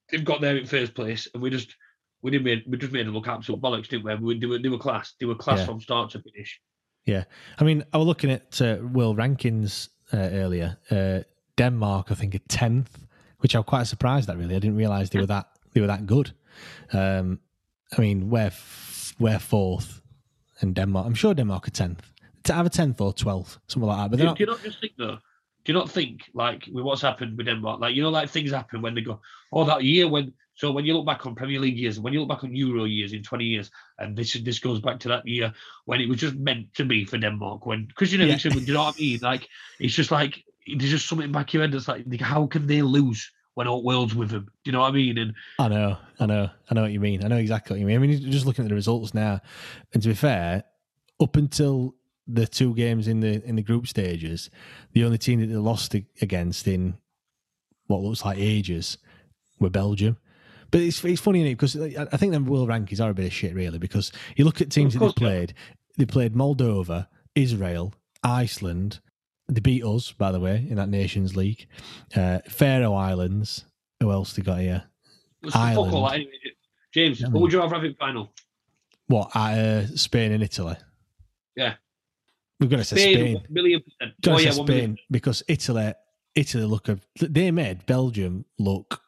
They've 0.09 0.25
got 0.25 0.41
there 0.41 0.57
in 0.57 0.65
first 0.65 0.93
place, 0.93 1.27
and 1.33 1.41
we 1.41 1.49
just 1.49 1.75
we 2.21 2.31
didn't 2.31 2.45
made, 2.45 2.63
we 2.67 2.77
just 2.77 2.91
made 2.93 3.07
them 3.07 3.13
look 3.13 3.27
absolute 3.27 3.61
bollocks, 3.61 3.87
didn't 3.89 4.05
we? 4.05 4.15
we 4.15 4.39
they, 4.39 4.45
were, 4.45 4.59
they 4.59 4.69
were 4.69 4.77
class. 4.77 5.13
They 5.19 5.25
were 5.25 5.35
class 5.35 5.59
Yeah. 5.59 5.65
from 5.65 5.81
start 5.81 6.11
to 6.11 6.21
finish. 6.21 6.59
Yeah, 7.05 7.23
I 7.57 7.63
mean, 7.63 7.83
I 7.93 7.97
was 7.97 8.05
looking 8.05 8.29
at 8.29 8.61
uh, 8.61 8.77
world 8.93 9.17
rankings 9.17 9.89
uh, 10.13 10.17
earlier. 10.17 10.77
Uh, 10.91 11.21
Denmark, 11.57 12.11
I 12.11 12.15
think, 12.15 12.35
a 12.35 12.39
tenth, 12.39 13.07
which 13.39 13.55
I'm 13.55 13.63
quite 13.63 13.87
surprised 13.87 14.29
at. 14.29 14.37
Really, 14.37 14.55
I 14.55 14.59
didn't 14.59 14.77
realise 14.77 15.09
they 15.09 15.19
were 15.19 15.25
that 15.27 15.47
they 15.73 15.81
were 15.81 15.87
that 15.87 16.05
good. 16.05 16.31
Um, 16.93 17.39
I 17.97 18.01
mean, 18.01 18.29
we're 18.29 18.47
f- 18.47 19.15
we're 19.19 19.39
fourth, 19.39 20.01
and 20.59 20.75
Denmark. 20.75 21.05
I'm 21.07 21.13
sure 21.15 21.33
Denmark 21.33 21.67
are 21.67 21.71
tenth. 21.71 22.11
To 22.43 22.53
have 22.53 22.65
a 22.65 22.69
tenth 22.69 22.99
or 23.01 23.13
twelfth, 23.13 23.57
something 23.67 23.87
like 23.87 23.97
that. 23.97 24.11
But 24.11 24.17
Do, 24.19 24.25
not. 24.25 24.37
do 24.37 24.43
you 24.43 24.49
not 24.49 24.61
just 24.63 24.79
think 24.79 24.93
though? 24.97 25.17
Do 25.63 25.71
you 25.71 25.77
not 25.77 25.89
think 25.89 26.29
like 26.33 26.67
with 26.71 26.83
what's 26.83 27.01
happened 27.01 27.37
with 27.37 27.45
Denmark? 27.45 27.79
Like 27.81 27.95
you 27.95 28.01
know, 28.03 28.09
like 28.09 28.29
things 28.29 28.51
happen 28.51 28.81
when 28.81 28.95
they 28.95 29.01
go, 29.01 29.21
oh, 29.51 29.63
that 29.65 29.83
year 29.83 30.07
when. 30.07 30.33
So 30.53 30.71
when 30.71 30.85
you 30.85 30.93
look 30.93 31.05
back 31.07 31.25
on 31.25 31.33
Premier 31.33 31.59
League 31.59 31.77
years, 31.77 31.99
when 31.99 32.13
you 32.13 32.19
look 32.19 32.29
back 32.29 32.43
on 32.43 32.53
Euro 32.55 32.83
years 32.83 33.13
in 33.13 33.23
20 33.23 33.45
years, 33.45 33.71
and 33.97 34.15
this 34.15 34.33
this 34.33 34.59
goes 34.59 34.79
back 34.79 34.99
to 34.99 35.07
that 35.07 35.25
year 35.25 35.53
when 35.85 36.01
it 36.01 36.09
was 36.09 36.19
just 36.19 36.35
meant 36.35 36.71
to 36.75 36.85
be 36.85 37.05
for 37.05 37.17
Denmark. 37.17 37.65
When 37.65 37.85
because 37.85 38.11
you 38.11 38.19
know, 38.19 38.25
Yeah. 38.25 38.37
you 38.43 38.49
do 38.51 38.59
you 38.59 38.73
know 38.73 38.83
what 38.83 38.95
I 38.95 39.01
mean? 39.01 39.19
Like 39.21 39.47
it's 39.79 39.95
just 39.95 40.11
like 40.11 40.43
there's 40.67 40.91
just 40.91 41.07
something 41.07 41.31
back 41.31 41.53
your 41.53 41.63
head 41.63 41.71
that's 41.71 41.87
like, 41.87 42.21
how 42.21 42.45
can 42.47 42.67
they 42.67 42.81
lose 42.81 43.31
when 43.55 43.67
all 43.67 43.83
world's 43.83 44.15
with 44.15 44.29
them? 44.29 44.45
Do 44.63 44.69
you 44.69 44.71
know 44.71 44.81
what 44.81 44.89
I 44.89 44.91
mean? 44.91 45.17
And 45.17 45.33
I 45.59 45.67
know, 45.67 45.97
I 46.19 46.25
know, 46.25 46.49
I 46.69 46.73
know 46.73 46.81
what 46.83 46.91
you 46.91 46.99
mean. 46.99 47.23
I 47.23 47.27
know 47.27 47.37
exactly 47.37 47.73
what 47.75 47.79
you 47.79 47.85
mean. 47.87 47.95
I 47.95 47.99
mean, 47.99 48.31
just 48.31 48.45
looking 48.45 48.65
at 48.65 48.69
the 48.69 48.75
results 48.75 49.13
now, 49.13 49.41
and 49.93 50.03
to 50.03 50.09
be 50.09 50.15
fair, 50.15 50.63
up 51.19 51.35
until 51.35 51.95
the 52.33 52.47
two 52.47 52.73
games 52.75 53.07
in 53.07 53.19
the 53.19 53.43
in 53.45 53.55
the 53.55 53.61
group 53.61 53.87
stages, 53.87 54.49
the 54.93 55.03
only 55.03 55.17
team 55.17 55.39
that 55.41 55.47
they 55.47 55.55
lost 55.55 55.95
against 56.21 56.67
in 56.67 56.97
what 57.87 58.01
looks 58.01 58.25
like 58.25 58.37
ages 58.37 58.97
were 59.59 59.69
Belgium. 59.69 60.17
But 60.71 60.81
it's 60.81 61.03
it's 61.03 61.21
funny 61.21 61.43
innit? 61.43 61.57
because 61.57 61.75
I 61.77 62.17
think 62.17 62.31
them 62.31 62.45
world 62.45 62.69
rankings 62.69 63.03
are 63.03 63.09
a 63.09 63.13
bit 63.13 63.25
of 63.25 63.33
shit, 63.33 63.53
really. 63.53 63.77
Because 63.77 64.11
you 64.35 64.45
look 64.45 64.61
at 64.61 64.71
teams 64.71 64.93
that 64.93 64.99
they 64.99 65.11
played, 65.11 65.53
they 65.97 66.05
played 66.05 66.33
Moldova, 66.33 67.07
Israel, 67.35 67.93
Iceland. 68.23 68.99
They 69.47 69.59
beat 69.59 69.83
us, 69.83 70.13
by 70.13 70.31
the 70.31 70.39
way, 70.39 70.65
in 70.69 70.77
that 70.77 70.87
Nations 70.87 71.35
League. 71.35 71.67
Uh, 72.15 72.39
Faroe 72.47 72.93
Islands. 72.93 73.65
Who 73.99 74.11
else 74.11 74.33
they 74.33 74.41
got 74.41 74.59
here? 74.59 74.83
Ireland. 75.53 76.13
anyway. 76.13 76.31
James, 76.93 77.21
Yeah, 77.21 77.29
what 77.29 77.41
would 77.41 77.53
you 77.53 77.59
rather 77.59 77.75
have 77.75 77.83
in 77.83 77.95
final? 77.95 78.33
What 79.07 79.35
uh, 79.35 79.87
Spain 79.95 80.31
and 80.31 80.43
Italy? 80.43 80.75
Yeah. 81.55 81.75
We've 82.61 82.69
got 82.69 82.77
to 82.77 82.83
say 82.85 82.95
Spain, 82.95 83.15
Spain. 83.15 83.43
million 83.49 83.81
percent. 83.81 84.21
Got 84.21 84.35
Oh 84.35 84.39
yeah, 84.39 84.51
Spain 84.51 84.65
million. 84.67 84.97
because 85.09 85.43
Italy, 85.49 85.93
Italy 86.35 86.63
look 86.63 86.87
they 87.19 87.51
made 87.51 87.85
Belgium 87.85 88.45
look 88.57 89.01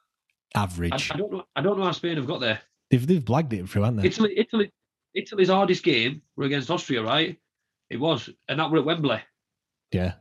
average. 0.56 1.12
I 1.14 1.18
don't 1.18 1.32
know. 1.32 1.44
I 1.56 1.62
don't 1.62 1.78
know 1.78 1.86
how 1.86 1.92
Spain 1.92 2.18
have 2.18 2.28
got 2.28 2.42
there. 2.42 2.60
They've 2.92 3.06
they've 3.08 3.24
blagged 3.24 3.54
it 3.54 3.70
through, 3.70 3.84
haven't 3.84 4.02
they? 4.02 4.08
Italy, 4.08 4.34
Italy, 4.38 4.72
Italy's 5.14 5.50
hardest 5.50 5.84
game 5.84 6.22
were 6.36 6.46
against 6.46 6.70
Austria, 6.70 7.04
right? 7.04 7.40
It 7.90 7.98
was, 7.98 8.30
and 8.50 8.60
that 8.60 8.72
were 8.72 8.80
at 8.80 8.86
Wembley. 8.86 9.22
yeah, 9.92 10.14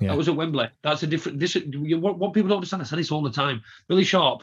yeah, 0.00 0.08
That 0.08 0.16
was 0.16 0.28
at 0.28 0.36
Wembley. 0.36 0.68
That's 0.82 1.02
a 1.02 1.06
different. 1.06 1.40
This 1.40 1.56
what, 1.56 2.18
what 2.18 2.32
people 2.32 2.48
don't 2.48 2.58
understand. 2.58 2.82
I 2.82 2.86
say 2.86 2.96
this 2.96 3.10
all 3.10 3.22
the 3.22 3.30
time. 3.30 3.60
Billy 3.88 4.04
Sharp, 4.04 4.42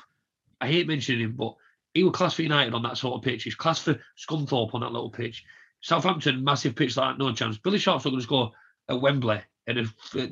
I 0.60 0.68
hate 0.68 0.88
mentioning 0.88 1.22
him, 1.22 1.36
but 1.38 1.56
he 1.94 2.04
was 2.04 2.14
class 2.14 2.34
for 2.34 2.42
United 2.44 2.74
on 2.74 2.84
that 2.84 2.98
sort 2.98 3.16
of 3.16 3.24
pitch. 3.24 3.44
He's 3.44 3.56
class 3.56 3.80
for 3.80 3.98
Scunthorpe 4.18 4.74
on 4.74 4.82
that 4.82 4.92
little 4.92 5.10
pitch. 5.10 5.44
Southampton, 5.86 6.44
massive 6.44 6.76
pitch 6.76 6.98
like 6.98 7.12
that, 7.16 7.24
no 7.24 7.32
chance. 7.32 7.60
Billy 7.60 7.78
Sharp's 7.78 8.06
not 8.06 8.10
going 8.12 8.20
to 8.20 8.24
score 8.26 8.52
at 8.90 9.00
Wembley. 9.00 9.40
And 9.68 9.78
if, 9.78 9.94
uh, 10.18 10.26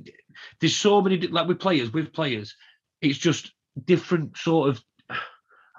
there's 0.59 0.75
so 0.75 0.99
many 0.99 1.19
like 1.27 1.47
with 1.47 1.59
players, 1.59 1.93
with 1.93 2.11
players, 2.11 2.55
it's 3.01 3.19
just 3.19 3.51
different 3.85 4.35
sort 4.35 4.69
of. 4.69 4.81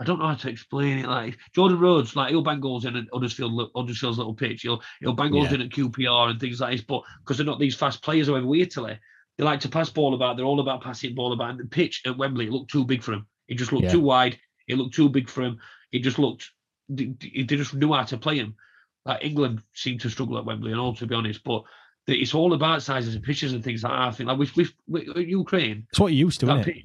I 0.00 0.04
don't 0.04 0.20
know 0.20 0.28
how 0.28 0.34
to 0.34 0.48
explain 0.48 0.98
it. 0.98 1.06
Like 1.08 1.38
Jordan 1.56 1.80
Rhodes, 1.80 2.14
like 2.14 2.30
he'll 2.30 2.42
bang 2.42 2.60
goals 2.60 2.84
in 2.84 2.94
at 2.94 3.04
Huddersfield, 3.12 3.70
Huddersfield's 3.74 4.18
little 4.18 4.34
pitch. 4.34 4.62
He'll 4.62 4.80
he'll 5.00 5.12
bang 5.12 5.32
goals 5.32 5.48
Yeah. 5.48 5.54
in 5.56 5.62
at 5.62 5.70
QPR 5.70 6.30
and 6.30 6.38
things 6.40 6.60
like 6.60 6.72
this. 6.76 6.84
But 6.87 7.02
because 7.24 7.37
they're 7.37 7.46
not 7.46 7.58
these 7.58 7.74
fast 7.74 8.00
players, 8.02 8.28
however, 8.28 8.54
Italy, 8.54 8.96
they 9.38 9.44
like 9.44 9.58
to 9.60 9.68
pass 9.68 9.90
ball 9.90 10.14
about. 10.14 10.37
They're 10.37 10.46
all 10.46 10.60
about 10.60 10.82
passing 10.84 11.16
ball 11.16 11.32
about. 11.32 11.50
And 11.50 11.58
the 11.60 11.64
pitch 11.66 12.02
at 12.06 12.16
Wembley 12.16 12.46
it 12.46 12.52
looked 12.52 12.70
too 12.70 12.84
big 12.84 13.02
for 13.02 13.12
him. 13.12 13.26
It 13.48 13.56
just 13.56 13.72
looked 13.72 13.87
Yeah. 13.87 13.92
too 13.92 14.00
wide. 14.00 14.38
It 14.68 14.78
looked 14.78 14.94
too 14.94 15.08
big 15.08 15.28
for 15.28 15.42
him. 15.42 15.58
It 15.92 16.00
just 16.00 16.18
looked. 16.20 16.50
They, 16.88 17.14
they 17.20 17.42
just 17.44 17.74
knew 17.74 17.92
how 17.92 18.04
to 18.04 18.16
play 18.16 18.37
him. 18.37 18.54
Like 19.04 19.24
England 19.24 19.62
seemed 19.74 20.00
to 20.02 20.10
struggle 20.10 20.38
at 20.38 20.44
Wembley 20.44 20.72
and 20.72 20.80
all, 20.80 20.94
to 20.96 21.06
be 21.06 21.14
honest. 21.14 21.44
But 21.44 21.62
it's 22.06 22.34
all 22.34 22.52
about 22.52 22.82
sizes 22.82 23.14
and 23.14 23.24
pitches 23.24 23.52
and 23.52 23.62
things 23.62 23.82
like 23.82 23.92
that. 23.92 23.98
I 23.98 24.10
think 24.10 24.28
like 24.28 24.38
with, 24.38 24.56
with, 24.56 24.72
with 24.86 25.16
Ukraine, 25.16 25.86
it's 25.90 26.00
what 26.00 26.12
you 26.12 26.18
used 26.26 26.40
to, 26.40 26.46
that 26.46 26.60
isn't 26.60 26.76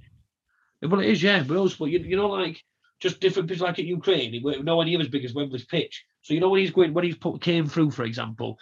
it? 0.82 0.90
Well, 0.90 1.02
it 1.02 1.10
is, 1.10 1.22
yeah. 1.22 1.44
But 1.44 1.58
also, 1.58 1.86
you, 1.86 2.00
you 2.00 2.16
know, 2.16 2.30
like 2.30 2.64
just 3.00 3.20
different 3.20 3.48
pitches 3.48 3.62
like 3.62 3.80
at 3.80 3.86
Ukraine, 3.86 4.34
it 4.34 4.44
weren't 4.44 4.64
nowhere 4.64 4.86
near 4.86 5.02
as 5.02 5.08
big 5.08 5.26
as 5.26 5.34
Wembley's 5.34 5.66
pitch. 5.66 6.06
So 6.22 6.34
you 6.34 6.40
know 6.40 6.50
when 6.50 6.62
he's 6.62 6.72
going, 6.72 6.94
when 6.94 7.06
he's 7.06 7.18
put 7.18 7.42
Kane 7.42 7.68
through, 7.68 7.92
for 7.92 8.04
example, 8.04 8.58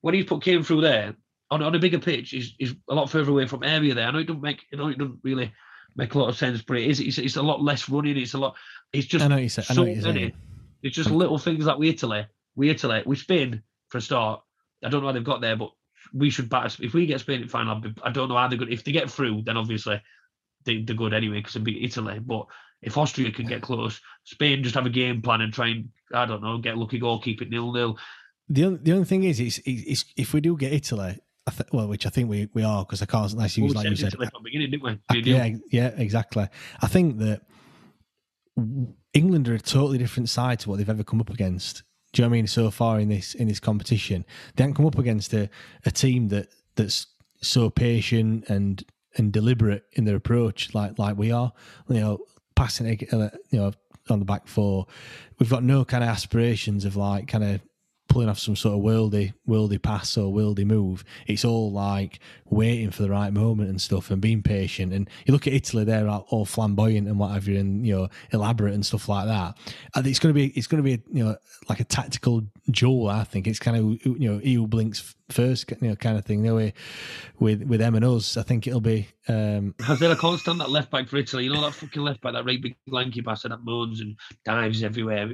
when 0.00 0.14
he's 0.14 0.26
put 0.26 0.42
Kane 0.42 0.62
through 0.62 0.80
there 0.82 1.14
on, 1.50 1.62
on 1.62 1.74
a 1.74 1.78
bigger 1.78 1.98
pitch, 1.98 2.32
is 2.32 2.54
is 2.58 2.74
a 2.88 2.94
lot 2.94 3.10
further 3.10 3.30
away 3.30 3.46
from 3.46 3.62
area 3.62 3.94
there. 3.94 4.06
I 4.06 4.10
know 4.10 4.20
it 4.20 4.26
doesn't 4.26 4.42
make, 4.42 4.64
you 4.70 4.78
know, 4.78 4.88
it 4.88 4.98
doesn't 4.98 5.18
really 5.22 5.52
make 5.96 6.14
a 6.14 6.18
lot 6.18 6.28
of 6.28 6.36
sense, 6.36 6.62
but 6.62 6.78
it 6.78 6.88
is. 6.88 7.00
It's, 7.00 7.18
it's 7.18 7.36
a 7.36 7.42
lot 7.42 7.62
less 7.62 7.88
running. 7.88 8.16
It's 8.16 8.34
a 8.34 8.38
lot. 8.38 8.56
It's 8.92 9.06
just 9.06 9.24
I 9.24 9.28
know 9.28 9.36
you 9.36 9.48
said. 9.48 9.66
I 9.68 9.74
know 9.74 9.84
you're 9.84 10.00
saying. 10.00 10.32
It's 10.82 10.96
just 10.96 11.10
little 11.10 11.38
things 11.38 11.66
like 11.66 11.78
we 11.78 11.90
Italy, 11.90 12.26
we 12.56 12.70
Italy, 12.70 13.02
we 13.06 13.16
Spain 13.16 13.62
for 13.88 13.98
a 13.98 14.00
start. 14.00 14.42
I 14.84 14.88
don't 14.88 15.00
know 15.02 15.08
how 15.08 15.12
they've 15.12 15.24
got 15.24 15.40
there, 15.40 15.56
but 15.56 15.70
we 16.12 16.30
should 16.30 16.48
batter. 16.48 16.82
If 16.82 16.94
we 16.94 17.06
get 17.06 17.20
Spain 17.20 17.42
in 17.42 17.48
final, 17.48 17.82
I 18.02 18.10
don't 18.10 18.28
know 18.28 18.36
how 18.36 18.48
they're 18.48 18.58
good. 18.58 18.72
If 18.72 18.84
they 18.84 18.92
get 18.92 19.10
through, 19.10 19.42
then 19.42 19.56
obviously 19.56 20.02
they, 20.64 20.82
they're 20.82 20.96
good 20.96 21.14
anyway 21.14 21.38
because 21.38 21.54
they 21.54 21.60
be 21.60 21.84
Italy. 21.84 22.18
But 22.18 22.46
if 22.82 22.96
Austria 22.96 23.30
can 23.30 23.46
get 23.46 23.62
close, 23.62 24.00
Spain 24.24 24.62
just 24.62 24.74
have 24.74 24.86
a 24.86 24.90
game 24.90 25.20
plan 25.22 25.42
and 25.42 25.52
try 25.52 25.68
and 25.68 25.88
I 26.14 26.26
don't 26.26 26.42
know 26.42 26.58
get 26.58 26.78
lucky 26.78 26.98
goal, 26.98 27.20
keep 27.20 27.42
it 27.42 27.50
nil 27.50 27.72
nil. 27.72 27.98
The 28.48 28.64
only, 28.64 28.78
the 28.82 28.92
only 28.92 29.04
thing 29.04 29.22
is, 29.22 29.38
it's, 29.38 29.60
it's 29.64 30.04
if 30.16 30.34
we 30.34 30.40
do 30.40 30.56
get 30.56 30.72
Italy, 30.72 31.18
I 31.46 31.50
th- 31.52 31.68
well, 31.72 31.86
which 31.86 32.04
I 32.06 32.10
think 32.10 32.28
we, 32.28 32.48
we 32.52 32.64
are 32.64 32.84
because 32.84 33.00
I 33.02 33.06
can't 33.06 33.32
nice 33.36 33.56
use 33.56 33.74
Well, 33.74 33.82
like 33.82 33.90
you 33.90 33.96
said 33.96 34.06
said. 34.06 34.14
Italy 34.14 34.28
from 34.32 34.42
beginning, 34.42 34.70
didn't 34.70 34.82
we? 34.82 34.98
I- 35.08 35.12
Be 35.12 35.18
a 35.18 35.22
deal. 35.22 35.36
yeah, 35.36 35.56
yeah, 35.70 35.88
exactly. 35.96 36.48
I 36.80 36.86
think 36.86 37.18
that 37.18 37.42
England 39.12 39.48
are 39.48 39.54
a 39.54 39.58
totally 39.60 39.98
different 39.98 40.28
side 40.28 40.60
to 40.60 40.68
what 40.68 40.78
they've 40.78 40.90
ever 40.90 41.04
come 41.04 41.20
up 41.20 41.30
against. 41.30 41.82
Do 42.12 42.22
you 42.22 42.24
know 42.24 42.30
what 42.30 42.34
I 42.34 42.38
mean? 42.38 42.46
So 42.46 42.70
far 42.70 42.98
in 42.98 43.08
this 43.08 43.34
in 43.34 43.48
this 43.48 43.60
competition, 43.60 44.24
they 44.56 44.64
haven't 44.64 44.74
come 44.74 44.86
up 44.86 44.98
against 44.98 45.32
a, 45.32 45.48
a 45.86 45.90
team 45.90 46.28
that 46.28 46.48
that's 46.74 47.06
so 47.40 47.70
patient 47.70 48.48
and 48.48 48.84
and 49.16 49.32
deliberate 49.32 49.84
in 49.92 50.04
their 50.04 50.16
approach, 50.16 50.74
like 50.74 50.98
like 50.98 51.16
we 51.16 51.30
are. 51.30 51.52
You 51.88 52.00
know, 52.00 52.18
passing 52.56 52.86
uh, 53.12 53.30
you 53.50 53.58
know, 53.58 53.72
on 54.08 54.18
the 54.18 54.24
back 54.24 54.46
four. 54.46 54.86
We've 55.38 55.50
got 55.50 55.62
no 55.62 55.84
kind 55.84 56.04
of 56.04 56.10
aspirations 56.10 56.84
of 56.84 56.96
like 56.96 57.28
kind 57.28 57.44
of 57.44 57.60
pulling 58.10 58.28
off 58.28 58.38
some 58.38 58.56
sort 58.56 58.76
of 58.76 58.82
worldy 58.82 59.32
worldy 59.48 59.80
pass 59.80 60.18
or 60.18 60.32
worldy 60.32 60.66
move. 60.66 61.04
It's 61.26 61.44
all 61.44 61.72
like 61.72 62.18
waiting 62.44 62.90
for 62.90 63.02
the 63.02 63.10
right 63.10 63.32
moment 63.32 63.70
and 63.70 63.80
stuff 63.80 64.10
and 64.10 64.20
being 64.20 64.42
patient. 64.42 64.92
And 64.92 65.08
you 65.24 65.32
look 65.32 65.46
at 65.46 65.52
Italy, 65.52 65.84
they're 65.84 66.08
all 66.08 66.44
flamboyant 66.44 67.08
and 67.08 67.18
what 67.18 67.30
have 67.30 67.48
you, 67.48 67.58
and 67.58 67.86
you 67.86 67.96
know 67.96 68.08
elaborate 68.32 68.74
and 68.74 68.84
stuff 68.84 69.08
like 69.08 69.26
that. 69.26 69.56
And 69.94 70.06
it's 70.06 70.18
going 70.18 70.34
to 70.34 70.38
be 70.38 70.48
it's 70.48 70.66
going 70.66 70.82
to 70.82 70.96
be 70.96 71.02
you 71.16 71.24
know 71.24 71.36
like 71.68 71.80
a 71.80 71.84
tactical 71.84 72.42
duel. 72.70 73.08
I 73.08 73.24
think 73.24 73.46
it's 73.46 73.60
kind 73.60 73.76
of 73.76 74.04
you 74.04 74.28
know 74.28 74.38
who 74.38 74.66
blinks 74.66 75.14
first, 75.30 75.70
you 75.70 75.88
know, 75.88 75.96
kind 75.96 76.18
of 76.18 76.24
thing. 76.24 76.42
Know, 76.42 76.56
with 76.56 76.74
with 77.38 77.62
with 77.62 77.80
them 77.80 77.94
and 77.94 78.04
us, 78.04 78.36
I 78.36 78.42
think 78.42 78.66
it'll 78.66 78.80
be. 78.80 79.08
um 79.28 79.74
Has 79.80 80.00
there 80.00 80.10
a 80.10 80.16
constant 80.16 80.58
that 80.58 80.70
left 80.70 80.90
back 80.90 81.08
for 81.08 81.16
Italy? 81.16 81.44
You 81.44 81.54
know 81.54 81.62
that 81.62 81.74
fucking 81.74 82.02
left 82.02 82.20
back, 82.22 82.32
that 82.32 82.44
right 82.44 82.60
big 82.60 82.76
lanky 82.88 83.20
bastard 83.20 83.52
that 83.52 83.64
moans 83.64 84.00
and 84.00 84.16
dives 84.44 84.82
everywhere. 84.82 85.30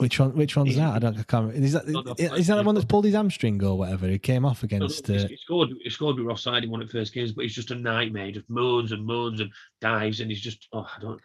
Which 0.00 0.18
one? 0.18 0.34
Which 0.34 0.56
one's 0.56 0.76
that? 0.76 0.94
I 0.94 0.98
don't. 0.98 1.18
I 1.18 1.22
can't. 1.24 1.54
Is 1.54 1.72
that 1.74 1.86
no, 1.86 2.00
is 2.18 2.46
that 2.46 2.56
the 2.56 2.62
one 2.62 2.74
that's 2.74 2.86
pulled 2.86 3.04
his 3.04 3.14
hamstring 3.14 3.62
or 3.62 3.76
whatever? 3.76 4.08
He 4.08 4.18
came 4.18 4.44
off 4.44 4.62
No, 4.62 4.68
no, 4.78 4.86
against. 4.86 5.06
he, 5.06 5.16
Uh, 5.16 5.28
scored. 5.36 5.68
He 5.82 5.90
scored 5.90 6.16
with 6.16 6.26
Ross 6.26 6.42
Side 6.42 6.64
in 6.64 6.70
one 6.70 6.80
of 6.80 6.88
the 6.88 6.92
first 6.98 7.12
games, 7.12 7.32
but 7.32 7.42
he's 7.42 7.54
just 7.54 7.70
a 7.70 7.74
nightmare. 7.74 8.26
He 8.26 8.32
just 8.32 8.48
moans 8.48 8.92
and 8.92 9.04
moans 9.04 9.40
and 9.40 9.50
dives, 9.80 10.20
and 10.20 10.30
he's 10.30 10.40
just 10.40 10.68
oh, 10.72 10.86
I 10.96 11.00
don't. 11.00 11.20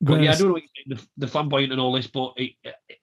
But 0.00 0.22
yeah, 0.22 0.32
I 0.32 0.34
don't 0.34 0.48
know 0.48 0.52
what 0.54 0.62
you 0.62 0.68
think, 0.86 1.00
the, 1.00 1.06
the 1.18 1.26
flamboyant 1.26 1.72
and 1.72 1.80
all 1.80 1.92
this, 1.92 2.06
but 2.06 2.34
it, 2.36 2.52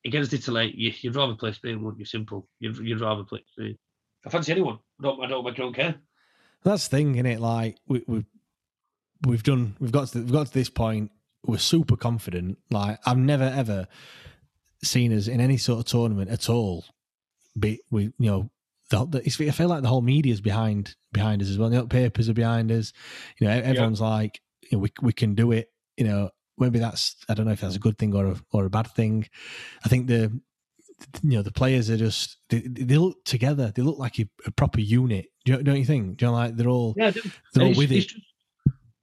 against 0.05 0.33
Italy, 0.33 0.73
you, 0.77 0.93
you'd 1.01 1.15
rather 1.15 1.33
play 1.33 1.51
Spain, 1.53 1.81
wouldn't 1.81 1.99
you? 1.99 2.05
Simple. 2.05 2.47
You'd, 2.59 2.77
you'd 2.77 3.01
rather 3.01 3.23
play 3.23 3.43
Spain. 3.51 3.77
I 4.25 4.29
fancy 4.29 4.51
anyone. 4.51 4.79
I 4.99 5.03
don't. 5.03 5.23
I 5.23 5.27
don't. 5.27 5.47
I 5.47 5.51
don't 5.51 5.73
care. 5.73 5.95
That's 6.63 6.87
the 6.87 6.97
thing, 6.97 7.15
isn't 7.15 7.25
it? 7.25 7.39
Like 7.39 7.77
we, 7.87 8.03
we 8.07 8.25
we've 9.25 9.43
done, 9.43 9.75
we've 9.79 9.91
got 9.91 10.09
to, 10.09 10.19
we've 10.19 10.31
got 10.31 10.47
to 10.47 10.53
this 10.53 10.69
point. 10.69 11.11
We're 11.45 11.57
super 11.57 11.95
confident. 11.97 12.57
Like 12.69 12.99
I've 13.05 13.17
never 13.17 13.45
ever 13.45 13.87
seen 14.83 15.15
us 15.15 15.27
in 15.27 15.39
any 15.41 15.57
sort 15.57 15.79
of 15.79 15.85
tournament 15.85 16.29
at 16.29 16.49
all. 16.49 16.85
Be 17.57 17.79
we, 17.91 18.03
you 18.03 18.31
know, 18.31 18.49
the, 18.89 19.05
the, 19.05 19.17
it's, 19.25 19.39
I 19.39 19.49
feel 19.51 19.67
like 19.69 19.81
the 19.81 19.87
whole 19.87 20.01
media 20.01 20.33
is 20.33 20.41
behind 20.41 20.95
behind 21.11 21.41
us 21.41 21.49
as 21.49 21.57
well. 21.57 21.69
The 21.69 21.85
papers 21.87 22.29
are 22.29 22.33
behind 22.33 22.71
us. 22.71 22.93
You 23.39 23.47
know, 23.47 23.53
everyone's 23.53 24.01
like, 24.01 24.41
you 24.69 24.77
know, 24.77 24.81
we 24.81 24.91
we 25.01 25.13
can 25.13 25.35
do 25.35 25.51
it. 25.51 25.69
You 25.97 26.05
know, 26.05 26.29
maybe 26.57 26.79
that's 26.79 27.15
I 27.29 27.33
don't 27.33 27.45
know 27.45 27.51
if 27.51 27.61
that's 27.61 27.75
a 27.75 27.79
good 27.79 27.97
thing 27.97 28.13
or 28.15 28.25
a, 28.27 28.35
or 28.51 28.65
a 28.65 28.69
bad 28.69 28.87
thing. 28.87 29.27
I 29.85 29.89
think 29.89 30.07
the 30.07 30.31
you 31.21 31.35
know 31.37 31.41
the 31.41 31.51
players 31.51 31.89
are 31.89 31.97
just 31.97 32.37
they, 32.49 32.59
they 32.59 32.97
look 32.97 33.23
together. 33.25 33.71
They 33.75 33.81
look 33.81 33.99
like 33.99 34.19
a, 34.19 34.27
a 34.45 34.51
proper 34.51 34.79
unit. 34.79 35.27
Do 35.45 35.53
you, 35.53 35.63
don't 35.63 35.75
you 35.77 35.85
think? 35.85 36.17
Do 36.17 36.25
you 36.25 36.31
know, 36.31 36.37
like 36.37 36.55
they're 36.55 36.69
all 36.69 36.93
Yeah, 36.97 37.11
they're 37.53 37.63
all 37.63 37.73
with 37.75 37.91
it. 37.91 38.01
just- 38.07 38.15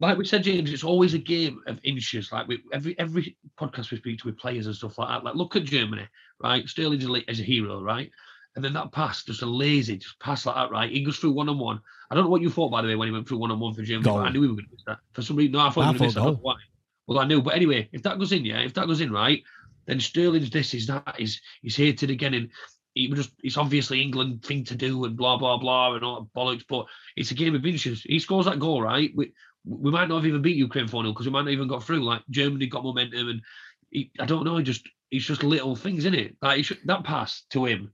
like 0.00 0.16
we 0.16 0.24
said, 0.24 0.42
James, 0.42 0.72
it's 0.72 0.84
always 0.84 1.14
a 1.14 1.18
game 1.18 1.60
of 1.66 1.78
inches. 1.84 2.32
Like 2.32 2.48
we, 2.48 2.62
every 2.72 2.98
every 2.98 3.36
podcast 3.58 3.90
we 3.90 3.98
speak 3.98 4.18
to 4.20 4.26
with 4.26 4.38
players 4.38 4.66
and 4.66 4.74
stuff 4.74 4.98
like 4.98 5.08
that. 5.08 5.24
Like 5.24 5.34
look 5.34 5.56
at 5.56 5.64
Germany, 5.64 6.08
right? 6.42 6.66
Sterling 6.66 7.22
as 7.28 7.40
a 7.40 7.44
hero, 7.44 7.82
right? 7.82 8.10
And 8.56 8.64
then 8.64 8.72
that 8.72 8.92
pass, 8.92 9.22
just 9.22 9.42
a 9.42 9.46
lazy 9.46 9.98
just 9.98 10.18
pass 10.18 10.46
like 10.46 10.56
that, 10.56 10.70
right? 10.70 10.90
He 10.90 11.04
goes 11.04 11.18
through 11.18 11.32
one 11.32 11.48
on 11.48 11.58
one. 11.58 11.80
I 12.10 12.14
don't 12.14 12.24
know 12.24 12.30
what 12.30 12.42
you 12.42 12.50
thought, 12.50 12.70
by 12.70 12.82
the 12.82 12.88
way, 12.88 12.96
when 12.96 13.08
he 13.08 13.12
went 13.12 13.28
through 13.28 13.38
one 13.38 13.52
on 13.52 13.60
one 13.60 13.74
for 13.74 13.82
Germany. 13.82 14.10
I 14.10 14.30
knew 14.30 14.40
we 14.40 14.48
were 14.48 14.54
going 14.54 14.66
to 14.66 14.72
miss 14.72 14.84
that. 14.86 14.98
For 15.12 15.22
some 15.22 15.36
reason, 15.36 15.52
no, 15.52 15.60
I 15.60 15.70
thought 15.70 15.84
I 15.84 15.90
we 15.90 15.92
were 15.92 15.98
going 15.98 15.98
to 15.98 16.04
miss 16.04 16.14
that. 16.14 16.20
I 16.20 16.24
don't 16.24 16.34
know 16.34 16.40
why. 16.42 16.56
Well, 17.06 17.18
I 17.18 17.26
knew, 17.26 17.42
but 17.42 17.54
anyway, 17.54 17.88
if 17.92 18.02
that 18.04 18.18
goes 18.18 18.32
in, 18.32 18.44
yeah, 18.44 18.60
if 18.60 18.74
that 18.74 18.86
goes 18.86 19.00
in, 19.00 19.12
right, 19.12 19.42
then 19.86 20.00
Sterling's 20.00 20.50
this 20.50 20.74
is 20.74 20.86
that 20.86 21.16
is 21.18 21.40
he's 21.60 21.76
hated 21.76 22.10
again, 22.10 22.34
and 22.34 22.50
he 22.94 23.08
was 23.08 23.18
just 23.18 23.34
it's 23.42 23.56
obviously 23.56 24.00
England 24.00 24.44
thing 24.44 24.64
to 24.64 24.74
do 24.74 25.04
and 25.04 25.16
blah 25.16 25.36
blah 25.36 25.58
blah 25.58 25.94
and 25.94 26.04
all 26.04 26.20
that 26.20 26.32
bollocks. 26.38 26.64
But 26.68 26.86
it's 27.16 27.30
a 27.30 27.34
game 27.34 27.54
of 27.54 27.66
inches. 27.66 28.02
He 28.02 28.18
scores 28.18 28.46
that 28.46 28.58
goal, 28.58 28.82
right? 28.82 29.10
We, 29.14 29.32
we 29.64 29.90
might 29.90 30.08
not 30.08 30.16
have 30.16 30.26
even 30.26 30.42
beat 30.42 30.56
Ukraine 30.56 30.88
4 30.88 31.02
0 31.02 31.12
because 31.12 31.26
we 31.26 31.32
might 31.32 31.42
not 31.42 31.50
even 31.52 31.68
got 31.68 31.82
through. 31.84 32.02
Like 32.04 32.22
Germany 32.30 32.66
got 32.66 32.84
momentum, 32.84 33.28
and 33.28 33.42
he, 33.90 34.10
I 34.18 34.26
don't 34.26 34.44
know, 34.44 34.56
he 34.56 34.64
just 34.64 34.88
it's 35.10 35.24
just 35.24 35.42
little 35.42 35.76
things 35.76 36.04
in 36.04 36.14
it. 36.14 36.36
Like 36.40 36.58
he 36.58 36.62
should, 36.62 36.78
that 36.84 37.04
pass 37.04 37.42
to 37.50 37.64
him, 37.64 37.92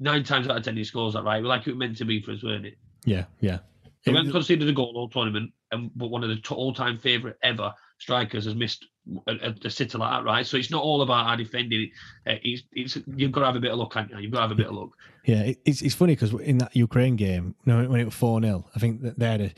nine 0.00 0.24
times 0.24 0.48
out 0.48 0.56
of 0.56 0.62
ten 0.64 0.76
he 0.76 0.84
scores 0.84 1.14
that 1.14 1.24
right. 1.24 1.42
Like 1.42 1.66
it 1.66 1.70
was 1.70 1.78
meant 1.78 1.96
to 1.98 2.04
be 2.04 2.20
for 2.20 2.32
us, 2.32 2.42
weren't 2.42 2.66
it? 2.66 2.78
Yeah, 3.04 3.24
yeah. 3.40 3.58
We 4.06 4.12
It- 4.12 4.16
haven't 4.16 4.32
conceded 4.32 4.68
a 4.68 4.72
goal 4.72 4.92
all 4.96 5.08
tournament, 5.08 5.52
and 5.70 5.90
but 5.94 6.08
one 6.08 6.22
of 6.24 6.28
the 6.30 6.36
t- 6.36 6.54
all-time 6.54 6.98
favourite 6.98 7.36
ever 7.42 7.72
strikers 7.98 8.44
has 8.46 8.56
missed 8.56 8.84
a, 9.28 9.54
a, 9.64 9.70
sitter 9.70 9.98
like 9.98 10.10
that, 10.10 10.24
right? 10.24 10.46
So 10.46 10.56
it's 10.56 10.70
not 10.70 10.82
all 10.82 11.02
about 11.02 11.26
our 11.26 11.36
defending. 11.36 11.90
Uh, 12.26 12.34
it's, 12.42 12.62
it's 12.72 12.98
you've 13.16 13.30
got 13.32 13.40
to 13.40 13.46
have 13.46 13.56
a 13.56 13.60
bit 13.60 13.70
of 13.70 13.78
luck, 13.78 13.94
haven't 13.94 14.10
you? 14.10 14.18
You've 14.18 14.32
got 14.32 14.38
to 14.38 14.42
have 14.42 14.50
a 14.50 14.56
bit 14.56 14.66
of 14.66 14.74
luck. 14.74 14.90
Yeah, 15.24 15.52
it's 15.64 15.82
it's 15.82 15.94
funny 15.94 16.14
because 16.16 16.32
in 16.40 16.58
that 16.58 16.74
Ukraine 16.74 17.14
game, 17.16 17.54
when 17.64 18.00
it 18.00 18.04
was 18.04 18.14
four 18.14 18.40
0 18.40 18.64
I 18.74 18.78
think 18.80 19.02
that 19.02 19.18
they 19.18 19.26
had 19.26 19.40
a 19.40 19.52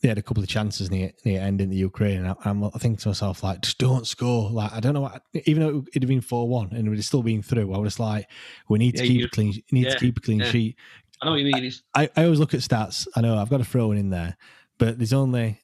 they 0.00 0.08
had 0.08 0.18
a 0.18 0.22
couple 0.22 0.42
of 0.42 0.48
chances 0.48 0.90
near 0.90 1.12
near 1.24 1.40
end 1.40 1.60
in 1.60 1.68
the 1.68 1.76
Ukraine, 1.76 2.18
and 2.18 2.28
I, 2.28 2.34
I'm 2.44 2.64
I 2.64 2.70
think 2.78 3.00
to 3.00 3.08
myself 3.08 3.42
like, 3.42 3.62
just 3.62 3.78
don't 3.78 4.06
score. 4.06 4.50
Like 4.50 4.72
I 4.72 4.80
don't 4.80 4.94
know, 4.94 5.02
what, 5.02 5.22
even 5.44 5.62
though 5.62 5.84
it'd 5.90 6.02
have 6.02 6.08
been 6.08 6.20
four 6.20 6.48
one 6.48 6.72
and 6.72 6.90
we'd 6.90 7.02
still 7.04 7.22
been 7.22 7.42
through, 7.42 7.74
I 7.74 7.78
was 7.78 8.00
like, 8.00 8.28
we 8.68 8.78
need 8.78 8.96
to 8.96 9.06
keep 9.06 9.26
a 9.26 9.28
clean, 9.28 9.62
need 9.70 9.86
yeah, 9.86 9.92
to 9.92 9.98
keep 9.98 10.18
a 10.18 10.20
clean 10.20 10.40
yeah. 10.40 10.50
sheet. 10.50 10.76
I 11.20 11.26
know 11.26 11.32
what 11.32 11.40
you 11.40 11.52
mean. 11.52 11.64
It's 11.64 11.82
I, 11.94 12.08
I 12.16 12.24
always 12.24 12.40
look 12.40 12.54
at 12.54 12.60
stats. 12.60 13.06
I 13.14 13.20
know 13.20 13.36
I've 13.36 13.50
got 13.50 13.58
to 13.58 13.64
throw 13.64 13.92
in 13.92 14.10
there, 14.10 14.36
but 14.78 14.98
there's 14.98 15.12
only 15.12 15.60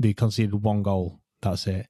they 0.00 0.12
conceded 0.14 0.54
one 0.54 0.82
goal. 0.82 1.20
That's 1.42 1.66
it. 1.66 1.86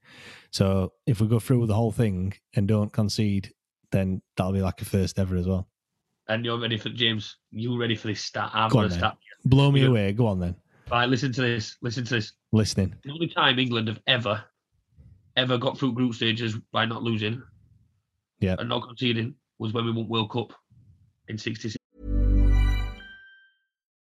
So 0.51 0.93
if 1.07 1.21
we 1.21 1.27
go 1.29 1.39
through 1.41 1.61
with 1.61 1.69
the 1.69 1.75
whole 1.75 1.93
thing 1.93 2.35
and 2.55 2.67
don't 2.69 2.93
concede, 2.93 3.53
then 3.93 4.21
that'll 4.37 4.53
be 4.53 4.61
like 4.63 4.81
a 4.83 4.85
first 4.85 5.19
ever 5.19 5.37
as 5.37 5.47
well. 5.47 5.69
and 6.29 6.45
you're 6.45 6.61
ready 6.61 6.79
for 6.79 6.91
James. 6.91 7.37
You 7.51 7.77
ready 7.81 7.97
for 7.97 8.07
this 8.09 8.21
stat? 8.21 8.51
I've 8.55 8.71
Go 8.71 8.79
got 8.81 8.85
on 8.87 8.93
a 8.93 8.95
stat. 8.95 9.17
Blow 9.45 9.73
me 9.73 9.85
away. 9.85 10.13
Go 10.13 10.27
on 10.27 10.39
then. 10.39 10.55
Right, 10.91 11.09
listen 11.09 11.33
to 11.33 11.41
this. 11.43 11.77
Listen 11.83 12.05
to 12.05 12.15
this. 12.17 12.33
Listening. 12.53 12.95
The 13.05 13.11
only 13.13 13.29
time 13.29 13.59
England 13.59 13.89
have 13.89 14.01
ever, 14.07 14.43
ever 15.37 15.57
got 15.59 15.79
through 15.79 15.93
group 15.95 16.15
stages 16.15 16.57
by 16.73 16.85
not 16.85 17.03
losing, 17.03 17.43
Yeah. 18.41 18.57
and 18.59 18.69
not 18.69 18.83
conceding 18.87 19.35
was 19.59 19.73
when 19.73 19.85
we 19.87 19.93
won 19.93 20.09
World 20.09 20.31
Cup 20.31 20.53
in 21.29 21.37
'66. 21.39 21.77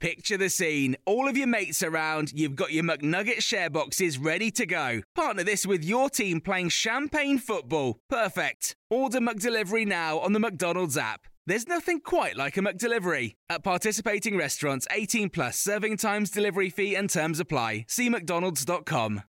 Picture 0.00 0.36
the 0.36 0.50
scene. 0.50 0.94
All 1.06 1.26
of 1.26 1.38
your 1.38 1.46
mates 1.46 1.82
around, 1.82 2.30
you've 2.34 2.54
got 2.54 2.72
your 2.72 2.84
McNugget 2.84 3.40
share 3.40 3.70
boxes 3.70 4.18
ready 4.18 4.50
to 4.50 4.66
go. 4.66 5.00
Partner 5.14 5.42
this 5.42 5.64
with 5.64 5.82
your 5.84 6.10
team 6.10 6.40
playing 6.40 6.68
champagne 6.68 7.38
football. 7.38 7.98
Perfect. 8.10 8.76
Order 8.90 9.20
McDelivery 9.20 9.86
now 9.86 10.18
on 10.18 10.34
the 10.34 10.40
McDonald's 10.40 10.98
app. 10.98 11.22
There's 11.46 11.66
nothing 11.66 12.00
quite 12.00 12.36
like 12.36 12.58
a 12.58 12.60
McDelivery. 12.60 13.36
At 13.48 13.64
participating 13.64 14.36
restaurants, 14.36 14.86
18 14.90 15.30
plus 15.30 15.58
serving 15.58 15.96
times, 15.96 16.30
delivery 16.30 16.68
fee, 16.68 16.94
and 16.94 17.08
terms 17.08 17.40
apply. 17.40 17.86
See 17.88 18.10
McDonald's.com. 18.10 19.22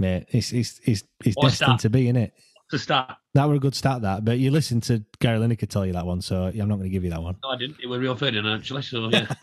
Mate, 0.00 0.24
it's 0.30 0.52
it's 0.52 0.80
it's, 0.84 1.04
it's 1.24 1.36
What's 1.36 1.58
destined 1.58 1.78
that? 1.78 1.82
to 1.82 1.90
be, 1.90 2.04
isn't 2.06 2.16
it? 2.16 2.32
To 2.70 2.78
start. 2.78 3.16
That 3.34 3.48
were 3.48 3.54
a 3.54 3.58
good 3.58 3.74
start, 3.74 4.02
that. 4.02 4.24
But 4.24 4.38
you 4.38 4.50
listened 4.50 4.82
to 4.84 5.04
Gary 5.20 5.38
Lineker 5.38 5.68
tell 5.68 5.86
you 5.86 5.92
that 5.92 6.06
one, 6.06 6.20
so 6.20 6.44
I'm 6.44 6.56
not 6.56 6.76
going 6.76 6.82
to 6.82 6.88
give 6.88 7.04
you 7.04 7.10
that 7.10 7.22
one. 7.22 7.36
No, 7.42 7.50
I 7.50 7.56
didn't. 7.56 7.76
It 7.82 7.86
was 7.86 8.00
Rio 8.00 8.14
Ferdinand 8.14 8.58
actually. 8.58 8.82
So 8.82 9.08
yeah, 9.08 9.26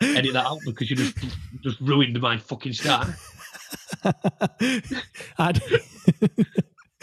edit 0.00 0.32
that 0.32 0.46
out 0.46 0.58
because 0.64 0.90
you 0.90 0.96
just 0.96 1.16
just 1.62 1.80
ruined 1.80 2.20
my 2.20 2.36
fucking 2.38 2.72
start. 2.72 3.08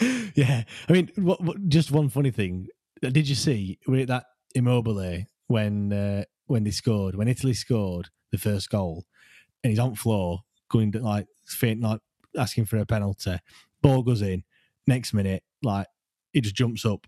Yeah, 0.34 0.62
I 0.88 0.92
mean, 0.92 1.10
what, 1.16 1.42
what, 1.42 1.68
just 1.68 1.90
one 1.90 2.08
funny 2.08 2.30
thing. 2.30 2.68
Did 3.02 3.28
you 3.28 3.34
see 3.34 3.78
that 3.86 4.24
Immobile 4.54 5.24
when 5.48 5.92
uh, 5.92 6.24
when 6.46 6.64
they 6.64 6.70
scored 6.70 7.16
when 7.16 7.28
Italy 7.28 7.52
scored 7.52 8.08
the 8.30 8.38
first 8.38 8.70
goal 8.70 9.04
and 9.62 9.70
he's 9.70 9.78
on 9.78 9.94
floor 9.94 10.40
going 10.70 10.92
to 10.92 11.00
like 11.00 11.26
faint 11.46 11.80
like 11.80 12.00
asking 12.36 12.64
for 12.64 12.78
a 12.78 12.86
penalty. 12.86 13.36
Ball 13.82 14.02
goes 14.02 14.22
in. 14.22 14.44
Next 14.90 15.14
minute, 15.14 15.42
like 15.62 15.86
he 16.32 16.40
just 16.40 16.56
jumps 16.56 16.84
up 16.84 17.06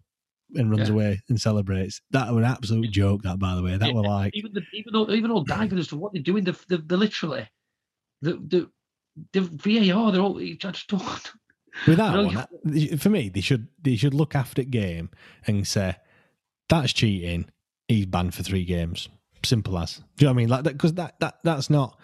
and 0.54 0.70
runs 0.70 0.88
Yeah. 0.88 0.94
away 0.94 1.20
and 1.28 1.40
celebrates. 1.40 2.00
That 2.12 2.28
was 2.32 2.44
an 2.44 2.50
absolute 2.50 2.90
joke. 2.92 3.22
That 3.22 3.38
by 3.40 3.56
the 3.56 3.62
way, 3.62 3.76
that 3.76 3.88
Yeah, 3.88 3.94
were 3.94 4.02
like 4.02 4.36
even 4.36 4.52
the, 4.52 4.62
even 4.72 4.92
though 4.92 5.10
even 5.10 5.30
all 5.32 5.42
diving 5.42 5.78
as 5.78 5.88
to 5.88 5.96
what 5.96 6.12
they're 6.12 6.22
doing, 6.22 6.44
the 6.44 6.52
the, 6.68 6.78
the 6.78 6.96
literally 6.96 7.48
the 8.20 8.34
the 8.34 8.70
the 9.32 9.40
VAR. 9.40 10.12
They're 10.12 10.20
all. 10.22 10.38
I 10.38 10.52
just 10.54 10.86
don't. 10.88 11.02
With 11.88 11.96
that 11.96 12.14
one, 12.14 12.34
that- 12.34 13.00
for 13.00 13.08
me, 13.10 13.28
they 13.30 13.40
should 13.40 13.66
they 13.82 13.96
should 13.96 14.14
look 14.14 14.34
after 14.36 14.62
game 14.62 15.10
and 15.46 15.66
say 15.66 15.96
that's 16.68 16.92
cheating. 16.92 17.46
He's 17.88 18.06
banned 18.06 18.34
for 18.34 18.42
three 18.44 18.64
games. 18.64 19.08
Simple 19.44 19.76
as. 19.78 19.96
Do 19.96 20.02
you 20.18 20.26
know 20.26 20.32
what 20.32 20.34
I 20.34 20.36
mean? 20.36 20.48
Like 20.50 20.64
that 20.64 20.72
because 20.74 20.94
that 20.94 21.18
that 21.20 21.38
that's 21.42 21.68
not. 21.68 21.98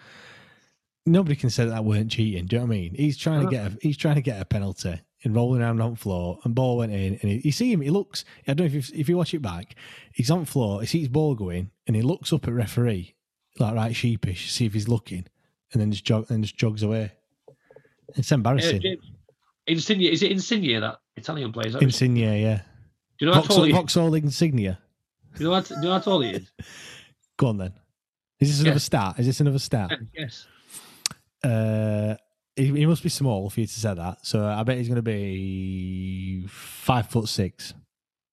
Nobody 1.05 1.35
can 1.37 1.49
say 1.49 1.63
that, 1.65 1.71
that 1.71 1.85
weren't 1.85 2.11
cheating. 2.11 2.45
Do 2.47 2.55
you 2.57 2.59
know 2.61 2.65
what 2.67 2.73
I 2.75 2.77
mean? 2.79 2.95
He's 2.95 3.17
trying 3.17 3.45
to 3.45 3.49
get 3.49 3.65
a, 3.67 3.77
he's 3.81 3.95
trying 3.97 4.15
to 4.15 4.21
get 4.21 4.41
a 4.41 4.45
penalty 4.45 4.99
and 5.23 5.35
rolling 5.35 5.61
around 5.61 5.81
on 5.81 5.91
the 5.91 5.97
floor 5.97 6.39
and 6.43 6.55
ball 6.55 6.77
went 6.77 6.91
in 6.91 7.13
and 7.21 7.31
he, 7.31 7.41
you 7.43 7.51
see 7.51 7.71
him. 7.71 7.81
He 7.81 7.89
looks. 7.89 8.23
I 8.47 8.53
don't 8.53 8.71
know 8.71 8.77
if 8.77 8.89
you, 8.89 8.99
if 8.99 9.09
you 9.09 9.17
watch 9.17 9.33
it 9.33 9.41
back. 9.41 9.75
He's 10.13 10.31
on 10.31 10.45
floor. 10.45 10.81
He 10.81 10.87
sees 10.87 11.07
ball 11.07 11.35
going 11.35 11.71
and 11.87 11.95
he 11.95 12.01
looks 12.01 12.31
up 12.33 12.47
at 12.47 12.53
referee 12.53 13.15
like 13.59 13.75
right 13.75 13.95
sheepish, 13.95 14.51
see 14.51 14.65
if 14.65 14.73
he's 14.73 14.87
looking, 14.87 15.25
and 15.73 15.81
then 15.81 15.91
just 15.91 16.05
jog 16.05 16.29
and 16.31 16.43
just 16.43 16.55
jogs 16.57 16.83
away. 16.83 17.11
It's 18.15 18.31
embarrassing. 18.31 18.81
Insigne, 19.67 20.01
is 20.01 20.23
it 20.23 20.31
Insigne 20.31 20.79
that 20.81 20.99
Italian 21.15 21.51
player? 21.51 21.67
Is 21.67 21.73
that 21.73 21.81
his- 21.81 21.93
Insignia, 21.95 22.35
yeah. 22.35 22.57
Do 23.19 23.25
you 23.25 23.27
know 23.27 23.33
how 23.33 23.41
tall 23.41 23.47
Vauxhall, 23.57 23.63
he 23.65 23.69
is? 23.71 23.75
Vauxhall 23.75 24.13
Insignia. 24.15 24.79
Do 25.35 25.43
you 25.43 25.49
know 25.49 25.55
how, 25.55 25.61
do 25.61 25.73
you 25.75 25.81
know 25.81 25.91
how 25.91 25.99
tall 25.99 26.21
he 26.21 26.29
is? 26.31 26.51
Go 27.37 27.47
on 27.47 27.57
then. 27.57 27.73
Is 28.39 28.49
this 28.49 28.59
another 28.61 28.75
Yeah. 28.75 28.79
start? 28.79 29.19
Is 29.19 29.25
this 29.25 29.39
another 29.41 29.59
start? 29.59 29.93
Yes. 30.17 30.47
Uh, 31.43 32.15
he, 32.59 32.67
he 32.67 32.85
must 32.85 33.03
be 33.03 33.09
small 33.09 33.49
for 33.49 33.61
you 33.61 33.65
to 33.65 33.79
say 33.79 33.93
that. 33.93 34.25
So 34.25 34.45
I 34.45 34.63
bet 34.63 34.77
he's 34.77 34.87
going 34.87 34.97
to 34.97 35.01
be 35.01 36.45
five 36.47 37.09
foot 37.09 37.29
six. 37.29 37.73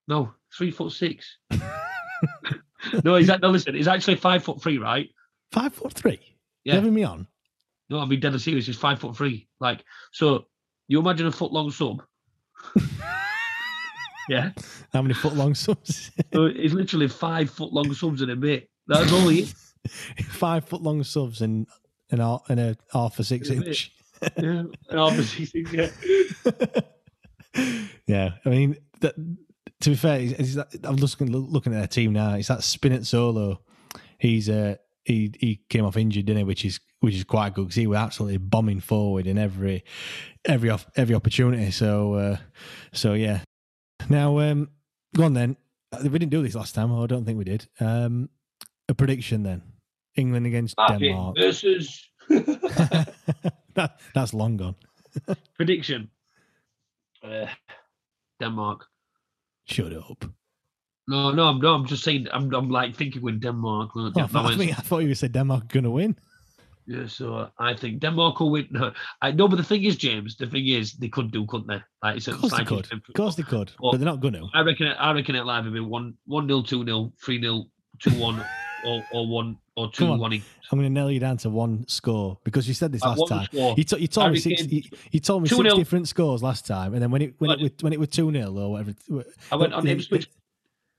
No, 0.09 0.33
three 0.57 0.70
foot 0.70 0.93
six. 0.93 1.39
no, 3.05 3.16
he's 3.16 3.29
no. 3.29 3.49
Listen, 3.49 3.74
he's 3.74 3.89
actually 3.89 4.16
five 4.16 4.43
foot 4.43 4.61
three, 4.61 4.79
right? 4.79 5.09
Five 5.53 5.74
foot 5.74 5.93
three. 5.93 6.20
Yeah. 6.64 6.74
having 6.74 6.95
me 6.95 7.05
on? 7.05 7.27
No, 7.89 7.99
I'm 7.99 8.09
being 8.09 8.20
dead 8.20 8.39
serious. 8.41 8.66
He's 8.66 8.77
five 8.77 8.99
foot 8.99 9.16
three. 9.16 9.47
Like, 9.61 9.85
so 10.12 10.47
you 10.89 10.99
imagine 10.99 11.29
a 11.29 11.33
foot 11.33 11.53
long 11.53 11.70
sub. 11.70 12.03
yeah. 14.29 14.51
How 14.93 15.03
many 15.03 15.14
foot 15.14 15.35
long 15.35 15.55
subs? 15.55 16.11
So 16.33 16.49
he's 16.49 16.74
literally 16.74 17.09
five 17.09 17.49
foot 17.51 17.72
long 17.72 17.95
subs 17.95 18.20
in 18.20 18.31
a 18.31 18.37
bit. 18.37 18.68
That's 18.89 19.12
all 19.12 19.29
he 19.29 19.43
is. 19.43 19.55
five 20.29 20.64
foot 20.68 20.83
long 20.83 21.03
subs 21.05 21.41
and 21.41 21.66
and 22.11 22.20
a, 22.20 22.39
and 22.49 22.61
a 22.61 22.77
half 22.93 23.18
a 23.18 23.24
six 23.24 23.49
inch. 23.51 23.93
Yeah. 24.22 24.62
And 24.90 25.00
obviously, 25.00 25.66
yeah. 25.72 25.90
yeah, 28.06 28.30
I 28.44 28.48
mean, 28.48 28.76
that, 29.00 29.14
to 29.80 29.90
be 29.90 29.96
fair, 29.96 30.20
he's, 30.20 30.36
he's, 30.36 30.56
I'm 30.84 30.96
just 30.96 31.20
looking, 31.20 31.34
looking 31.34 31.74
at 31.74 31.78
their 31.78 31.86
team 31.88 32.12
now. 32.12 32.34
It's 32.34 32.48
that 32.48 32.60
Spinazzola. 32.60 33.58
He's 34.18 34.48
uh, 34.48 34.76
he 35.04 35.32
he 35.38 35.60
came 35.68 35.84
off 35.84 35.96
injured, 35.96 36.24
didn't 36.26 36.38
he? 36.38 36.44
Which 36.44 36.64
is 36.64 36.80
which 37.00 37.14
is 37.14 37.24
quite 37.24 37.54
good 37.54 37.64
because 37.64 37.76
he 37.76 37.86
was 37.86 37.98
absolutely 37.98 38.38
bombing 38.38 38.80
forward 38.80 39.26
in 39.26 39.38
every 39.38 39.84
every 40.44 40.70
off, 40.70 40.86
every 40.96 41.14
opportunity. 41.14 41.70
So 41.70 42.14
uh, 42.14 42.36
so 42.92 43.12
yeah. 43.14 43.40
Now 44.08 44.38
um, 44.38 44.70
go 45.14 45.24
on 45.24 45.34
then. 45.34 45.56
Uh, 45.92 45.98
We 46.04 46.18
didn't 46.18 46.30
do 46.30 46.42
this 46.42 46.54
last 46.54 46.74
time. 46.74 46.92
I 46.92 47.06
don't 47.06 47.24
think 47.24 47.38
we 47.38 47.44
did. 47.44 47.68
Um, 47.80 48.28
a 48.88 48.94
prediction 48.94 49.42
then. 49.42 49.62
England 50.16 50.46
against 50.46 50.74
Happy 50.78 51.08
Denmark. 51.08 51.36
versus 51.36 52.08
that, 53.77 54.01
that's 54.14 54.35
long 54.35 54.57
gone. 54.57 54.74
prediction. 55.55 56.11
Uh, 57.22 57.47
Denmark. 58.41 58.85
Shut 59.66 59.93
up. 59.93 60.24
No, 61.09 61.31
no, 61.31 61.45
I'm 61.45 61.61
no, 61.61 61.74
I'm 61.74 61.87
just 61.87 62.03
saying. 62.03 62.27
I'm, 62.33 62.53
I'm 62.53 62.68
like 62.68 62.97
thinking 62.97 63.22
with 63.22 63.41
Denmark. 63.41 63.91
Oh, 63.95 64.12
I, 64.16 64.27
thought, 64.27 64.53
I, 64.53 64.57
think, 64.57 64.72
I 64.72 64.83
thought 64.83 64.99
you 64.99 65.14
said 65.14 65.33
Denmark 65.33 65.68
going 65.68 65.85
to 65.85 65.91
win. 65.91 66.16
Yeah, 66.89 67.07
so 67.07 67.49
I 67.59 67.74
think 67.74 68.01
Denmark 68.01 68.39
will 68.41 68.51
win. 68.51 68.68
No, 68.70 68.93
I 69.20 69.33
know, 69.33 69.49
but 69.49 69.57
the 69.57 69.64
thing 69.64 69.85
is, 69.85 69.97
James, 69.97 70.37
the 70.37 70.47
thing 70.47 70.66
is, 70.66 70.95
they 70.95 71.09
could 71.09 71.33
do, 71.33 71.45
couldn't 71.47 71.68
they? 71.68 71.83
Like, 72.03 72.16
it's 72.16 72.29
a 72.29 72.33
Of 72.33 72.41
course 72.41 72.57
they 72.57 72.64
could. 72.64 72.93
Of 72.93 73.14
course 73.14 73.35
they 73.35 73.43
could. 73.43 73.72
Well, 73.81 73.93
but 73.93 73.99
they're 73.99 74.07
not 74.07 74.20
going 74.20 74.35
to. 74.35 74.47
I 74.55 74.62
reckon. 74.62 74.89
It, 74.89 74.97
I 74.99 75.12
reckon 75.12 75.35
it 75.35 75.45
live 75.45 75.64
would 75.64 75.74
be 75.74 75.81
one, 75.81 76.14
one 76.27 76.47
nil, 76.47 76.62
two 76.62 76.85
nil, 76.85 77.12
three 77.24 77.39
nil, 77.39 77.68
two 78.01 78.12
one, 78.12 78.45
or 78.87 79.03
or 79.12 79.26
one 79.26 79.59
or 79.76 79.91
two 79.91 80.05
Come 80.05 80.12
on. 80.12 80.18
one. 80.20 80.32
each. 80.34 80.43
I'm 80.72 80.78
going 80.78 80.89
to 80.93 81.01
nail 81.01 81.11
you 81.11 81.20
down 81.20 81.37
to 81.39 81.51
one 81.51 81.87
score 81.87 82.39
because 82.45 82.66
you 82.66 82.74
said 82.74 82.91
this 82.93 83.03
last 83.03 83.18
one 83.18 83.28
time. 83.28 83.45
score. 83.45 83.74
You, 83.76 83.84
t- 83.84 83.99
you 83.99 84.07
told 84.09 84.32
me 84.32 84.41
Harry 84.41 84.41
six. 84.41 84.62
Kane, 84.62 84.70
You, 84.70 84.82
you 85.12 85.20
told 85.20 85.43
me 85.43 85.49
2-0. 85.49 85.62
six 85.62 85.74
different 85.74 86.09
scores 86.09 86.43
last 86.43 86.66
time, 86.66 86.93
and 86.95 87.03
then 87.03 87.11
when 87.11 87.22
it 87.22 87.34
when 87.39 87.51
it 87.51 87.61
was, 87.61 87.70
when 87.82 87.93
it 87.93 88.01
was 88.01 88.09
two 88.09 88.30
0 88.32 88.53
or 88.57 88.70
whatever. 88.72 88.95
I 89.53 89.57
went 89.57 89.74
on 89.74 89.84
the- 89.84 89.93
Ipswich. 89.93 90.28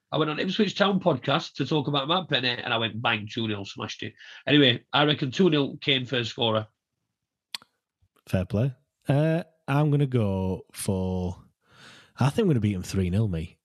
I 0.10 0.18
went 0.18 0.32
on 0.32 0.40
Ipswich 0.40 0.78
Town 0.78 1.02
podcast 1.02 1.56
to 1.56 1.66
talk 1.66 1.90
about 1.90 2.08
Matt 2.08 2.30
Penney, 2.30 2.48
and 2.50 2.74
I 2.74 2.78
went 2.78 3.02
bang 3.02 3.28
two 3.30 3.46
0 3.48 3.64
smashed 3.66 4.04
it. 4.04 4.14
Anyway, 4.48 4.84
I 4.94 5.04
reckon 5.04 5.32
two 5.32 5.50
0 5.50 5.78
Kane 5.82 6.06
first 6.06 6.30
scorer. 6.30 6.66
Fair 8.28 8.46
play. 8.46 8.74
Uh, 9.08 9.44
I'm 9.68 9.90
going 9.90 10.00
to 10.00 10.06
go 10.08 10.62
for. 10.72 11.36
I 12.20 12.30
think 12.30 12.46
we're 12.48 12.54
going 12.54 12.56
to 12.56 12.60
beat 12.62 12.74
them 12.74 12.84
three 12.84 13.10
0 13.10 13.28
Me, 13.28 13.58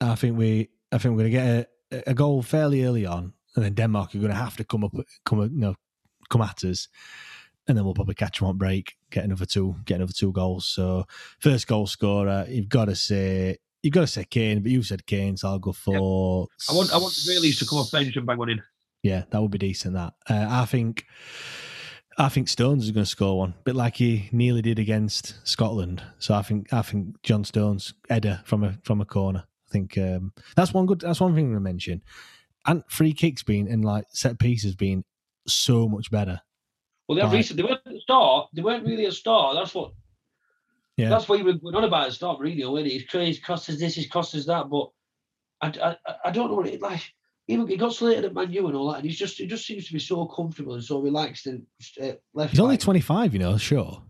I 0.00 0.14
think 0.16 0.36
we. 0.36 0.68
I 0.92 0.98
think 0.98 1.16
we're 1.16 1.28
going 1.28 1.32
to 1.32 1.38
get 1.38 1.70
a, 2.06 2.10
a 2.10 2.14
goal 2.14 2.42
fairly 2.42 2.84
early 2.84 3.06
on, 3.06 3.32
and 3.56 3.64
then 3.64 3.74
Denmark 3.74 4.14
are 4.14 4.18
going 4.18 4.30
to 4.30 4.36
have 4.36 4.56
to 4.56 4.64
come 4.64 4.84
up, 4.84 4.92
come 5.24 5.40
you 5.40 5.50
know, 5.52 5.74
come 6.30 6.42
at 6.42 6.64
us, 6.64 6.88
and 7.66 7.76
then 7.76 7.84
we'll 7.84 7.94
probably 7.94 8.14
catch 8.14 8.38
them 8.38 8.48
on 8.48 8.58
break, 8.58 8.94
get 9.10 9.24
another 9.24 9.46
two, 9.46 9.76
get 9.84 9.96
another 9.96 10.12
two 10.12 10.32
goals. 10.32 10.66
So 10.66 11.04
first 11.40 11.66
goal 11.66 11.86
scorer, 11.86 12.46
you've 12.48 12.68
got 12.68 12.86
to 12.86 12.96
say. 12.96 13.58
You've 13.82 13.92
got 13.92 14.00
to 14.00 14.06
say 14.06 14.24
Kane, 14.24 14.62
but 14.62 14.72
you 14.72 14.82
said 14.82 15.04
Kane, 15.04 15.36
so 15.36 15.46
I'll 15.46 15.58
go 15.58 15.72
for. 15.72 16.48
I 16.70 16.72
want 16.72 16.90
I 16.94 16.96
want 16.96 17.12
Grealish 17.12 17.58
to 17.58 17.66
come 17.66 17.80
off 17.80 17.92
bench 17.92 18.16
and 18.16 18.24
bang 18.24 18.38
one 18.38 18.48
in. 18.48 18.62
Yeah, 19.02 19.24
that 19.28 19.42
would 19.42 19.50
be 19.50 19.58
decent. 19.58 19.92
That 19.92 20.14
uh, 20.30 20.46
I 20.48 20.64
think, 20.64 21.04
I 22.16 22.30
think 22.30 22.48
Stones 22.48 22.84
is 22.84 22.92
going 22.92 23.04
to 23.04 23.10
score 23.10 23.36
one, 23.36 23.52
bit 23.62 23.76
like 23.76 23.96
he 23.96 24.30
nearly 24.32 24.62
did 24.62 24.78
against 24.78 25.34
Scotland. 25.46 26.02
So 26.18 26.32
I 26.32 26.40
think 26.40 26.72
I 26.72 26.80
think 26.80 27.20
John 27.22 27.44
Stones 27.44 27.92
header 28.08 28.40
from 28.46 28.64
a 28.64 28.78
from 28.84 29.02
a 29.02 29.04
corner. 29.04 29.44
I 29.68 29.70
think 29.70 29.98
um, 29.98 30.32
that's 30.56 30.72
one 30.72 30.86
good. 30.86 31.00
That's 31.00 31.20
one 31.20 31.34
thing 31.34 31.52
to 31.52 31.60
mention. 31.60 32.00
And 32.66 32.82
free 32.88 33.12
kicks 33.12 33.42
being 33.42 33.68
and 33.68 33.84
like 33.84 34.06
set 34.10 34.38
pieces 34.38 34.74
being 34.74 35.04
so 35.46 35.88
much 35.88 36.10
better. 36.10 36.40
Well, 37.08 37.16
they 37.16 37.22
Right. 37.24 37.32
recent. 37.34 37.56
They 37.58 37.62
weren't 37.62 37.80
at 37.84 37.92
the 37.92 38.00
start. 38.00 38.48
They 38.54 38.62
weren't 38.62 38.86
really 38.86 39.04
a 39.04 39.12
star. 39.12 39.54
That's 39.54 39.74
what. 39.74 39.92
Yeah, 40.96 41.08
That's 41.08 41.28
what 41.28 41.38
you 41.40 41.44
were 41.44 41.54
going 41.54 41.74
on 41.74 41.84
about 41.84 42.06
It's 42.08 42.22
not 42.22 42.38
really. 42.40 42.64
When 42.64 42.86
it's 42.86 43.10
crazy, 43.10 43.40
cost 43.40 43.68
us 43.68 43.78
this, 43.78 43.96
it's 43.98 44.08
cost 44.10 44.34
us 44.36 44.46
that. 44.46 44.70
But 44.70 44.90
I, 45.60 45.68
I, 46.06 46.14
I 46.26 46.30
don't 46.30 46.48
know 46.48 46.54
what 46.54 46.66
it 46.68 46.80
like. 46.80 47.02
Even 47.48 47.66
he 47.66 47.76
got 47.76 47.92
slated 47.92 48.24
at 48.24 48.32
Man 48.32 48.50
U 48.52 48.68
and 48.68 48.76
all 48.76 48.90
that, 48.92 48.98
and 49.00 49.04
he's 49.04 49.18
just 49.18 49.36
he 49.36 49.46
just 49.46 49.66
seems 49.66 49.86
to 49.86 49.92
be 49.92 49.98
so 49.98 50.24
comfortable 50.26 50.74
and 50.74 50.82
so 50.84 51.00
relaxed 51.00 51.46
and 51.46 51.66
uh, 52.00 52.12
left. 52.32 52.52
he's 52.52 52.60
only 52.60 52.78
twenty 52.78 53.00
five. 53.00 53.34
You 53.34 53.40
know, 53.40 53.58
sure. 53.58 54.02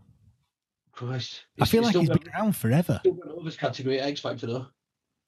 Christ, 0.93 1.45
I 1.59 1.65
feel 1.65 1.83
like 1.83 1.95
he's 1.95 2.07
got- 2.07 2.23
been 2.23 2.33
around 2.33 2.55
forever. 2.55 2.99
Still 3.01 3.13
got 3.15 3.31
over 3.33 3.45
his 3.45 3.57
category 3.57 3.99
X 3.99 4.21
Factor 4.21 4.47
though. 4.47 4.67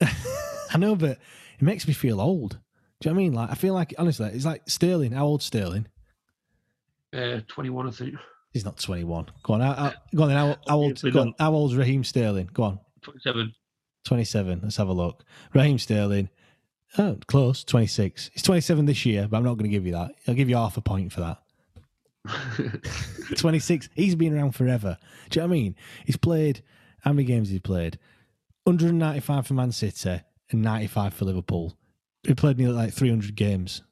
I 0.00 0.78
know, 0.78 0.96
but 0.96 1.18
it 1.58 1.62
makes 1.62 1.86
me 1.86 1.92
feel 1.92 2.20
old. 2.20 2.58
Do 3.00 3.08
you 3.08 3.14
know 3.14 3.16
what 3.16 3.20
I 3.20 3.24
mean? 3.24 3.32
Like 3.34 3.50
I 3.50 3.54
feel 3.54 3.74
like 3.74 3.94
honestly, 3.98 4.28
it's 4.32 4.44
like 4.44 4.62
Sterling. 4.68 5.12
How 5.12 5.26
old 5.26 5.42
Sterling? 5.42 5.86
Uh, 7.16 7.40
Twenty-one, 7.48 7.88
I 7.88 7.90
think. 7.90 8.14
He's 8.52 8.64
not 8.64 8.78
21. 8.78 9.26
Go 9.42 9.54
on. 9.54 9.60
How, 9.60 9.72
how- 9.74 9.92
go 10.14 10.22
on 10.24 10.28
then. 10.30 10.36
How, 10.38 10.56
how, 10.66 10.76
old, 10.78 11.00
go 11.12 11.20
on, 11.20 11.34
how 11.38 11.52
old's 11.52 11.76
Raheem 11.76 12.02
Sterling? 12.02 12.50
Go 12.52 12.62
on. 12.64 12.80
Twenty-seven. 13.02 13.52
27. 14.04 14.60
Let's 14.62 14.76
have 14.76 14.88
a 14.88 14.92
look. 14.92 15.22
Raheem 15.54 15.78
Sterling. 15.78 16.30
Oh, 16.96 17.18
close. 17.26 17.62
26. 17.64 18.30
He's 18.32 18.42
27 18.42 18.86
this 18.86 19.04
year, 19.04 19.28
but 19.28 19.36
I'm 19.36 19.44
not 19.44 19.54
going 19.58 19.64
to 19.70 19.76
give 19.76 19.84
you 19.84 19.92
that. 19.92 20.12
I'll 20.26 20.34
give 20.34 20.48
you 20.48 20.56
half 20.56 20.78
a 20.78 20.80
point 20.80 21.12
for 21.12 21.20
that. 21.20 21.38
26. 23.36 23.90
He's 23.94 24.14
been 24.14 24.34
around 24.34 24.52
forever. 24.52 24.96
Do 25.28 25.38
you 25.40 25.42
know 25.42 25.48
what 25.48 25.54
I 25.54 25.58
mean? 25.60 25.76
He's 26.06 26.16
played, 26.16 26.62
how 27.02 27.12
many 27.12 27.24
games 27.24 27.48
has 27.48 27.52
he 27.54 27.58
played? 27.58 27.98
195 28.64 29.46
for 29.46 29.54
Man 29.54 29.72
City 29.72 30.20
and 30.50 30.62
95 30.62 31.12
for 31.12 31.24
Liverpool. 31.26 31.76
He 32.26 32.34
played 32.34 32.58
nearly 32.58 32.74
like 32.74 32.92
300 32.92 33.34
games. 33.34 33.82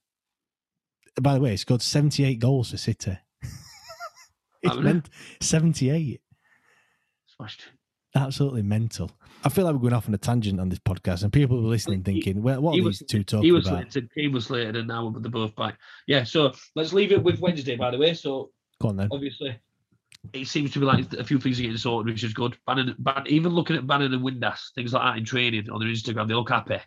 By 1.21 1.35
the 1.35 1.41
way, 1.41 1.51
he 1.53 1.57
scored 1.57 1.83
78 1.83 2.39
goals 2.39 2.71
for 2.71 2.77
City. 2.77 3.17
it's 4.63 4.77
meant 4.77 5.09
78. 5.41 6.21
Smashed. 7.37 7.63
absolutely 8.15 8.63
mental. 8.63 9.11
I 9.45 9.49
feel 9.49 9.65
like 9.65 9.75
we're 9.75 9.81
going 9.81 9.93
off 9.93 10.09
on 10.09 10.15
a 10.15 10.19
tangent 10.19 10.59
on 10.61 10.69
this 10.69 10.79
podcast, 10.79 11.23
and 11.23 11.33
people 11.33 11.59
are 11.59 11.69
listening, 11.69 12.03
thinking, 12.03 12.43
"Well, 12.43 12.61
what 12.63 12.79
are 12.79 12.83
was- 12.83 12.99
these 13.01 13.09
two 13.09 13.23
talking 13.23 13.45
He 13.45 13.53
was 13.53 13.67
about?" 13.67 13.93
slated, 13.93 14.11
he 14.15 14.29
was 14.29 14.47
slated, 14.47 14.77
and 14.77 14.89
now 14.89 15.11
they're 15.19 15.31
both 15.31 15.55
back. 15.55 15.79
Yeah, 16.07 16.25
so 16.25 16.53
let's 16.75 16.93
leave 16.93 17.13
it 17.13 17.23
with 17.23 17.41
Wednesday, 17.41 17.77
by 17.77 17.91
the 17.91 17.99
way. 17.99 18.15
So 18.15 18.51
Go 18.81 18.89
on 18.89 18.97
then. 18.97 19.09
obviously, 19.13 19.57
it 20.33 20.47
seems 20.49 20.73
to 20.73 20.81
be 20.81 20.87
like 20.87 21.13
a 21.15 21.25
few 21.25 21.39
things 21.39 21.59
are 21.59 21.63
getting 21.63 21.77
sorted, 21.77 22.13
which 22.13 22.25
is 22.25 22.33
good. 22.35 22.57
Bannon, 22.67 22.95
Ban, 22.99 23.25
even 23.27 23.53
looking 23.53 23.77
at 23.77 23.87
Bannon 23.87 24.13
and 24.15 24.23
Windass, 24.25 24.73
things 24.75 24.93
like 24.95 25.03
that 25.03 25.19
in 25.19 25.25
training 25.25 25.69
on 25.71 25.79
their 25.81 25.89
Instagram, 25.91 26.27
they 26.27 26.35
look 26.35 26.49
happy, 26.51 26.79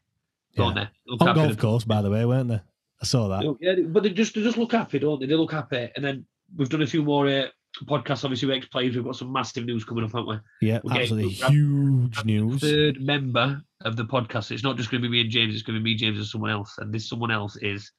don't 0.56 0.76
they? 0.76 0.82
They 0.84 0.90
look 1.08 1.22
On 1.22 1.28
happy. 1.28 1.40
golf 1.42 1.58
course, 1.58 1.84
by 1.84 2.02
the 2.02 2.10
way, 2.10 2.26
weren't 2.26 2.50
they? 2.50 2.62
I 3.02 3.06
saw 3.06 3.28
that. 3.30 3.46
Oh, 3.46 3.58
Yeah, 3.62 3.76
but 3.88 4.04
they 4.04 4.10
just 4.10 4.36
they 4.36 4.42
just 4.44 4.58
look 4.58 4.72
happy, 4.74 5.00
don't 5.00 5.20
they? 5.20 5.26
They 5.26 5.36
look 5.36 5.52
happy, 5.52 5.90
and 5.96 6.04
then 6.04 6.26
we've 6.56 6.70
done 6.70 6.82
a 6.82 6.88
few 6.88 7.02
more 7.04 7.28
uh, 7.28 7.46
podcasts. 7.86 8.24
Obviously, 8.26 8.48
with 8.48 8.58
ex 8.58 8.66
players, 8.68 8.96
we've 8.96 9.06
got 9.06 9.16
some 9.16 9.32
massive 9.32 9.66
news 9.66 9.86
coming 9.86 10.04
up, 10.04 10.12
haven't 10.12 10.28
we? 10.28 10.68
Yeah, 10.68 10.80
We're 10.84 10.94
getting- 10.94 11.02
absolutely 11.04 11.38
we're 11.42 11.50
huge 11.50 12.26
news. 12.26 12.62
Third 12.62 13.02
member 13.02 13.62
of 13.86 13.96
the 13.96 14.04
podcast. 14.04 14.52
It's 14.52 14.64
not 14.64 14.76
just 14.76 14.92
going 14.92 15.02
to 15.02 15.08
be 15.08 15.12
me 15.12 15.22
and 15.22 15.30
James. 15.30 15.54
It's 15.54 15.64
going 15.64 15.78
to 15.80 15.84
be 15.84 15.92
me, 15.92 15.96
James, 15.96 16.18
and 16.18 16.26
someone 16.28 16.52
else. 16.52 16.76
And 16.80 16.94
this 16.94 17.08
someone 17.08 17.32
else 17.32 17.56
is 17.58 17.92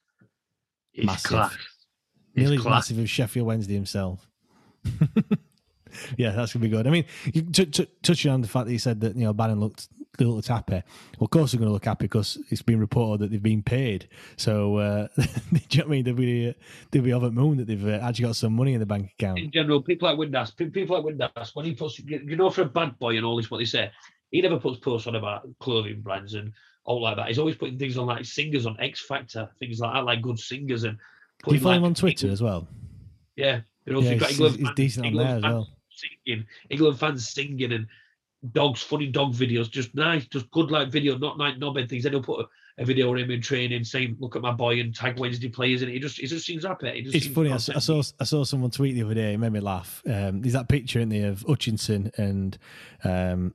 is 0.93 1.05
Massive. 1.05 1.29
class. 1.31 1.57
Nearly 2.35 2.57
as 2.57 2.61
class. 2.61 2.71
massive 2.91 2.99
as 2.99 3.09
Sheffield 3.09 3.47
Wednesday 3.47 3.73
himself. 3.73 4.27
yeah, 6.17 6.31
that's 6.31 6.53
gonna 6.53 6.63
be 6.63 6.69
good. 6.69 6.87
I 6.87 6.89
mean, 6.89 7.05
you 7.33 7.41
t- 7.43 7.65
t- 7.65 7.87
touching 8.03 8.31
on 8.31 8.41
the 8.41 8.47
fact 8.47 8.67
that 8.67 8.71
you 8.71 8.79
said 8.79 9.01
that 9.01 9.15
you 9.15 9.23
know 9.23 9.33
Bannon 9.33 9.59
looked 9.59 9.87
they 10.17 10.25
looked 10.25 10.47
happy. 10.47 10.73
Well, 11.19 11.25
of 11.25 11.29
course 11.29 11.51
they're 11.51 11.59
going 11.59 11.69
to 11.69 11.73
look 11.73 11.85
happy 11.85 12.05
because 12.05 12.37
it's 12.49 12.61
been 12.61 12.79
reported 12.79 13.21
that 13.23 13.31
they've 13.31 13.41
been 13.41 13.63
paid. 13.63 14.07
So, 14.37 14.77
uh, 14.77 15.07
do 15.17 15.23
you 15.23 15.77
know 15.79 15.83
what 15.83 15.85
I 15.85 15.89
mean? 15.89 16.03
They'll 16.03 16.13
be 16.15 16.55
they'll 16.91 17.01
be 17.03 17.13
over 17.13 17.27
the 17.27 17.31
moon 17.31 17.57
that 17.57 17.67
they've 17.67 17.87
uh, 17.87 17.99
actually 18.03 18.25
got 18.25 18.35
some 18.35 18.53
money 18.53 18.73
in 18.73 18.79
the 18.79 18.85
bank 18.85 19.11
account. 19.17 19.39
in 19.39 19.51
general, 19.51 19.81
people 19.81 20.09
like 20.09 20.17
Windass, 20.17 20.55
people 20.73 21.01
like 21.01 21.15
Windass, 21.15 21.51
when 21.55 21.65
he 21.65 21.73
puts, 21.73 21.99
you 21.99 22.35
know, 22.35 22.49
for 22.49 22.63
a 22.63 22.65
bad 22.65 22.99
boy 22.99 23.15
and 23.17 23.25
all 23.25 23.37
this, 23.37 23.49
what 23.49 23.57
they 23.59 23.65
say, 23.65 23.91
he 24.31 24.41
never 24.41 24.59
puts 24.59 24.79
posts 24.79 25.07
on 25.07 25.15
about 25.15 25.47
clothing 25.59 26.01
brands 26.01 26.33
and 26.33 26.51
all 26.83 27.01
like 27.01 27.15
that. 27.15 27.27
He's 27.27 27.39
always 27.39 27.55
putting 27.55 27.77
things 27.79 27.97
on 27.97 28.05
like 28.07 28.25
singers 28.25 28.65
on 28.65 28.75
X 28.79 29.05
Factor, 29.05 29.49
things 29.59 29.79
like 29.79 29.93
that, 29.93 30.03
like 30.05 30.21
good 30.21 30.39
singers 30.39 30.83
and. 30.83 30.97
Do 31.47 31.55
you 31.55 31.59
follow 31.61 31.75
him 31.75 31.85
on 31.85 31.93
Twitter 31.95 32.27
England- 32.27 32.33
as 32.33 32.41
well? 32.43 32.67
Yeah, 33.35 33.61
you 33.85 33.93
know, 33.93 34.01
Yeah, 34.01 34.11
he's- 34.13 34.31
England 34.31 34.55
he's 34.57 34.65
fans- 34.65 34.75
decent 34.75 35.05
on 35.05 35.11
England 35.11 35.29
there 35.29 35.37
as 35.37 35.43
well. 35.43 35.69
Singing, 35.89 36.45
England 36.69 36.99
fans 36.99 37.29
singing 37.29 37.71
and 37.73 37.87
dogs, 38.53 38.81
funny 38.81 39.07
dog 39.07 39.33
videos, 39.33 39.69
just 39.69 39.93
nice, 39.95 40.25
just 40.25 40.49
good 40.51 40.71
like 40.71 40.89
video, 40.89 41.17
not 41.17 41.37
like 41.37 41.57
knobbing 41.57 41.87
things. 41.87 42.03
Then 42.03 42.13
he'll 42.13 42.23
put 42.23 42.45
a, 42.77 42.81
a 42.81 42.85
video 42.85 43.13
of 43.13 43.19
him 43.19 43.29
in 43.31 43.41
training 43.41 43.83
saying, 43.83 44.17
"Look 44.19 44.35
at 44.35 44.41
my 44.41 44.51
boy," 44.51 44.79
and 44.79 44.95
tag 44.95 45.19
Wednesday 45.19 45.49
players, 45.49 45.81
and 45.81 45.91
he 45.91 45.99
just, 45.99 46.19
he 46.19 46.25
just 46.27 46.45
seems 46.45 46.65
happy. 46.65 46.91
He 46.91 47.01
just 47.03 47.15
It's 47.15 47.27
funny. 47.27 47.51
I, 47.51 47.55
s- 47.55 47.69
I 47.69 47.73
content. 47.73 48.05
saw 48.05 48.13
I 48.19 48.23
saw 48.23 48.43
someone 48.43 48.71
tweet 48.71 48.95
the 48.95 49.03
other 49.03 49.13
day. 49.13 49.33
It 49.33 49.37
made 49.37 49.51
me 49.53 49.59
laugh. 49.59 50.01
Um, 50.07 50.41
there's 50.41 50.53
that 50.53 50.69
picture 50.69 50.99
in 50.99 51.09
there 51.09 51.29
of 51.29 51.43
Hutchinson 51.47 52.11
and 52.17 52.57
um, 53.03 53.53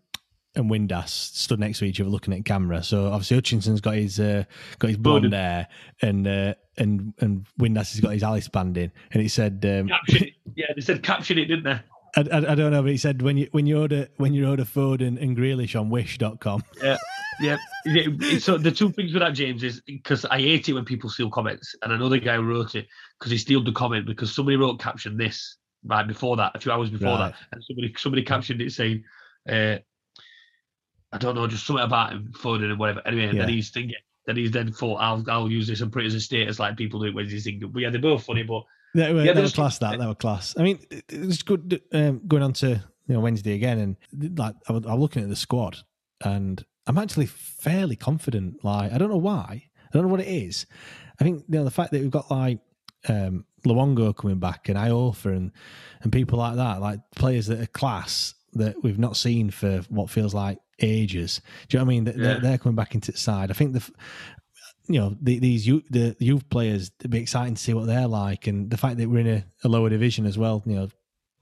and 0.54 0.70
Windass 0.70 1.08
stood 1.10 1.60
next 1.60 1.80
to 1.80 1.84
each 1.84 2.00
other 2.00 2.08
looking 2.08 2.32
at 2.32 2.44
camera. 2.46 2.82
So 2.82 3.08
obviously 3.08 3.36
Hutchinson's 3.36 3.80
got 3.82 3.94
his 3.94 4.18
uh, 4.20 4.44
got 4.78 4.88
his 4.88 4.96
blonde 4.96 5.32
hair, 5.32 5.66
and 6.00 6.26
uh, 6.26 6.54
and 6.78 7.12
and 7.18 7.46
Windass 7.60 7.92
has 7.92 8.00
got 8.00 8.12
his 8.12 8.22
Alice 8.22 8.48
band 8.48 8.78
in. 8.78 8.90
And 9.12 9.20
he 9.22 9.28
said, 9.28 9.64
um, 9.68 9.88
Caption 9.88 10.24
it. 10.28 10.32
Yeah, 10.54 10.66
they 10.74 10.80
said 10.80 11.02
caption 11.02 11.36
it, 11.38 11.46
didn't 11.46 11.64
they? 11.64 11.78
I, 12.16 12.20
I, 12.32 12.52
I 12.52 12.54
don't 12.54 12.70
know, 12.70 12.82
but 12.82 12.90
he 12.90 12.96
said 12.96 13.20
when 13.22 13.36
you 13.36 13.48
when 13.52 13.66
you 13.66 13.80
order 13.80 14.08
when 14.16 14.32
you 14.34 14.48
order 14.48 14.64
Foden 14.64 15.20
and 15.20 15.36
Grealish 15.36 15.78
on 15.78 15.90
Wish.com. 15.90 16.62
Yeah, 16.82 16.96
yeah. 17.40 18.06
yeah. 18.20 18.38
So 18.38 18.56
the 18.56 18.70
two 18.70 18.90
things 18.92 19.12
with 19.12 19.20
that, 19.22 19.34
James, 19.34 19.62
is 19.62 19.82
because 19.82 20.24
I 20.24 20.38
hate 20.38 20.68
it 20.68 20.72
when 20.72 20.84
people 20.86 21.10
steal 21.10 21.28
comments, 21.30 21.74
and 21.82 21.92
another 21.92 22.18
guy 22.18 22.36
wrote 22.38 22.74
it 22.74 22.86
because 23.18 23.30
he 23.30 23.36
stealed 23.38 23.66
the 23.66 23.72
comment 23.72 24.06
because 24.06 24.34
somebody 24.34 24.56
wrote 24.56 24.80
caption 24.80 25.16
this 25.18 25.56
right 25.84 26.06
before 26.06 26.36
that, 26.36 26.52
a 26.54 26.58
few 26.60 26.72
hours 26.72 26.88
before 26.90 27.18
Right. 27.18 27.32
that, 27.32 27.34
and 27.52 27.62
somebody 27.64 27.94
somebody 27.98 28.22
captioned 28.22 28.62
it 28.62 28.72
saying, 28.72 29.04
uh, 29.48 29.76
I 31.12 31.18
don't 31.18 31.34
know, 31.34 31.46
just 31.46 31.66
something 31.66 31.84
about 31.84 32.12
him, 32.12 32.32
Foden 32.34 32.70
and 32.70 32.78
whatever. 32.78 33.02
Anyway, 33.06 33.26
Yeah. 33.26 33.40
then 33.40 33.48
he's 33.50 33.70
thinking. 33.70 33.96
Then 34.26 34.36
he's 34.36 34.50
then 34.50 34.72
thought, 34.72 34.96
I'll 34.96 35.24
I'll 35.28 35.50
use 35.50 35.66
this 35.68 35.82
and 35.82 35.92
put 35.92 36.02
it 36.02 36.06
as 36.06 36.14
a 36.14 36.20
status 36.20 36.58
like 36.58 36.76
people 36.76 37.00
do 37.00 37.12
when 37.12 37.28
he's 37.28 37.44
thinking. 37.44 37.70
But 37.70 37.80
yeah, 37.82 37.90
they're 37.90 38.00
both 38.00 38.24
funny, 38.24 38.42
but 38.42 38.62
That 38.96 39.14
were, 39.14 39.24
Yeah, 39.24 39.32
there's- 39.32 39.52
were 39.52 39.54
class. 39.54 39.78
That 39.78 39.98
that 39.98 40.08
were 40.08 40.14
class. 40.14 40.54
I 40.58 40.62
mean, 40.62 40.78
it 40.90 41.04
it 41.08 41.44
good 41.44 41.80
um, 41.92 42.20
going 42.26 42.42
on 42.42 42.52
to 42.54 42.68
you 43.06 43.14
know 43.14 43.20
Wednesday 43.20 43.54
again, 43.54 43.78
and 44.12 44.38
like 44.38 44.54
I 44.68 44.72
was, 44.72 44.84
I'm 44.86 44.98
looking 45.00 45.22
at 45.22 45.28
the 45.28 45.36
squad, 45.36 45.78
and 46.24 46.64
I'm 46.86 46.98
actually 46.98 47.26
fairly 47.26 47.96
confident. 47.96 48.64
Like 48.64 48.92
I 48.92 48.98
don't 48.98 49.10
know 49.10 49.16
why, 49.16 49.64
I 49.76 49.88
don't 49.92 50.02
know 50.02 50.08
what 50.08 50.20
it 50.20 50.28
is. 50.28 50.66
I 51.20 51.24
think 51.24 51.44
you 51.48 51.58
know 51.58 51.64
the 51.64 51.70
fact 51.70 51.92
that 51.92 52.00
we've 52.00 52.10
got 52.10 52.30
like 52.30 52.58
um, 53.08 53.44
Luongo 53.66 54.14
coming 54.16 54.38
back 54.38 54.68
and 54.68 54.76
Iorfa 54.78 55.36
and 55.36 55.52
and 56.02 56.12
people 56.12 56.38
like 56.38 56.56
that, 56.56 56.80
like 56.80 57.00
players 57.14 57.46
that 57.46 57.60
are 57.60 57.66
class 57.66 58.34
that 58.54 58.82
we've 58.82 58.98
not 58.98 59.16
seen 59.16 59.50
for 59.50 59.80
what 59.90 60.08
feels 60.10 60.32
like 60.34 60.58
ages. 60.80 61.40
Do 61.68 61.76
you 61.76 61.78
know 61.80 61.84
what 61.84 61.90
I 61.90 61.94
mean? 61.94 62.04
That 62.04 62.16
They're, 62.16 62.34
Yeah. 62.34 62.40
they're 62.40 62.58
coming 62.58 62.76
back 62.76 62.94
into 62.94 63.12
the 63.12 63.18
side. 63.18 63.50
I 63.50 63.54
think 63.54 63.72
the. 63.74 63.90
You 64.88 65.00
know 65.00 65.16
the, 65.20 65.38
these 65.38 65.66
youth, 65.66 65.84
the 65.90 66.16
youth 66.18 66.48
players. 66.48 66.90
It'd 67.00 67.10
be 67.10 67.18
exciting 67.18 67.54
to 67.54 67.62
see 67.62 67.74
what 67.74 67.86
they're 67.86 68.06
like, 68.06 68.46
and 68.46 68.70
the 68.70 68.76
fact 68.76 68.98
that 68.98 69.08
we're 69.08 69.18
in 69.20 69.26
a, 69.26 69.44
a 69.64 69.68
lower 69.68 69.88
division 69.90 70.26
as 70.26 70.38
well. 70.38 70.62
You 70.66 70.76
know, 70.76 70.88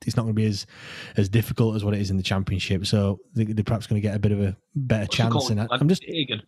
it's 0.07 0.17
not 0.17 0.23
going 0.23 0.35
to 0.35 0.41
be 0.41 0.47
as 0.47 0.67
as 1.17 1.29
difficult 1.29 1.77
as 1.77 1.85
what 1.85 1.95
it 1.95 2.01
is 2.01 2.11
in 2.11 2.17
the 2.17 2.23
championship. 2.23 2.87
So 2.87 3.21
they, 3.35 3.45
they're 3.45 3.65
perhaps 3.65 3.87
going 3.87 4.01
to 4.01 4.07
get 4.07 4.17
a 4.17 4.19
bit 4.19 4.33
of 4.33 4.41
a 4.41 4.57
better 4.75 5.03
what's 5.03 5.17
chance. 5.17 5.51
And 5.51 5.61
I, 5.61 5.67
I'm 5.71 5.89
just 5.89 6.05
Egan. 6.05 6.43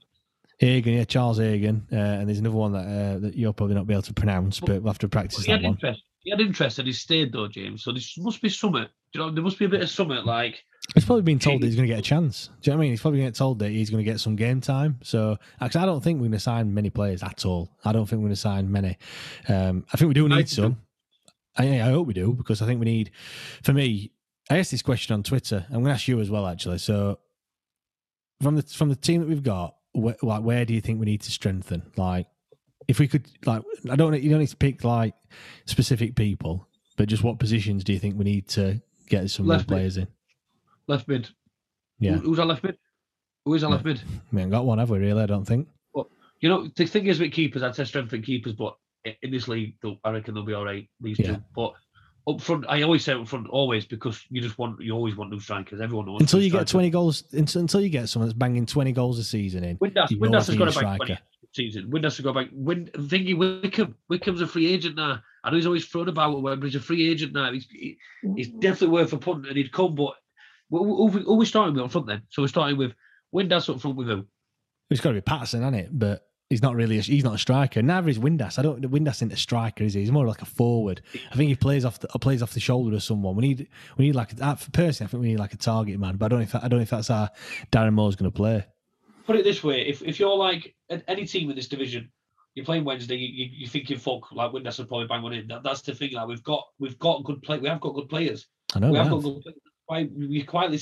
Hagen, 0.58 0.94
yeah, 0.94 1.04
Charles 1.04 1.36
Hagen, 1.38 1.86
uh, 1.92 1.96
and 1.96 2.28
there's 2.28 2.38
another 2.38 2.56
one 2.56 2.72
that 2.72 2.86
uh, 2.86 3.18
that 3.18 3.34
you'll 3.34 3.52
probably 3.52 3.74
not 3.74 3.86
be 3.86 3.92
able 3.92 4.02
to 4.02 4.14
pronounce, 4.14 4.58
but 4.58 4.82
we'll 4.82 4.86
have 4.92 4.98
to 5.00 5.08
practice 5.08 5.44
He 5.44 5.52
had 5.52 5.60
that 5.60 5.64
one. 5.64 5.74
interest. 5.74 6.02
He 6.22 6.30
had 6.30 6.40
interest 6.40 6.78
and 6.78 6.86
he 6.86 6.92
stayed 6.92 7.32
though, 7.32 7.46
James. 7.46 7.84
So 7.84 7.92
there 7.92 8.00
must 8.18 8.40
be 8.40 8.48
something. 8.48 8.86
You 9.12 9.20
know, 9.20 9.30
there 9.30 9.44
must 9.44 9.58
be 9.58 9.66
a 9.66 9.68
bit 9.68 9.82
of 9.82 9.90
something 9.90 10.24
like 10.24 10.64
He's 10.94 11.04
probably 11.04 11.22
been 11.22 11.38
told 11.38 11.60
that 11.60 11.66
he's 11.66 11.76
going 11.76 11.88
to 11.88 11.92
get 11.92 11.98
a 11.98 12.02
chance. 12.02 12.46
Do 12.46 12.70
you 12.70 12.72
know 12.72 12.78
what 12.78 12.80
I 12.80 12.84
mean? 12.84 12.92
He's 12.92 13.00
probably 13.00 13.18
going 13.18 13.26
to 13.26 13.32
get 13.32 13.38
told 13.38 13.58
that 13.58 13.70
he's 13.70 13.90
going 13.90 14.04
to 14.04 14.10
get 14.10 14.20
some 14.20 14.36
game 14.36 14.60
time. 14.60 14.98
So, 15.02 15.36
actually, 15.60 15.82
I 15.82 15.86
don't 15.86 16.02
think 16.02 16.18
we're 16.18 16.26
going 16.26 16.32
to 16.32 16.40
sign 16.40 16.72
many 16.72 16.90
players 16.90 17.22
at 17.22 17.44
all. 17.44 17.70
I 17.84 17.92
don't 17.92 18.06
think 18.06 18.20
we're 18.20 18.28
going 18.28 18.34
to 18.34 18.40
sign 18.40 18.70
many. 18.70 18.96
Um, 19.48 19.84
I 19.92 19.96
think 19.96 20.08
we 20.08 20.14
do 20.14 20.28
need 20.28 20.46
do. 20.46 20.54
some. 20.54 20.80
I, 21.56 21.80
I 21.80 21.90
hope 21.90 22.06
we 22.06 22.14
do 22.14 22.32
because 22.32 22.62
I 22.62 22.66
think 22.66 22.78
we 22.78 22.86
need. 22.86 23.10
For 23.62 23.72
me, 23.72 24.12
I 24.48 24.58
asked 24.58 24.70
this 24.70 24.82
question 24.82 25.14
on 25.14 25.22
Twitter. 25.22 25.66
I'm 25.68 25.76
going 25.76 25.86
to 25.86 25.90
ask 25.92 26.08
you 26.08 26.20
as 26.20 26.30
well, 26.30 26.46
actually. 26.46 26.78
So, 26.78 27.18
from 28.40 28.56
the 28.56 28.62
from 28.62 28.88
the 28.88 28.96
team 28.96 29.20
that 29.20 29.28
we've 29.28 29.42
got, 29.42 29.74
wh- 29.92 30.22
like, 30.22 30.42
where 30.42 30.64
do 30.64 30.72
you 30.72 30.80
think 30.80 31.00
we 31.00 31.06
need 31.06 31.22
to 31.22 31.30
strengthen? 31.30 31.82
Like, 31.96 32.26
if 32.88 32.98
we 32.98 33.08
could, 33.08 33.26
like, 33.44 33.62
I 33.90 33.96
don't. 33.96 34.20
You 34.22 34.30
don't 34.30 34.40
need 34.40 34.48
to 34.48 34.56
pick 34.56 34.84
like 34.84 35.14
specific 35.66 36.14
people, 36.14 36.68
but 36.96 37.08
just 37.08 37.24
what 37.24 37.38
positions 37.38 37.84
do 37.84 37.92
you 37.92 37.98
think 37.98 38.16
we 38.16 38.24
need 38.24 38.48
to 38.50 38.80
get 39.08 39.28
some 39.30 39.46
more 39.46 39.56
Left 39.56 39.68
players 39.68 39.96
in? 39.96 40.06
Left 40.88 41.08
mid. 41.08 41.28
Yeah. 41.98 42.12
Who- 42.14 42.20
who's 42.30 42.38
our 42.38 42.46
left 42.46 42.62
mid? 42.64 42.76
Who 43.44 43.54
is 43.54 43.62
our 43.64 43.70
left 43.70 43.84
mid? 43.84 44.02
We 44.32 44.40
haven't 44.40 44.50
got 44.50 44.64
one, 44.66 44.78
have 44.78 44.90
we? 44.90 44.98
Really? 44.98 45.22
I 45.22 45.26
don't 45.26 45.44
think. 45.44 45.68
But 45.94 46.06
You 46.40 46.48
know, 46.48 46.68
the 46.76 46.84
thing 46.86 47.06
is 47.06 47.18
with 47.20 47.32
keepers, 47.32 47.62
I'd 47.62 47.74
say 47.76 47.84
strengthen 47.84 48.22
keepers, 48.22 48.52
but 48.54 48.76
i- 49.06 49.16
in 49.22 49.30
this 49.30 49.48
league, 49.48 49.76
I 50.04 50.10
reckon 50.10 50.34
they'll 50.34 50.44
be 50.44 50.52
all 50.54 50.64
right. 50.64 50.88
These 51.00 51.18
Yeah. 51.20 51.36
two, 51.36 51.42
but 51.54 51.72
up 52.28 52.40
front, 52.40 52.64
I 52.68 52.82
always 52.82 53.04
say 53.04 53.12
up 53.12 53.28
front, 53.28 53.46
always 53.48 53.86
because 53.86 54.20
you 54.30 54.40
just 54.42 54.58
want, 54.58 54.80
you 54.82 54.92
always 54.92 55.14
want 55.16 55.30
new 55.30 55.38
strikers. 55.40 55.80
Everyone 55.80 56.06
wants 56.06 56.22
Until 56.24 56.40
new 56.40 56.46
you 56.46 56.50
get 56.50 56.56
strikers. 56.68 56.70
twenty 56.72 56.90
goals, 56.90 57.24
until, 57.32 57.60
until 57.60 57.80
you 57.80 57.88
get 57.88 58.08
someone 58.08 58.28
that's 58.28 58.36
banging 58.36 58.66
twenty 58.66 58.90
goals 58.92 59.18
a 59.20 59.24
season 59.24 59.62
in. 59.64 59.78
Windass, 59.78 60.10
you 60.10 60.16
Windass 60.18 60.32
always 60.32 60.46
has 60.48 60.56
got 60.56 60.68
a 60.68 60.72
to 60.72 60.80
back 60.80 60.94
striker. 60.96 61.06
20 61.06 61.20
season. 61.52 61.90
Windass 61.90 62.16
has 62.16 62.20
got 62.20 62.32
to 62.32 62.40
back. 62.40 62.48
Win, 62.52 62.90
thingy 62.94 63.38
Wickham. 63.62 63.94
Wickham's 64.10 64.40
a 64.40 64.46
free 64.46 64.66
agent 64.66 64.96
now. 64.96 65.22
I 65.44 65.50
know 65.50 65.56
he's 65.56 65.66
always 65.66 65.86
thrown 65.86 66.08
about 66.08 66.36
it, 66.36 66.42
but 66.42 66.62
he's 66.64 66.74
a 66.74 66.80
free 66.80 67.08
agent 67.08 67.32
now. 67.32 67.52
He's, 67.52 67.66
he- 67.70 67.96
he's 68.34 68.48
mm. 68.50 68.60
definitely 68.60 68.88
worth 68.88 69.12
a 69.12 69.18
punt, 69.18 69.46
and 69.46 69.56
he'd 69.56 69.70
come. 69.72 69.94
But 69.94 70.14
who, 70.70 71.08
who, 71.08 71.18
who 71.20 71.34
we 71.36 71.46
starting 71.46 71.74
with 71.74 71.84
up 71.84 71.92
front 71.92 72.06
then? 72.06 72.22
So 72.28 72.42
we're 72.42 72.48
starting 72.48 72.76
with 72.76 72.92
Windass 73.34 73.68
up 73.72 73.80
front 73.80 73.96
with 73.96 74.08
who? 74.08 74.26
It's 74.90 75.00
got 75.00 75.10
to 75.10 75.14
be 75.14 75.20
Paterson, 75.20 75.62
hasn't 75.62 75.76
it? 75.76 75.88
But 75.92 76.22
he's 76.48 76.62
not 76.62 76.74
really. 76.76 76.98
A, 76.98 77.02
he's 77.02 77.24
not 77.24 77.34
a 77.34 77.38
striker. 77.38 77.82
Neither 77.82 78.08
is 78.08 78.18
Windass. 78.18 78.58
I 78.58 78.62
don't. 78.62 78.80
Windass 78.82 79.16
isn't 79.16 79.32
a 79.32 79.36
striker, 79.36 79.84
is 79.84 79.94
he? 79.94 80.00
He's 80.00 80.12
more 80.12 80.26
like 80.26 80.42
a 80.42 80.46
forward. 80.46 81.02
I 81.32 81.36
think 81.36 81.48
he 81.48 81.56
plays 81.56 81.84
off 81.84 81.98
the 81.98 82.08
plays 82.08 82.42
off 82.42 82.52
the 82.52 82.60
shoulder 82.60 82.94
of 82.96 83.02
someone. 83.02 83.36
We 83.36 83.48
need. 83.48 83.68
We 83.96 84.06
need 84.06 84.14
like. 84.14 84.30
uh, 84.40 84.56
Personally, 84.72 85.08
I 85.08 85.10
think 85.10 85.22
we 85.22 85.28
need 85.28 85.38
like 85.38 85.54
a 85.54 85.56
target 85.58 85.98
man. 85.98 86.16
But 86.16 86.26
I 86.26 86.28
don't 86.28 86.38
know 86.40 86.44
if 86.44 86.54
I 86.54 86.60
don't 86.68 86.78
know 86.78 86.82
if 86.82 86.90
that's 86.90 87.08
how 87.08 87.28
Darren 87.72 87.94
Moore's 87.94 88.16
going 88.16 88.30
to 88.30 88.36
play. 88.36 88.64
Put 89.26 89.36
it 89.36 89.44
this 89.44 89.64
way: 89.64 89.86
if 89.86 90.02
if 90.02 90.20
you're 90.20 90.36
like 90.36 90.74
any 91.08 91.26
team 91.26 91.50
in 91.50 91.56
this 91.56 91.66
division, 91.68 92.12
you're 92.54 92.64
playing 92.64 92.84
Wednesday, 92.84 93.16
you, 93.16 93.26
you, 93.44 93.50
you're 93.52 93.68
thinking, 93.68 93.98
"Fuck, 93.98 94.30
like 94.30 94.52
Windass 94.52 94.78
will 94.78 94.86
probably 94.86 95.08
bang 95.08 95.22
one 95.22 95.32
in." 95.32 95.48
That, 95.48 95.64
that's 95.64 95.82
the 95.82 95.94
thing. 95.96 96.12
Like 96.12 96.28
we've 96.28 96.44
got 96.44 96.64
we've 96.78 96.98
got 97.00 97.24
good 97.24 97.42
play. 97.42 97.58
We 97.58 97.68
have 97.68 97.80
got 97.80 97.94
good 97.94 98.08
players. 98.08 98.46
I 98.74 98.78
know. 98.78 98.86
we 98.86 98.92
we 98.92 98.98
have 98.98 99.08
have. 99.08 99.22
got 99.22 99.42
good 99.42 99.54
Why 99.86 100.08
we're 100.10 100.44
quietly 100.44 100.80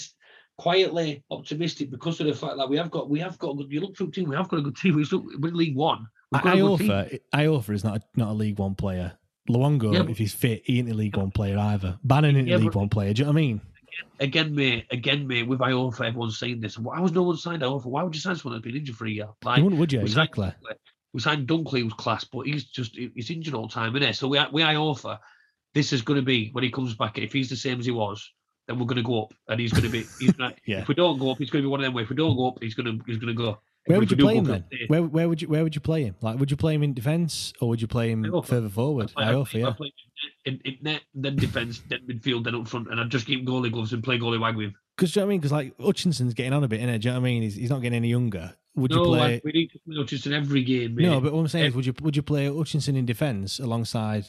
quietly 0.59 1.25
optimistic 1.31 1.91
because 1.91 2.21
of 2.21 2.27
the 2.27 2.35
fact 2.35 2.57
that 2.59 2.69
we 2.69 2.77
have 2.77 2.91
got 2.91 3.09
we 3.11 3.21
have 3.21 3.39
got 3.39 3.51
a 3.51 3.55
good. 3.57 3.73
You 3.73 3.81
look 3.81 3.97
through 3.97 4.11
team, 4.13 4.29
we 4.29 4.37
have 4.37 4.49
got 4.49 4.59
a 4.61 4.63
good 4.63 4.77
team. 4.77 4.95
We 4.97 5.05
look, 5.05 5.25
we're 5.41 5.49
in 5.49 5.57
League 5.57 5.77
One. 5.77 6.07
We've 6.33 6.43
got 6.43 6.55
a. 6.57 6.61
Iorfa, 6.61 7.21
Iorfa 7.35 7.71
is 7.75 7.85
not 7.85 7.99
a, 7.99 8.03
not 8.17 8.29
a 8.31 8.33
League 8.33 8.59
One 8.59 8.75
player. 8.75 9.13
Luongo, 9.49 9.93
Yeah, 9.93 10.03
but- 10.03 10.11
if 10.11 10.19
he's 10.19 10.33
fit, 10.33 10.63
he 10.65 10.79
ain't 10.79 10.91
a 10.91 10.95
League 10.95 11.17
One 11.17 11.31
player 11.31 11.59
either. 11.59 11.99
Bannon 12.05 12.37
ain't 12.37 12.49
Yeah, 12.49 12.57
a 12.57 12.59
League 12.59 12.73
but- 12.73 12.77
One 12.77 12.89
player. 12.89 13.13
Do 13.13 13.21
you 13.21 13.27
know 13.27 13.33
what 13.33 13.39
I 13.39 13.41
mean? 13.43 13.61
Again, 14.19 14.55
mate. 14.55 14.87
Again, 14.91 15.27
mate. 15.27 15.47
With 15.47 15.61
Iorfa, 15.61 16.07
everyone's 16.07 16.39
saying 16.39 16.61
this. 16.61 16.79
Why 16.79 16.99
was 17.01 17.13
no 17.13 17.23
one 17.25 17.37
signed 17.37 17.63
Iorfa? 17.63 17.87
Why 17.87 18.03
would 18.03 18.15
you 18.15 18.21
sign 18.21 18.35
someone 18.37 18.59
that's 18.59 18.65
been 18.67 18.77
injured 18.77 18.97
for 18.97 19.07
a 19.07 19.11
year? 19.11 19.29
Like, 19.45 19.59
You 19.59 19.65
wouldn't, 19.65 19.93
you? 19.93 20.01
we 20.01 20.09
signed 20.09 20.29
Exactly. 20.31 20.47
Dunkley. 20.47 20.77
We 21.13 21.21
signed 21.21 21.47
Dunkley, 21.47 21.83
who's 21.83 21.93
class, 21.93 22.25
but 22.25 22.47
he's 22.47 22.65
just 22.65 22.97
he's 22.97 23.31
injured 23.31 23.55
all 23.55 23.69
the 23.69 23.73
time, 23.75 23.95
isn't 23.95 24.07
he? 24.09 24.13
So 24.15 24.27
we 24.27 24.41
we 24.53 24.63
Iorfa, 24.63 25.19
this 25.75 25.93
is 25.93 26.03
going 26.03 26.19
to 26.19 26.25
be 26.27 26.49
when 26.53 26.65
he 26.65 26.71
comes 26.71 26.95
back. 26.95 27.19
If 27.19 27.33
he's 27.33 27.51
the 27.51 27.55
same 27.57 27.79
as 27.79 27.87
he 27.87 27.93
was, 27.93 28.29
then 28.67 28.79
we're 28.79 28.87
going 28.87 28.97
to 28.97 29.03
go 29.03 29.23
up, 29.25 29.35
and 29.49 29.61
he's 29.61 29.73
going 29.73 29.85
to 29.85 29.91
be. 29.91 30.05
He's 30.19 30.33
gonna, 30.33 30.55
Yeah. 30.67 30.81
If 30.83 30.89
we 30.89 30.95
don't 30.95 31.19
go 31.19 31.31
up, 31.31 31.39
he's 31.39 31.51
going 31.51 31.63
to 31.63 31.67
be 31.69 31.71
one 31.71 31.81
of 31.81 31.85
them. 31.93 32.03
If 32.03 32.09
we 32.09 32.17
don't 32.17 32.37
go 32.37 32.49
up, 32.49 32.59
he's 32.63 32.75
going 32.75 32.87
to 32.99 33.05
he's 33.07 33.19
going 33.19 33.35
to 33.37 33.43
go. 33.43 33.59
Where 33.87 33.99
would 34.01 34.11
you 34.11 34.17
play 34.17 34.37
him 34.37 34.45
then? 34.45 34.65
Where, 34.87 35.03
where 35.03 35.29
would 35.29 35.43
you 35.43 35.49
where 35.49 35.63
would 35.63 35.75
you 35.75 35.81
play 35.83 36.05
him? 36.05 36.15
Like, 36.23 36.39
would 36.39 36.51
you 36.51 36.57
play 36.57 36.75
him 36.75 36.83
in 36.83 36.95
defence 36.95 37.53
or 37.61 37.69
would 37.69 37.83
you 37.83 37.87
play 37.87 38.11
him 38.11 38.25
further 38.43 38.71
forward? 38.71 39.13
I 39.17 39.25
play- 39.25 39.25
I 39.25 39.33
Iorfa, 39.35 39.51
play- 39.51 39.63
I 39.63 39.67
yeah. 39.67 39.73
play 39.75 39.93
in, 40.47 40.61
in 40.65 40.77
net, 40.81 41.03
then 41.15 41.37
defence, 41.37 41.83
then 41.89 42.01
midfield, 42.09 42.45
then 42.45 42.55
up 42.55 42.67
front, 42.67 42.89
and 42.91 42.99
I'd 42.99 43.11
just 43.11 43.27
keep 43.27 43.47
goalie 43.47 43.71
gloves 43.71 43.93
and 43.93 44.03
play 44.03 44.19
goalie 44.19 44.41
wag 44.41 44.57
with 44.57 44.67
him. 44.69 44.75
Because 44.97 45.15
you 45.15 45.21
know 45.21 45.27
what 45.27 45.29
I 45.29 45.33
mean? 45.33 45.41
Because 45.41 45.53
like 45.53 45.79
Hutchinson's 45.79 46.33
getting 46.33 46.53
on 46.55 46.65
a 46.65 46.69
bit, 46.69 46.81
innit? 46.81 47.01
Do 47.03 47.09
you 47.09 47.13
know 47.15 47.21
what 47.21 47.27
I 47.27 47.31
mean? 47.31 47.43
He's, 47.43 47.57
he's 47.57 47.69
not 47.71 47.83
getting 47.83 47.97
any 47.97 48.09
younger. 48.09 48.55
Would 48.77 48.91
no, 48.91 49.03
you 49.03 49.05
play? 49.09 49.19
like, 49.19 49.45
we 49.45 49.53
need 49.53 49.71
to 49.73 49.79
play 49.87 49.97
Hutchinson 49.97 50.33
every 50.33 50.65
game. 50.65 50.95
Mate. 50.95 51.03
no, 51.05 51.21
but 51.21 51.33
what 51.35 51.41
I'm 51.41 51.49
saying 51.49 51.67
is, 51.67 51.73
Eh, 51.75 51.77
would 51.77 51.87
you 51.87 51.95
would 52.01 52.17
you 52.17 52.23
play 52.23 52.47
Hutchinson 52.47 52.97
in 52.97 53.05
defence 53.05 53.59
alongside 53.59 54.25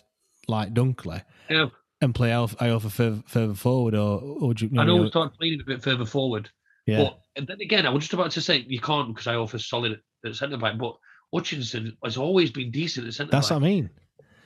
like 0.48 0.74
Dunkley 0.74 1.24
yeah, 1.50 1.68
and 2.06 2.16
play 2.16 2.30
Iorfa 2.30 2.56
Iorfa 2.58 2.92
further, 2.92 3.24
further 3.28 3.54
forward, 3.54 3.96
or, 3.96 4.20
or 4.22 4.48
would 4.48 4.62
you? 4.62 4.70
I 4.78 4.86
know 4.86 4.96
you 4.96 5.02
we 5.04 5.10
started 5.10 5.38
playing 5.38 5.60
a 5.62 5.64
bit 5.66 5.84
further 5.84 6.06
forward, 6.06 6.50
yeah, 6.86 7.04
but 7.04 7.20
and 7.36 7.48
then 7.48 7.60
again, 7.62 7.86
I 7.86 7.90
was 7.90 8.04
just 8.04 8.14
about 8.14 8.32
to 8.32 8.42
say 8.42 8.66
you 8.68 8.80
can't 8.80 9.10
because 9.10 9.28
I 9.28 9.36
offer 9.36 9.60
solid 9.60 9.94
at, 9.94 10.30
at 10.30 10.36
centre 10.36 10.58
back, 10.58 10.78
but 10.78 10.96
Hutchinson 11.34 11.98
has 12.04 12.18
always 12.18 12.52
been 12.52 12.72
decent 12.72 13.08
at 13.08 13.14
centre 13.14 13.32
back. 13.32 13.42
that's 13.42 13.52
what 13.52 13.58
I 13.58 13.60
mean. 13.60 13.90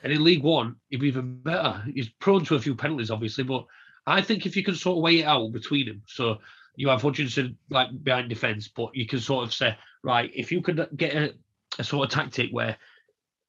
And 0.04 0.14
in 0.14 0.24
League 0.24 0.44
One, 0.44 0.78
he'd 0.90 1.02
be 1.02 1.08
even 1.10 1.42
better. 1.42 1.84
He's 1.94 2.10
prone 2.10 2.46
to 2.46 2.56
a 2.56 2.60
few 2.60 2.74
penalties, 2.74 3.12
obviously, 3.12 3.44
but 3.44 3.66
I 4.08 4.22
think 4.22 4.46
if 4.46 4.56
you 4.56 4.64
can 4.64 4.76
sort 4.76 4.98
of 4.98 5.04
weigh 5.04 5.20
it 5.20 5.26
out 5.26 5.52
between 5.52 5.88
them, 5.88 6.02
so 6.08 6.40
you 6.76 6.88
have 6.88 7.02
Hutchinson 7.02 7.58
like 7.70 7.90
behind 8.04 8.30
defence, 8.30 8.70
but 8.70 8.96
you 8.96 9.06
can 9.06 9.20
sort 9.20 9.46
of 9.46 9.54
say, 9.54 9.78
right, 10.04 10.32
if 10.34 10.52
you 10.52 10.62
could 10.62 10.88
get 10.96 11.14
a, 11.14 11.34
a 11.78 11.84
sort 11.84 12.08
of 12.08 12.14
tactic 12.14 12.50
where, 12.52 12.78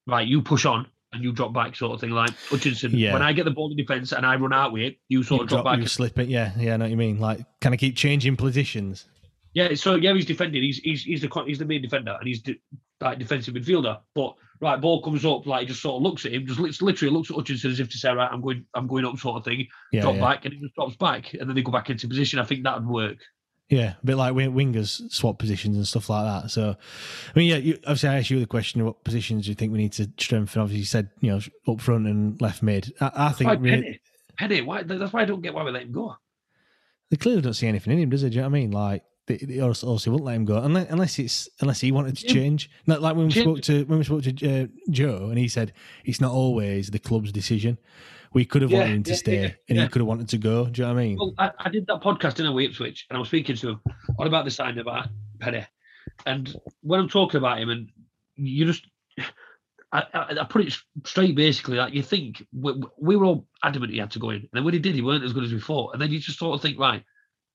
right, 0.06 0.26
you 0.26 0.42
push 0.42 0.66
on 0.66 0.86
and 1.12 1.22
you 1.22 1.32
drop 1.32 1.52
back, 1.52 1.74
sort 1.76 1.92
of 1.94 2.00
thing, 2.00 2.10
like 2.10 2.30
Hutchinson. 2.48 2.92
Yeah. 2.96 3.12
When 3.12 3.22
I 3.22 3.32
get 3.32 3.44
the 3.44 3.50
ball 3.50 3.70
in 3.70 3.76
defence 3.76 4.12
and 4.12 4.24
I 4.24 4.36
run 4.36 4.52
out 4.52 4.72
with 4.72 4.82
it, 4.82 4.98
you 5.08 5.22
sort 5.22 5.40
You 5.40 5.42
of 5.44 5.48
drop, 5.48 5.62
drop, 5.64 5.74
back. 5.74 5.80
you 5.82 5.88
slip 5.88 6.18
it. 6.18 6.28
Yeah, 6.28 6.52
yeah, 6.56 6.74
I 6.74 6.76
know 6.76 6.84
what 6.84 6.90
you 6.90 6.96
mean. 6.96 7.18
Like, 7.18 7.40
kind 7.60 7.74
of 7.74 7.80
keep 7.80 7.96
changing 7.96 8.36
positions. 8.36 9.06
Yeah, 9.52 9.74
so 9.74 9.96
yeah, 9.96 10.12
he's 10.14 10.26
defending. 10.26 10.62
He's 10.62 10.78
he's 10.78 11.02
he's 11.02 11.20
the 11.22 11.42
he's 11.46 11.58
the 11.58 11.64
main 11.64 11.82
defender, 11.82 12.16
and 12.18 12.28
he's 12.28 12.40
de- 12.42 12.60
like 13.00 13.18
defensive 13.18 13.54
midfielder. 13.54 13.98
But 14.14 14.34
right, 14.60 14.80
ball 14.80 15.02
comes 15.02 15.24
up, 15.24 15.44
like 15.46 15.62
he 15.62 15.66
just 15.66 15.82
sort 15.82 15.96
of 15.96 16.02
looks 16.02 16.24
at 16.24 16.32
him, 16.32 16.46
just 16.46 16.60
literally 16.82 17.12
looks 17.12 17.30
at 17.30 17.36
Hutchinson 17.36 17.72
as 17.72 17.80
if 17.80 17.88
to 17.88 17.98
say, 17.98 18.12
right, 18.12 18.30
I'm 18.30 18.40
going, 18.42 18.64
I'm 18.74 18.86
going 18.86 19.04
up, 19.04 19.18
sort 19.18 19.38
of 19.38 19.44
thing. 19.44 19.66
Yeah, 19.90 20.02
drop 20.02 20.14
yeah. 20.14 20.20
back, 20.20 20.44
and 20.44 20.54
he 20.54 20.60
just 20.60 20.74
drops 20.76 20.94
back, 20.96 21.34
and 21.34 21.48
then 21.48 21.56
they 21.56 21.62
go 21.62 21.72
back 21.72 21.90
into 21.90 22.06
position. 22.06 22.38
I 22.38 22.44
think 22.44 22.62
that 22.62 22.76
would 22.80 22.88
work. 22.88 23.18
Yeah, 23.70 23.94
a 24.02 24.04
bit 24.06 24.16
like 24.16 24.34
wingers 24.34 25.10
swap 25.12 25.38
positions 25.38 25.76
and 25.76 25.86
stuff 25.86 26.10
like 26.10 26.24
that. 26.24 26.50
So, 26.50 26.70
I 27.34 27.38
mean, 27.38 27.48
yeah, 27.48 27.56
you, 27.56 27.74
obviously, 27.84 28.08
I 28.08 28.18
asked 28.18 28.28
you 28.28 28.40
the 28.40 28.46
question: 28.46 28.80
of 28.80 28.88
what 28.88 29.04
positions 29.04 29.44
do 29.44 29.50
you 29.50 29.54
think 29.54 29.72
we 29.72 29.78
need 29.78 29.92
to 29.92 30.10
strengthen? 30.18 30.60
Obviously, 30.60 30.80
you 30.80 30.86
said 30.86 31.10
you 31.20 31.30
know 31.30 31.40
up 31.72 31.80
front 31.80 32.06
and 32.08 32.40
left 32.42 32.62
mid. 32.64 32.92
I, 33.00 33.10
I 33.14 33.28
think 33.32 33.48
Why 33.48 33.54
really, 33.54 33.82
Penney? 33.82 34.00
Penney, 34.36 34.60
why? 34.62 34.82
That's 34.82 35.12
why 35.12 35.22
I 35.22 35.24
don't 35.24 35.40
get 35.40 35.54
why 35.54 35.62
we 35.62 35.70
let 35.70 35.82
him 35.82 35.92
go. 35.92 36.16
they 37.10 37.16
clearly 37.16 37.42
don't 37.42 37.54
see 37.54 37.68
anything 37.68 37.92
in 37.92 38.00
him, 38.00 38.10
does 38.10 38.24
it? 38.24 38.30
Do 38.30 38.36
you 38.36 38.42
know 38.42 38.48
what 38.48 38.56
I 38.56 38.60
mean? 38.60 38.70
Like 38.72 39.04
they, 39.26 39.36
they 39.36 39.60
also, 39.60 39.86
also 39.86 40.10
wouldn't 40.10 40.26
let 40.26 40.34
him 40.34 40.44
go 40.46 40.56
unless, 40.58 40.90
unless 40.90 41.18
it's 41.20 41.48
unless 41.60 41.80
he 41.80 41.92
wanted 41.92 42.16
to 42.16 42.26
Yeah. 42.26 42.32
change. 42.34 42.70
Like, 42.88 43.00
like 43.00 43.14
when 43.14 43.26
we 43.26 43.32
Change- 43.32 43.44
spoke 43.44 43.60
to 43.62 43.84
when 43.84 43.98
we 44.00 44.04
spoke 44.04 44.24
to 44.24 44.62
uh, 44.62 44.66
Joe, 44.90 45.28
and 45.28 45.38
he 45.38 45.46
said 45.46 45.72
it's 46.04 46.20
not 46.20 46.32
always 46.32 46.90
the 46.90 46.98
club's 46.98 47.30
decision. 47.30 47.78
We 48.32 48.44
could 48.44 48.62
have 48.62 48.70
Yeah, 48.70 48.78
wanted 48.78 48.94
him 48.94 49.02
to 49.04 49.10
yeah, 49.10 49.16
stay, 49.16 49.42
yeah, 49.42 49.50
and 49.68 49.78
he 49.78 49.88
could 49.88 50.00
have 50.00 50.06
wanted 50.06 50.28
to 50.28 50.38
go. 50.38 50.66
Do 50.66 50.82
you 50.82 50.86
know 50.86 50.94
what 50.94 51.00
I 51.00 51.04
mean? 51.04 51.16
Well, 51.18 51.34
I, 51.36 51.50
I 51.58 51.68
did 51.68 51.86
that 51.88 52.00
podcast 52.00 52.38
in 52.38 52.46
a 52.46 52.52
way 52.52 52.64
Ipswich, 52.66 53.06
and 53.10 53.16
I 53.16 53.18
was 53.18 53.28
speaking 53.28 53.56
to 53.56 53.68
him 53.70 53.80
all 54.18 54.26
about 54.26 54.44
the 54.44 54.50
signing 54.52 54.78
about 54.78 55.08
Penney. 55.40 55.66
And 56.26 56.54
when 56.82 57.00
I'm 57.00 57.08
talking 57.08 57.38
about 57.38 57.58
him, 57.58 57.70
and 57.70 57.88
you 58.36 58.66
just, 58.66 58.86
I, 59.92 60.04
I, 60.14 60.36
I 60.40 60.44
put 60.44 60.64
it 60.64 60.74
straight 61.04 61.34
basically 61.34 61.76
like 61.76 61.92
you 61.92 62.02
think 62.02 62.46
we, 62.52 62.80
we 62.98 63.16
were 63.16 63.24
all 63.24 63.46
adamant 63.64 63.92
he 63.92 63.98
had 63.98 64.12
to 64.12 64.20
go 64.20 64.30
in, 64.30 64.36
and 64.36 64.48
then 64.52 64.64
when 64.64 64.74
he 64.74 64.80
did, 64.80 64.94
he 64.94 65.02
weren't 65.02 65.24
as 65.24 65.32
good 65.32 65.44
as 65.44 65.52
before. 65.52 65.90
And 65.92 66.00
then 66.00 66.10
you 66.10 66.20
just 66.20 66.38
sort 66.38 66.54
of 66.54 66.62
think, 66.62 66.78
right, 66.78 67.02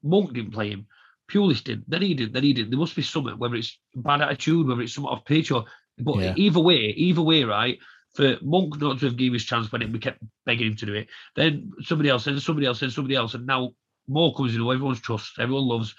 Monk 0.04 0.34
didn't 0.34 0.52
play 0.52 0.72
him, 0.72 0.88
Pulis 1.32 1.64
did, 1.64 1.84
then 1.88 2.02
he 2.02 2.14
did, 2.14 2.34
then 2.34 2.44
he 2.44 2.54
did. 2.54 2.70
There 2.70 2.80
must 2.80 2.96
be 2.96 3.02
something, 3.02 3.38
whether 3.38 3.56
it's 3.56 3.80
bad 3.96 4.22
attitude, 4.22 4.68
whether 4.68 4.82
it's 4.82 4.94
something 4.94 5.10
off 5.12 5.26
pitch, 5.26 5.52
or 5.52 5.66
but 5.98 6.38
either 6.38 6.60
way, 6.60 6.94
either 6.98 7.22
way, 7.22 7.46
right. 7.46 7.80
For 8.16 8.38
Monk 8.42 8.80
not 8.80 9.00
to 9.00 9.06
have 9.08 9.18
given 9.18 9.34
his 9.34 9.44
chance 9.44 9.72
when 9.72 9.92
we 9.92 10.00
kept 10.00 10.24
begging 10.46 10.68
him 10.68 10.76
to 10.78 10.86
do 10.86 10.94
it, 10.94 11.08
then 11.36 11.72
somebody 11.82 12.10
else, 12.10 12.28
and 12.28 12.42
somebody 12.42 12.66
else, 12.66 12.82
and 12.82 12.92
somebody 12.92 13.16
else, 13.16 13.34
and 13.34 13.46
now 13.46 13.72
Moore 14.08 14.34
comes 14.34 14.54
in 14.56 14.62
who 14.62 14.72
everyone's 14.72 15.02
trusts, 15.02 15.34
everyone 15.38 15.66
loves, 15.66 15.94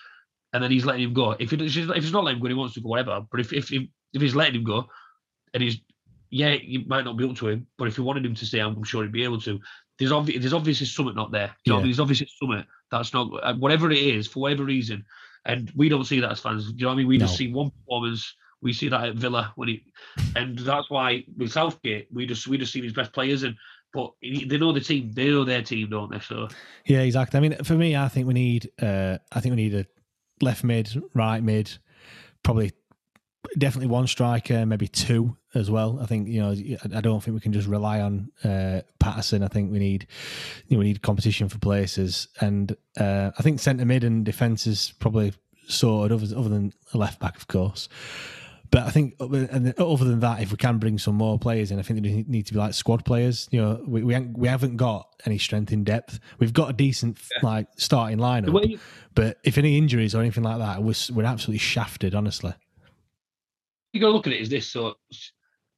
and 0.53 0.63
then 0.63 0.71
he's 0.71 0.87
letting 0.87 1.03
him 1.03 1.13
go. 1.13 1.33
If, 1.39 1.51
he, 1.51 1.57
if 1.65 1.75
he's 1.75 2.13
not 2.13 2.25
letting 2.25 2.39
him 2.39 2.43
go, 2.43 2.49
he 2.49 2.55
wants 2.55 2.75
to 2.75 2.81
go, 2.81 2.89
whatever. 2.89 3.21
But 3.31 3.41
if 3.41 3.53
if 3.53 3.71
if, 3.73 3.83
if 4.15 4.23
he's 4.23 4.35
letting 4.35 4.55
him 4.55 4.65
go, 4.65 4.87
and 5.53 5.63
he's 5.63 5.79
yeah, 6.31 6.55
you 6.61 6.85
might 6.87 7.05
not 7.05 7.17
be 7.17 7.29
up 7.29 7.37
to 7.37 7.49
him, 7.49 7.67
but 7.79 7.87
if 7.89 7.99
you 7.99 8.05
wanted 8.05 8.25
him 8.25 8.35
to 8.35 8.47
stay, 8.47 8.61
I'm 8.61 8.83
sure 8.83 9.03
he'd 9.03 9.13
be 9.13 9.25
able 9.25 9.41
to. 9.43 9.61
There's 9.99 10.13
obvious, 10.13 10.41
there's 10.41 10.53
obviously 10.53 10.87
something 10.87 11.15
not 11.15 11.33
there. 11.33 11.55
You 11.65 11.73
know, 11.73 11.79
Yeah. 11.79 11.85
there's 11.85 12.01
obviously 12.01 12.29
something 12.39 12.65
that's 12.91 13.13
not 13.15 13.31
uh, 13.43 13.55
whatever 13.55 13.91
it 13.91 13.99
is 13.99 14.27
for 14.27 14.41
whatever 14.41 14.65
reason, 14.65 15.05
and 15.45 15.71
we 15.77 15.89
don't 15.89 16.05
see 16.05 16.21
that 16.21 16.33
as 16.33 16.41
fans. 16.41 16.67
Do 16.67 16.73
you 16.79 16.83
know 16.83 16.89
what 16.89 16.95
I 16.95 16.97
mean? 16.97 17.07
We 17.09 17.19
just 17.19 17.37
see 17.37 17.53
one 17.53 17.71
performance. 17.71 18.35
We 18.63 18.73
see 18.73 18.89
that 18.89 19.05
at 19.05 19.15
Villa 19.17 19.53
when 19.57 19.69
he, 19.69 19.85
and 20.35 20.59
that's 20.59 20.91
why 20.91 21.25
with 21.37 21.53
Southgate 21.53 22.09
we 22.13 22.27
just 22.27 22.47
we 22.47 22.59
just 22.59 22.73
see 22.73 22.83
his 22.83 22.93
best 22.93 23.13
players 23.13 23.43
and. 23.43 23.57
But 23.93 24.11
they 24.21 24.59
know 24.59 24.73
the 24.73 24.81
team. 24.81 25.13
They 25.15 25.31
know 25.31 25.45
their 25.45 25.63
team, 25.63 25.89
don't 25.89 26.11
they? 26.11 26.19
So 26.21 26.49
Yeah, 26.85 27.01
exactly. 27.01 27.39
I 27.39 27.41
mean, 27.41 27.57
for 27.65 27.75
me, 27.75 27.97
I 27.97 28.09
think 28.09 28.27
we 28.27 28.35
need, 28.35 28.71
uh, 28.83 29.17
I 29.33 29.41
think 29.41 29.57
we 29.57 29.63
need 29.63 29.75
a 29.75 29.87
left 30.43 30.65
mid, 30.65 30.91
right 31.15 31.43
mid, 31.43 31.79
probably 32.43 32.73
definitely 33.57 33.89
one 33.89 34.07
striker, 34.07 34.67
maybe 34.67 34.89
two 34.89 35.37
as 35.55 35.71
well. 35.71 35.99
I 36.01 36.07
think 36.07 36.29
you 36.29 36.41
know, 36.41 36.55
I 36.95 37.01
don't 37.01 37.23
think 37.23 37.35
we 37.35 37.41
can 37.41 37.53
just 37.53 37.69
rely 37.69 38.01
on 38.01 38.31
uh, 38.45 38.83
Paterson. 38.99 39.43
I 39.43 39.49
think 39.49 39.73
we 39.73 39.79
need, 39.79 40.07
you 40.69 40.77
know, 40.77 40.81
we 40.81 40.87
need 40.87 41.03
competition 41.03 41.49
for 41.49 41.59
places, 41.59 42.29
and 42.41 42.77
uh, 42.99 43.31
I 43.39 43.43
think 43.43 43.61
centre 43.61 43.85
mid 43.85 44.05
and 44.05 44.25
defence 44.25 44.67
is 44.67 44.93
probably 44.99 45.33
sorted, 45.69 46.13
other, 46.13 46.37
other 46.37 46.49
than 46.49 46.73
a 46.93 46.99
left 46.99 47.19
back, 47.19 47.37
of 47.37 47.49
course. 47.49 47.89
But 48.71 48.85
I 48.85 48.91
think, 48.91 49.15
other- 49.21 49.49
and 49.51 49.79
other 49.79 50.05
than 50.05 50.21
that, 50.21 50.41
if 50.41 50.51
we 50.51 50.57
can 50.57 50.79
bring 50.79 50.99
some 50.99 51.15
more 51.15 51.39
players 51.39 51.71
in, 51.71 51.79
I 51.79 51.83
think 51.83 52.03
they 52.03 52.25
need 52.27 52.47
to 52.47 52.53
be 52.55 52.59
like 52.59 52.75
squad 52.75 53.05
players. 53.05 53.49
You 53.51 53.61
know, 53.61 53.85
we 53.87 54.03
we, 54.03 54.15
ain't- 54.15 54.37
we 54.37 54.49
haven't 54.49 54.77
got 54.77 55.09
any 55.25 55.39
strength 55.39 55.73
in 55.73 55.85
depth. 55.85 56.19
We've 56.39 56.53
got 56.53 56.71
a 56.71 56.73
decent 56.73 57.19
like 57.43 57.69
starting 57.77 58.19
lineup, 58.19 58.69
you, 58.69 58.79
but 59.15 59.39
if 59.45 59.59
any 59.59 59.77
injuries 59.79 60.15
or 60.15 60.21
anything 60.21 60.43
like 60.45 60.59
that, 60.59 60.83
we're 60.83 60.95
we're 61.13 61.25
absolutely 61.25 61.59
shafted. 61.59 62.15
Honestly, 62.15 62.55
you 63.93 64.01
got 64.01 64.09
to 64.09 64.13
look 64.13 64.27
at 64.27 64.33
it 64.33 64.41
as 64.43 64.49
this. 64.49 64.67
So 64.69 64.95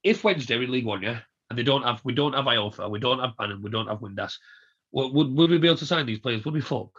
if 0.03 0.25
Wednesday 0.25 0.57
in 0.57 0.71
League 0.71 0.87
One, 0.87 1.03
yeah, 1.03 1.21
and 1.51 1.59
they 1.59 1.63
don't 1.63 1.83
have 1.83 2.01
we 2.05 2.15
don't 2.15 2.33
have 2.35 2.45
Iorfa, 2.45 2.91
we 2.91 2.99
don't 3.01 3.19
have 3.21 3.37
Bannon, 3.37 3.63
we 3.63 3.71
don't 3.71 3.87
have 3.89 3.99
Windass, 3.99 4.35
would, 4.93 5.13
would 5.13 5.35
would 5.37 5.51
we 5.51 5.59
be 5.59 5.69
able 5.69 5.79
to 5.79 5.87
sign 5.87 6.07
these 6.07 6.21
players? 6.21 6.45
Would 6.45 6.55
we 6.55 6.61
fuck? 6.61 6.91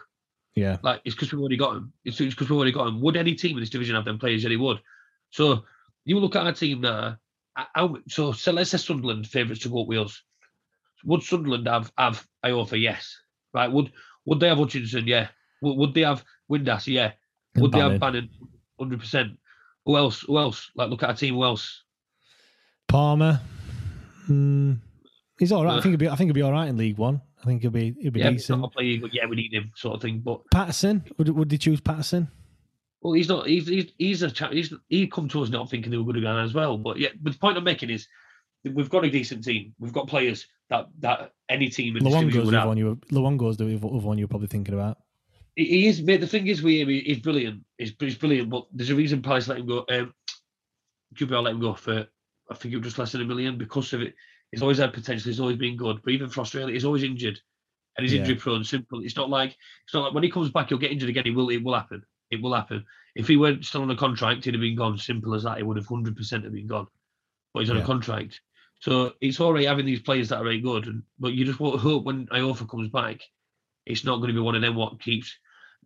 yeah, 0.54 0.78
Like 0.82 1.00
it's 1.04 1.14
because 1.14 1.32
we've 1.32 1.40
already 1.40 1.56
got 1.56 1.74
them. 1.74 1.92
It's 2.04 2.18
because 2.18 2.48
we've 2.50 2.56
already 2.56 2.72
got 2.72 2.84
them. 2.84 3.00
Would 3.00 3.16
any 3.16 3.34
team 3.34 3.56
in 3.56 3.60
this 3.60 3.70
division 3.70 3.94
have 3.94 4.04
them 4.04 4.18
players? 4.18 4.42
Yeah, 4.42 4.48
they 4.50 4.56
would. 4.56 4.78
So 5.30 5.64
you 6.04 6.18
look 6.18 6.36
at 6.36 6.46
our 6.46 6.52
team 6.52 6.80
now. 6.82 7.16
I- 7.56 7.66
I- 7.74 7.88
so, 8.08 8.32
so 8.32 8.52
let's 8.52 8.70
say 8.70 8.78
Sunderland 8.78 9.26
favourites 9.26 9.62
to 9.62 9.68
go 9.68 9.82
up 9.82 9.88
with 9.88 9.98
us. 9.98 10.22
Would 11.04 11.22
Sunderland 11.22 11.66
have 11.66 11.92
have 11.98 12.26
Iorfa? 12.44 12.80
Yes. 12.80 13.16
Right. 13.54 13.70
Would 13.70 13.92
would 14.26 14.40
they 14.40 14.48
have 14.48 14.58
Hutchinson? 14.58 15.06
Yeah. 15.06 15.28
Would, 15.62 15.76
would 15.76 15.94
they 15.94 16.02
have 16.02 16.24
Windass? 16.50 16.86
Yeah. 16.86 17.12
Would 17.56 17.72
they 17.72 17.80
have 17.80 17.98
Bannon. 18.00 18.28
Hundred 18.78 19.00
percent. 19.00 19.38
Who 19.86 19.96
else? 19.96 20.20
Who 20.20 20.38
else? 20.38 20.70
Like 20.76 20.90
look 20.90 21.02
at 21.02 21.08
our 21.10 21.14
team. 21.16 21.34
Who 21.34 21.44
else? 21.44 21.82
Palmer, 22.88 23.40
hmm, 24.26 24.74
he's 25.38 25.52
all 25.52 25.64
right. 25.64 25.78
I 25.78 25.80
think 25.80 25.92
he'll 25.92 25.98
be. 25.98 26.08
I 26.08 26.16
think 26.16 26.28
he'll 26.28 26.34
be 26.34 26.42
all 26.42 26.50
right 26.52 26.68
in 26.68 26.76
League 26.76 26.98
One. 26.98 27.20
I 27.40 27.46
think 27.46 27.62
he'll 27.62 27.70
be. 27.70 27.94
He'll 28.00 28.10
be 28.10 28.20
Yeah, 28.20 28.30
decent. 28.30 28.60
not 28.60 28.66
a 28.66 28.70
player. 28.70 28.98
Yeah, 29.12 29.26
we 29.26 29.36
need 29.36 29.52
him, 29.52 29.70
sort 29.76 29.94
of 29.94 30.02
thing. 30.02 30.18
But 30.20 30.40
Paterson, 30.50 31.04
would 31.16 31.28
would 31.28 31.48
they 31.50 31.56
choose 31.56 31.80
Paterson? 31.80 32.28
Well, 33.02 33.12
he's 33.14 33.28
not. 33.28 33.46
He's 33.46 33.66
he's, 33.66 33.92
he's 33.98 34.22
a 34.22 34.30
chap. 34.30 34.52
He's 34.52 34.72
he 34.88 35.06
come 35.06 35.28
to 35.28 35.42
us 35.42 35.48
not 35.50 35.70
thinking 35.70 35.90
they 35.90 35.96
were 35.98 36.04
going 36.04 36.16
to 36.16 36.20
go 36.22 36.36
as 36.38 36.54
well. 36.54 36.76
But 36.76 36.98
yeah, 36.98 37.08
but 37.20 37.32
the 37.32 37.38
point 37.38 37.56
I'm 37.56 37.64
making 37.64 37.90
is 37.90 38.06
we've 38.64 38.90
got 38.90 39.04
a 39.04 39.10
decent 39.10 39.44
team. 39.44 39.74
We've 39.78 39.92
got 39.92 40.06
players 40.08 40.46
that 40.68 40.88
that 41.00 41.32
any 41.48 41.68
team 41.68 41.96
in 41.96 42.04
this 42.04 42.12
Luongo's 42.12 42.44
would 42.44 42.54
have. 42.54 42.68
one 42.68 42.76
you. 42.76 42.86
were- 42.86 42.96
Luongo's 42.96 43.56
the 43.56 43.74
other 43.76 43.86
one 43.86 44.18
you 44.18 44.24
were 44.24 44.28
probably 44.28 44.48
thinking 44.48 44.74
about. 44.74 44.98
He, 45.56 45.88
is. 45.88 46.00
Mate, 46.02 46.20
the 46.20 46.26
thing 46.26 46.46
is 46.46 46.62
with 46.62 46.74
him, 46.74 46.88
he's 46.88 47.18
brilliant. 47.18 47.64
He's, 47.76 47.92
he's 47.98 48.14
brilliant. 48.16 48.48
But 48.50 48.66
there's 48.72 48.90
a 48.90 48.94
reason 48.94 49.20
Palace 49.20 49.48
let 49.48 49.58
him 49.58 49.66
go. 49.66 49.84
Um, 49.90 50.14
QPR 51.16 51.42
let 51.42 51.52
him 51.54 51.60
go 51.60 51.74
for 51.74 52.06
I 52.50 52.54
think 52.54 52.74
it 52.74 52.78
was 52.78 52.86
just 52.86 52.98
less 52.98 53.12
than 53.12 53.20
a 53.22 53.24
million 53.24 53.58
because 53.58 53.92
of 53.92 54.02
it. 54.02 54.14
He's 54.50 54.62
always 54.62 54.78
had 54.78 54.92
potential. 54.92 55.30
He's 55.30 55.40
always 55.40 55.56
been 55.56 55.76
good. 55.76 56.00
But 56.04 56.12
even 56.12 56.28
for 56.28 56.40
Australia, 56.40 56.74
he's 56.74 56.84
always 56.84 57.04
injured, 57.04 57.38
and 57.96 58.04
he's 58.04 58.12
Yeah. 58.12 58.20
injury 58.20 58.34
prone. 58.36 58.64
Simple. 58.64 59.00
It's 59.04 59.16
not 59.16 59.30
like 59.30 59.56
it's 59.84 59.94
not 59.94 60.04
like 60.04 60.14
when 60.14 60.24
he 60.24 60.30
comes 60.30 60.50
back, 60.50 60.68
he'll 60.68 60.78
get 60.78 60.90
injured 60.92 61.08
again. 61.08 61.24
He 61.24 61.30
will. 61.30 61.48
It 61.50 61.62
will 61.62 61.74
happen. 61.74 62.02
It 62.30 62.40
will 62.42 62.54
happen. 62.54 62.84
If 63.14 63.26
he 63.28 63.36
weren't 63.36 63.64
still 63.64 63.82
on 63.82 63.90
a 63.90 63.96
contract, 63.96 64.44
he'd 64.44 64.54
have 64.54 64.60
been 64.60 64.76
gone. 64.76 64.96
Simple 64.98 65.34
as 65.34 65.42
that. 65.42 65.56
He 65.58 65.62
would 65.62 65.76
have 65.76 65.86
hundred 65.86 66.16
percent 66.16 66.44
have 66.44 66.52
been 66.52 66.66
gone. 66.68 66.86
But 67.52 67.60
he's 67.60 67.70
on 67.70 67.76
Yeah. 67.76 67.82
a 67.82 67.86
contract, 67.86 68.40
so 68.78 69.14
it's 69.20 69.40
all 69.40 69.52
right 69.52 69.66
having 69.66 69.86
these 69.86 70.00
players 70.02 70.28
that 70.28 70.38
are 70.38 70.44
very 70.44 70.60
good. 70.60 70.86
And, 70.86 71.02
but 71.18 71.32
you 71.32 71.44
just 71.44 71.58
won't 71.58 71.80
hope 71.80 72.04
when 72.04 72.26
Iorfa 72.28 72.68
comes 72.70 72.88
back, 72.90 73.20
it's 73.86 74.04
not 74.04 74.16
going 74.16 74.28
to 74.28 74.34
be 74.34 74.40
one 74.40 74.54
of 74.54 74.62
them 74.62 74.76
what 74.76 75.00
keeps 75.02 75.36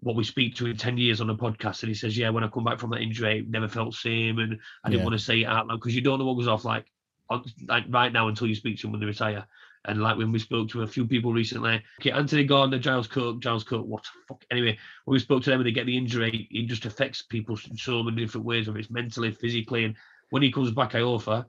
what 0.01 0.17
we 0.17 0.25
speak 0.25 0.55
to 0.57 0.67
in 0.67 0.77
10 0.77 0.99
years 0.99 1.23
on 1.23 1.31
a 1.31 1.35
podcast 1.35 1.83
and 1.83 1.89
he 1.89 1.95
says 1.95 2.19
yeah 2.19 2.29
when 2.29 2.45
i 2.45 2.49
come 2.49 2.65
back 2.65 2.79
from 2.79 2.91
that 2.91 3.01
injury 3.01 3.39
it 3.39 3.49
never 3.49 3.69
felt 3.69 3.95
same 3.95 4.39
and 4.41 4.59
i 4.85 4.91
didn't 4.91 5.01
Yeah. 5.01 5.05
want 5.07 5.19
to 5.19 5.25
say 5.25 5.43
it 5.43 5.47
out 5.47 5.69
loud 5.69 5.77
because 5.77 5.95
you 5.95 6.03
don't 6.03 6.19
know 6.19 6.27
what 6.27 6.35
goes 6.35 6.49
off 6.49 6.65
like 6.65 6.85
on, 7.31 7.43
like 7.69 7.85
right 7.89 8.13
now 8.13 8.29
until 8.29 8.49
you 8.49 8.55
speak 8.57 8.79
to 8.81 8.87
him 8.87 8.93
when 8.93 9.01
they 9.01 9.07
retire 9.07 9.47
And 9.87 10.01
like 10.01 10.17
when 10.17 10.33
we 10.33 10.39
spoke 10.39 10.69
to 10.71 10.83
a 10.83 10.87
few 10.87 11.07
people 11.07 11.33
recently, 11.33 11.83
okay, 12.01 12.11
Anthony 12.11 12.45
Gardner, 12.45 12.79
Giles 12.79 13.07
Coke, 13.07 13.41
Giles 13.41 13.65
Coke, 13.65 13.87
what 13.87 14.03
the 14.03 14.09
fuck? 14.29 14.45
Anyway, 14.51 14.79
when 15.05 15.13
we 15.13 15.19
spoke 15.19 15.43
to 15.43 15.51
them 15.51 15.61
and 15.61 15.67
they 15.67 15.73
get 15.73 15.87
the 15.87 15.97
injury, 15.97 16.49
it 16.51 16.67
just 16.69 16.87
affects 16.87 17.23
people 17.23 17.59
in 17.71 17.77
so 17.77 18.03
many 18.03 18.17
different 18.23 18.47
ways, 18.47 18.67
whether 18.67 18.79
it's 18.79 18.91
mentally, 18.91 19.31
physically. 19.31 19.85
And 19.85 19.95
when 20.31 20.43
he 20.43 20.51
comes 20.51 20.71
back, 20.71 20.93
Iorfa, 20.93 21.45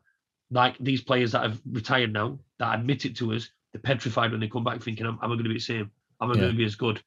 like 0.51 0.77
these 0.79 1.01
players 1.01 1.31
that 1.31 1.43
have 1.43 1.61
retired 1.71 2.13
now, 2.13 2.39
that 2.59 2.79
admit 2.79 3.05
it 3.05 3.15
to 3.17 3.33
us, 3.33 3.49
they're 3.73 3.81
petrified 3.81 4.31
when 4.31 4.41
they 4.41 4.47
come 4.47 4.63
back 4.63 4.81
thinking, 4.81 5.05
am, 5.05 5.17
am 5.21 5.31
I 5.31 5.35
going 5.35 5.43
to 5.43 5.49
be 5.49 5.55
the 5.55 5.59
same? 5.59 5.91
Am 6.21 6.29
I 6.29 6.33
Yeah. 6.33 6.41
going 6.41 6.51
to 6.51 6.57
be 6.57 6.65
as 6.65 6.75
good? 6.75 7.01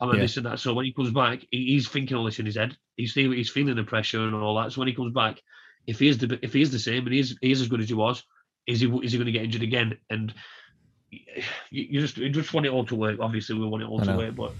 Am 0.00 0.10
I 0.10 0.16
Yeah. 0.16 0.20
this 0.22 0.36
and 0.36 0.46
that? 0.46 0.60
So 0.60 0.74
when 0.74 0.84
he 0.84 0.92
comes 0.92 1.12
back, 1.12 1.40
he, 1.50 1.66
he's 1.66 1.88
thinking 1.88 2.16
all 2.16 2.24
this 2.24 2.38
in 2.38 2.46
his 2.46 2.56
head. 2.56 2.76
He's 2.96 3.12
feeling, 3.12 3.38
he's 3.38 3.50
feeling 3.50 3.76
the 3.76 3.84
pressure 3.84 4.22
and 4.22 4.34
all 4.34 4.56
that. 4.56 4.72
So 4.72 4.80
when 4.80 4.88
he 4.88 4.94
comes 4.94 5.12
back, 5.12 5.40
if 5.86 5.98
he 5.98 6.08
is 6.08 6.18
the 6.18 6.38
if 6.42 6.52
he 6.52 6.62
is 6.62 6.70
the 6.72 6.78
same 6.78 7.04
and 7.04 7.12
he 7.12 7.20
is 7.20 7.36
he 7.40 7.52
is 7.52 7.60
as 7.60 7.68
good 7.68 7.80
as 7.80 7.88
he 7.88 7.94
was, 7.94 8.24
is 8.66 8.80
he 8.80 8.88
is 9.02 9.12
he 9.12 9.18
going 9.18 9.26
to 9.26 9.32
get 9.32 9.44
injured 9.44 9.62
again? 9.62 9.98
And 10.10 10.32
you, 11.70 12.00
just 12.00 12.16
you 12.16 12.30
just 12.30 12.52
want 12.54 12.66
it 12.66 12.72
all 12.72 12.84
to 12.86 12.94
work. 12.94 13.18
Obviously, 13.20 13.58
we 13.58 13.66
want 13.66 13.82
it 13.82 13.88
all 13.88 14.00
to 14.00 14.16
work, 14.16 14.34
but 14.34 14.52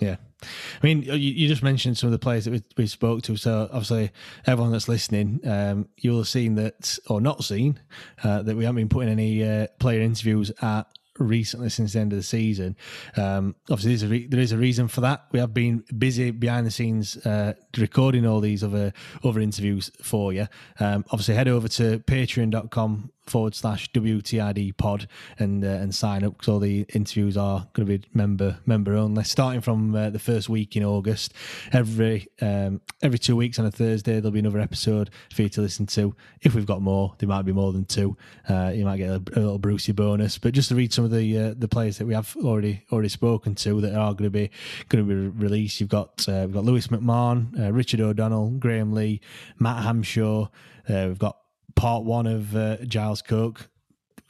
Yeah. 0.00 0.16
I 0.42 0.86
mean, 0.86 1.02
you, 1.02 1.14
you 1.14 1.48
just 1.48 1.62
mentioned 1.62 1.98
some 1.98 2.08
of 2.08 2.12
the 2.12 2.18
players 2.18 2.44
that 2.44 2.52
we, 2.52 2.62
we 2.76 2.86
spoke 2.86 3.22
to. 3.22 3.36
So, 3.36 3.68
obviously, 3.72 4.12
everyone 4.46 4.70
that's 4.72 4.88
listening, 4.88 5.40
um, 5.44 5.88
you'll 5.96 6.18
have 6.18 6.28
seen 6.28 6.54
that, 6.54 6.98
or 7.08 7.20
not 7.20 7.42
seen, 7.42 7.80
uh, 8.22 8.42
that 8.42 8.56
we 8.56 8.64
haven't 8.64 8.76
been 8.76 8.88
putting 8.88 9.10
any 9.10 9.42
uh, 9.42 9.66
player 9.80 10.00
interviews 10.00 10.52
at 10.62 10.86
recently 11.18 11.68
since 11.68 11.92
the 11.94 11.98
end 11.98 12.12
of 12.12 12.18
the 12.18 12.22
season. 12.22 12.76
Um, 13.16 13.56
obviously, 13.68 13.90
there's 13.90 14.02
a 14.04 14.08
re- 14.08 14.26
there 14.28 14.40
is 14.40 14.52
a 14.52 14.58
reason 14.58 14.86
for 14.86 15.00
that. 15.00 15.26
We 15.32 15.40
have 15.40 15.52
been 15.52 15.84
busy 15.96 16.30
behind 16.30 16.66
the 16.66 16.70
scenes 16.70 17.16
uh, 17.26 17.54
recording 17.78 18.26
all 18.26 18.40
these 18.40 18.62
other 18.64 18.92
other 19.24 19.40
interviews 19.40 19.90
for 20.02 20.32
you. 20.32 20.46
Um, 20.80 21.04
obviously, 21.10 21.34
head 21.34 21.48
over 21.48 21.68
to 21.68 22.00
patreon.com 22.00 23.10
forward 23.28 23.54
slash 23.54 23.90
WTID 23.92 24.76
pod 24.76 25.06
and 25.38 25.64
uh, 25.64 25.68
and 25.68 25.94
sign 25.94 26.24
up 26.24 26.32
because 26.32 26.48
all 26.48 26.58
the 26.58 26.86
interviews 26.94 27.36
are 27.36 27.68
going 27.72 27.86
to 27.86 27.98
be 27.98 28.08
member 28.14 28.58
member 28.66 28.94
only. 28.94 29.24
Starting 29.24 29.60
from 29.60 29.94
uh, 29.94 30.10
the 30.10 30.18
first 30.18 30.48
week 30.48 30.76
in 30.76 30.84
August, 30.84 31.32
every 31.72 32.26
um, 32.40 32.80
every 33.02 33.18
two 33.18 33.36
weeks 33.36 33.58
on 33.58 33.66
a 33.66 33.70
Thursday 33.70 34.14
there'll 34.14 34.30
be 34.30 34.38
another 34.38 34.60
episode 34.60 35.10
for 35.32 35.42
you 35.42 35.48
to 35.50 35.60
listen 35.60 35.86
to. 35.86 36.14
If 36.40 36.54
we've 36.54 36.66
got 36.66 36.82
more, 36.82 37.14
there 37.18 37.28
might 37.28 37.42
be 37.42 37.52
more 37.52 37.72
than 37.72 37.84
two. 37.84 38.16
Uh, 38.48 38.72
you 38.74 38.84
might 38.84 38.98
get 38.98 39.10
a, 39.10 39.22
a 39.36 39.40
little 39.40 39.58
Brucey 39.58 39.92
bonus. 39.92 40.38
But 40.38 40.54
just 40.54 40.70
to 40.70 40.74
read 40.74 40.92
some 40.92 41.04
of 41.04 41.10
the 41.10 41.38
uh, 41.38 41.54
the 41.56 41.68
players 41.68 41.98
that 41.98 42.06
we 42.06 42.14
have 42.14 42.34
already 42.42 42.84
already 42.90 43.08
spoken 43.08 43.54
to 43.56 43.80
that 43.82 43.94
are 43.94 44.12
going 44.12 44.24
to 44.24 44.30
be 44.30 44.50
going 44.88 45.06
to 45.06 45.08
be 45.08 45.44
released. 45.44 45.80
You've 45.80 45.90
got 45.90 46.26
uh, 46.28 46.42
we've 46.46 46.54
got 46.54 46.64
Lewis 46.64 46.88
McMahon, 46.88 47.67
uh, 47.68 47.72
Richard 47.72 48.00
O'Donnell, 48.00 48.50
Graham 48.50 48.92
Lee, 48.92 49.20
Matt 49.58 49.84
Hamshaw. 49.84 50.48
Uh, 50.88 51.04
we've 51.08 51.18
got 51.18 51.38
part 51.74 52.04
one 52.04 52.26
of 52.26 52.56
uh, 52.56 52.76
Giles 52.78 53.22
Coke. 53.22 53.68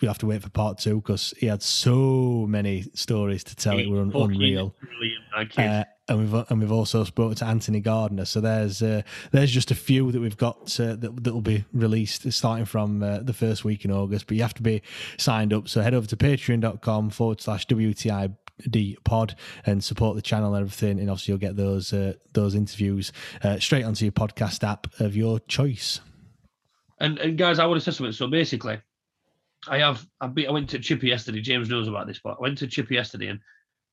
We 0.01 0.07
have 0.07 0.18
to 0.18 0.26
wait 0.26 0.43
for 0.43 0.51
part 0.51 0.78
two 0.78 1.01
because 1.01 1.34
he 1.39 1.47
had 1.47 1.62
so 1.62 2.47
many 2.49 2.84
stories 2.95 3.43
to 3.45 3.57
tell. 3.57 3.78
It 3.78 3.91
were 3.91 4.01
un- 4.01 4.12
unreal. 4.14 4.74
Brilliant, 4.80 5.24
that 5.36 5.51
kid. 5.51 5.66
Uh, 5.66 5.84
and 6.09 6.20
we've 6.20 6.51
and 6.51 6.61
we've 6.61 6.72
also 6.72 7.05
spoken 7.05 7.34
to 7.36 7.45
Anthony 7.45 7.80
Gardner. 7.80 8.24
So 8.24 8.41
there's 8.41 8.80
uh, 8.80 9.03
there's 9.32 9.51
just 9.51 9.70
a 9.70 9.74
few 9.74 10.11
that 10.12 10.20
we've 10.20 10.36
got 10.36 10.78
uh, 10.80 10.95
that 10.97 11.24
that 11.24 11.34
will 11.34 11.41
be 11.41 11.64
released 11.72 12.30
starting 12.32 12.64
from 12.64 13.03
uh, 13.03 13.18
the 13.18 13.32
first 13.34 13.64
week 13.64 13.84
in 13.84 13.91
August. 13.91 14.26
But 14.26 14.36
you 14.36 14.43
have 14.43 14.55
to 14.55 14.62
be 14.62 14.82
signed 15.18 15.53
up. 15.53 15.68
So 15.68 15.80
head 15.80 15.95
over 15.95 16.07
to 16.07 16.16
patreon.com 16.16 17.11
forward 17.11 17.41
slash 17.41 17.66
WTI. 17.66 18.36
D 18.68 18.96
pod 19.04 19.36
and 19.66 19.82
support 19.82 20.16
the 20.16 20.22
channel 20.22 20.54
and 20.54 20.62
everything, 20.62 20.98
and 20.98 21.11
obviously 21.11 21.32
you'll 21.32 21.38
get 21.38 21.56
those 21.56 21.92
uh, 21.92 22.14
those 22.32 22.54
interviews 22.54 23.12
uh, 23.42 23.59
straight 23.59 23.84
onto 23.84 24.04
your 24.04 24.12
podcast 24.12 24.66
app 24.66 24.86
of 25.00 25.16
your 25.16 25.40
choice. 25.40 26.00
And 27.00 27.18
and 27.18 27.38
guys, 27.38 27.59
I 27.59 27.66
want 27.66 27.80
to 27.82 27.84
say 27.84 27.96
something. 27.96 28.12
So 28.12 28.26
basically, 28.26 28.80
I 29.66 29.78
have 29.78 30.06
I've 30.20 30.34
been, 30.34 30.48
I 30.48 30.52
went 30.52 30.70
to 30.70 30.78
Chippy 30.78 31.09
yesterday. 31.09 31.40
James 31.40 31.68
knows 31.68 31.88
about 31.88 32.06
this, 32.06 32.20
but 32.22 32.36
I 32.38 32.40
went 32.40 32.59
to 32.59 32.66
Chippy 32.66 32.94
yesterday 32.94 33.28
and 33.28 33.40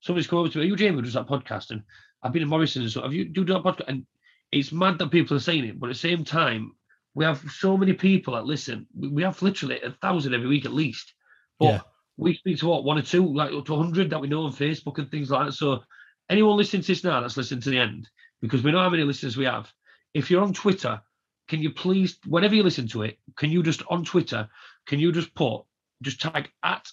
somebody's 0.02 0.28
come 0.28 0.40
over 0.40 0.50
to 0.50 0.58
me. 0.58 0.66
Are 0.66 0.68
you 0.68 0.76
James 0.76 0.96
who 0.96 1.02
does 1.02 1.14
that 1.14 1.28
podcast? 1.28 1.72
And 1.72 1.84
I've 2.24 2.34
been 2.34 2.44
in 2.44 2.50
Morrison 2.50 2.82
and 2.82 2.92
so 2.92 3.02
have 3.02 3.14
you 3.14 3.26
do 3.26 3.46
that 3.46 3.64
podcast? 3.64 3.88
And 3.88 4.06
it's 4.52 4.72
mad 4.72 5.00
that 5.00 5.12
people 5.12 5.36
are 5.36 5.42
saying 5.42 5.66
it, 5.66 5.80
but 5.80 5.88
at 5.88 5.94
the 5.94 6.00
same 6.00 6.24
time, 6.24 6.74
we 7.14 7.26
have 7.26 7.42
so 7.50 7.78
many 7.78 7.94
people 7.94 8.34
that 8.34 8.46
listen. 8.46 8.88
We 8.96 9.08
we 9.08 9.24
have 9.24 9.42
literally 9.42 9.82
a 9.82 9.92
thousand 9.92 10.34
every 10.34 10.48
week 10.48 10.66
at 10.66 10.74
least. 10.74 11.14
But 11.60 11.66
Yeah. 11.66 11.82
We 12.18 12.36
speak 12.36 12.60
to 12.60 12.68
what 12.68 12.84
one 12.84 12.98
or 12.98 13.02
two, 13.02 13.26
like 13.26 13.52
up 13.52 13.66
to 13.66 13.76
hundred 13.76 14.10
that 14.10 14.22
we 14.22 14.28
know 14.28 14.44
on 14.44 14.54
Facebook 14.54 14.98
and 14.98 15.10
things 15.12 15.30
like 15.30 15.48
that. 15.48 15.52
So 15.54 15.84
anyone 16.30 16.58
listening 16.58 16.82
to 16.84 16.88
this 16.88 17.04
now 17.04 17.22
that's 17.22 17.38
listened 17.38 17.64
to 17.64 17.70
the 17.70 17.80
end, 17.80 18.10
because 18.42 18.64
we 18.64 18.72
know 18.72 18.80
how 18.80 18.90
many 18.90 19.04
listeners 19.04 19.38
we 19.38 19.46
have. 19.46 19.72
If 20.14 20.32
you're 20.32 20.44
on 20.44 20.54
Twitter, 20.54 21.02
can 21.48 21.62
you 21.62 21.72
please, 21.72 22.18
whenever 22.26 22.56
you 22.56 22.64
listen 22.64 22.88
to 22.90 23.04
it, 23.04 23.20
can 23.36 23.52
you 23.52 23.62
just 23.62 23.84
on 23.90 24.06
Twitter, 24.06 24.48
can 24.88 25.00
you 25.00 25.12
just 25.12 25.34
put, 25.36 25.64
just 26.02 26.22
tag 26.22 26.50
at 26.64 26.88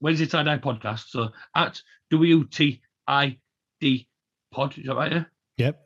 Wednesday 0.00 0.26
Til 0.26 0.40
I 0.40 0.42
Die 0.42 0.58
Podcast, 0.58 1.08
so 1.08 1.28
at 1.54 1.80
WTID 2.12 2.80
Pod, 4.52 4.78
is 4.78 4.86
that 4.86 4.94
right? 4.96 5.12
Yeah? 5.12 5.24
Yep. 5.58 5.82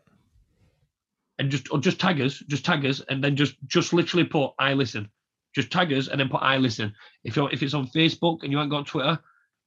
And 1.39 1.51
just 1.51 1.73
or 1.73 1.79
just 1.79 2.01
tag 2.01 2.21
us, 2.21 2.39
just 2.49 2.65
tag 2.65 2.85
us, 2.85 3.01
and 3.09 3.23
then 3.23 3.37
just 3.37 3.55
just 3.67 3.93
literally 3.93 4.25
put 4.25 4.53
I 4.59 4.75
listen. 4.75 5.09
Just 5.55 5.71
tag 5.71 5.93
us 5.93 6.09
and 6.09 6.21
then 6.21 6.29
put 6.29 6.43
I 6.43 6.57
listen. 6.57 6.95
If 7.25 7.37
you're 7.37 7.53
if 7.53 7.63
it's 7.63 7.75
on 7.75 7.89
Facebook 7.89 8.43
and 8.43 8.53
you 8.53 8.59
haven't 8.59 8.71
got 8.71 8.87
Twitter, 8.87 9.19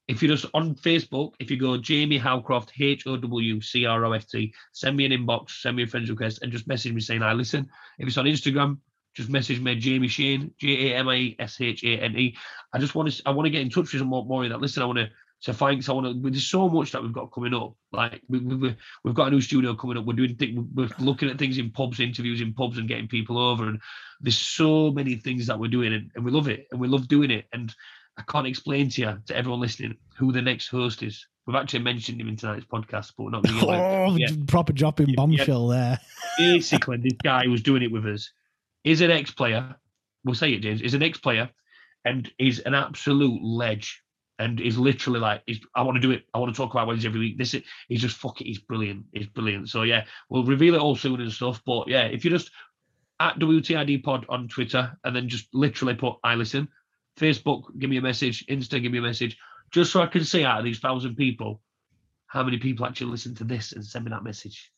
if 0.08 0.22
you're 0.22 0.36
just 0.36 0.52
on 0.54 0.76
Facebook, 0.76 1.34
if 1.40 1.50
you 1.50 1.58
go 1.58 1.78
Jamie 1.78 2.20
Howcroft, 2.20 2.72
H 2.80 3.08
O 3.08 3.18
W 3.18 3.62
C 3.62 3.86
R 3.86 4.06
O 4.06 4.12
F 4.14 4.28
T, 4.28 4.54
send 4.72 4.98
me 4.98 5.06
an 5.06 5.12
inbox, 5.12 5.62
send 5.62 5.78
me 5.78 5.84
a 5.84 5.88
friend's 5.88 6.10
request, 6.10 6.40
and 6.42 6.52
just 6.52 6.68
message 6.68 6.94
me 6.94 7.02
saying 7.02 7.22
I 7.22 7.34
listen. 7.34 7.70
If 8.00 8.08
it's 8.08 8.18
on 8.18 8.26
Instagram, 8.26 8.78
just 9.14 9.30
message 9.30 9.60
me 9.60 9.76
Jamie 9.76 10.08
Shane, 10.08 10.52
J 10.60 10.92
A 10.92 10.98
M 10.98 11.08
I 11.08 11.36
S 11.40 11.62
H 11.62 11.84
A 11.84 12.00
N 12.02 12.18
E. 12.18 12.36
I 12.74 12.80
just 12.80 12.96
want 12.96 13.12
to 13.12 13.22
I 13.26 13.32
want 13.32 13.46
to 13.46 13.52
get 13.52 13.62
in 13.62 13.70
touch 13.70 13.94
with 13.94 14.00
some 14.00 14.08
more, 14.08 14.26
more 14.26 14.44
of 14.44 14.50
that. 14.50 14.62
Listen, 14.62 14.84
I 14.84 14.88
want 14.88 15.00
to 15.00 15.10
say 15.44 15.54
thanks. 15.54 15.90
I 15.90 15.94
want 15.94 16.08
to. 16.24 16.30
There's 16.32 16.46
so 16.48 16.70
much 16.70 16.92
that 16.92 17.04
we've 17.04 17.12
got 17.14 17.32
coming 17.32 17.54
up. 17.54 17.76
Like 17.92 18.22
we, 18.30 18.40
we, 18.40 18.56
we- 18.56 18.76
we've 19.04 19.14
got 19.16 19.28
a 19.28 19.32
new 19.32 19.42
studio 19.42 19.76
coming 19.76 19.98
up. 19.98 20.06
We're 20.06 20.14
doing 20.14 20.36
things. 20.36 20.66
We're 20.74 20.90
looking 21.00 21.30
at 21.30 21.38
things 21.38 21.58
in 21.58 21.70
pubs, 21.72 22.00
interviews 22.00 22.42
in 22.42 22.54
pubs, 22.54 22.78
and 22.78 22.88
getting 22.88 23.08
people 23.08 23.38
over. 23.38 23.68
And 23.68 23.80
there's 24.22 24.38
so 24.38 24.92
many 24.92 25.16
things 25.16 25.48
that 25.48 25.60
we're 25.60 25.68
doing, 25.68 25.94
and, 25.94 26.12
and 26.16 26.24
we 26.26 26.32
love 26.32 26.48
it, 26.48 26.68
and 26.72 26.80
we 26.80 26.88
love 26.88 27.08
doing 27.08 27.30
it. 27.32 27.46
And 27.54 27.74
I 28.18 28.22
can't 28.24 28.48
explain 28.48 28.90
to 28.92 29.02
you, 29.02 29.18
to 29.28 29.36
everyone 29.36 29.60
listening, 29.60 29.98
who 30.18 30.32
the 30.32 30.42
next 30.42 30.68
host 30.70 31.04
is. 31.04 31.26
We've 31.46 31.58
actually 31.58 31.80
mentioned 31.80 32.22
him 32.22 32.30
in 32.30 32.38
tonight's 32.38 32.66
podcast, 32.66 33.12
but 33.18 33.24
we're 33.26 33.32
not 33.32 33.44
get 33.44 33.54
Oh, 33.64 34.16
yeah. 34.16 34.28
proper 34.48 34.72
dropping 34.72 35.10
Yeah, 35.10 35.16
bombshell 35.18 35.68
there. 35.68 36.00
basically 36.38 36.98
this 36.98 37.18
guy 37.22 37.48
was 37.48 37.62
doing 37.62 37.84
it 37.84 37.92
with 37.92 38.06
us 38.06 38.32
is 38.86 39.02
an 39.02 39.12
ex-player 39.12 39.76
we'll 40.26 40.36
say 40.36 40.52
it 40.54 40.60
james 40.62 40.82
is 40.82 40.94
an 40.94 41.04
ex-player 41.04 41.50
and 42.06 42.32
he's 42.38 42.60
an 42.60 42.74
absolute 42.74 43.42
ledge 43.44 44.03
and 44.40 44.60
he's 44.60 44.78
literally 44.78 45.20
like 45.20 45.42
he's, 45.46 45.60
i 45.76 45.82
want 45.82 45.96
to 45.96 46.02
do 46.02 46.12
it 46.12 46.24
i 46.34 46.38
want 46.40 46.54
to 46.54 46.58
talk 46.58 46.74
about 46.74 46.88
Wednesday 46.88 47.08
every 47.08 47.20
week. 47.20 47.38
This 47.38 47.54
is 47.54 47.64
he's 47.88 48.02
just 48.02 48.18
fuck 48.18 48.42
it 48.42 48.48
he's 48.48 48.60
brilliant 48.60 49.06
he's 49.14 49.28
brilliant. 49.28 49.70
So 49.70 49.84
yeah 49.84 50.06
we'll 50.30 50.46
reveal 50.46 50.76
it 50.76 50.82
all 50.82 50.96
soon 50.96 51.22
and 51.22 51.32
stuff 51.32 51.62
but 51.66 51.88
yeah 51.88 52.06
if 52.06 52.26
you 52.26 52.32
just 52.32 52.52
at 53.20 53.38
wtid 53.40 54.04
pod 54.04 54.26
on 54.30 54.48
twitter 54.48 54.98
and 55.04 55.16
then 55.16 55.30
just 55.30 55.48
literally 55.54 55.94
put 55.94 56.16
i 56.24 56.36
listen 56.36 56.68
facebook 57.18 57.64
give 57.78 57.90
me 57.90 57.98
a 57.98 58.02
message 58.02 58.46
insta 58.48 58.82
give 58.82 58.92
me 58.92 58.98
a 58.98 59.02
message 59.02 59.38
just 59.72 59.92
so 59.92 60.02
i 60.02 60.08
can 60.08 60.24
see 60.24 60.44
out 60.44 60.58
of 60.58 60.66
these 60.66 60.80
thousand 60.80 61.16
people 61.16 61.62
how 62.26 62.42
many 62.44 62.58
people 62.58 62.86
actually 62.86 63.12
listen 63.12 63.36
to 63.36 63.44
this 63.44 63.72
and 63.74 63.86
send 63.86 64.04
me 64.04 64.10
that 64.10 64.24
message 64.24 64.72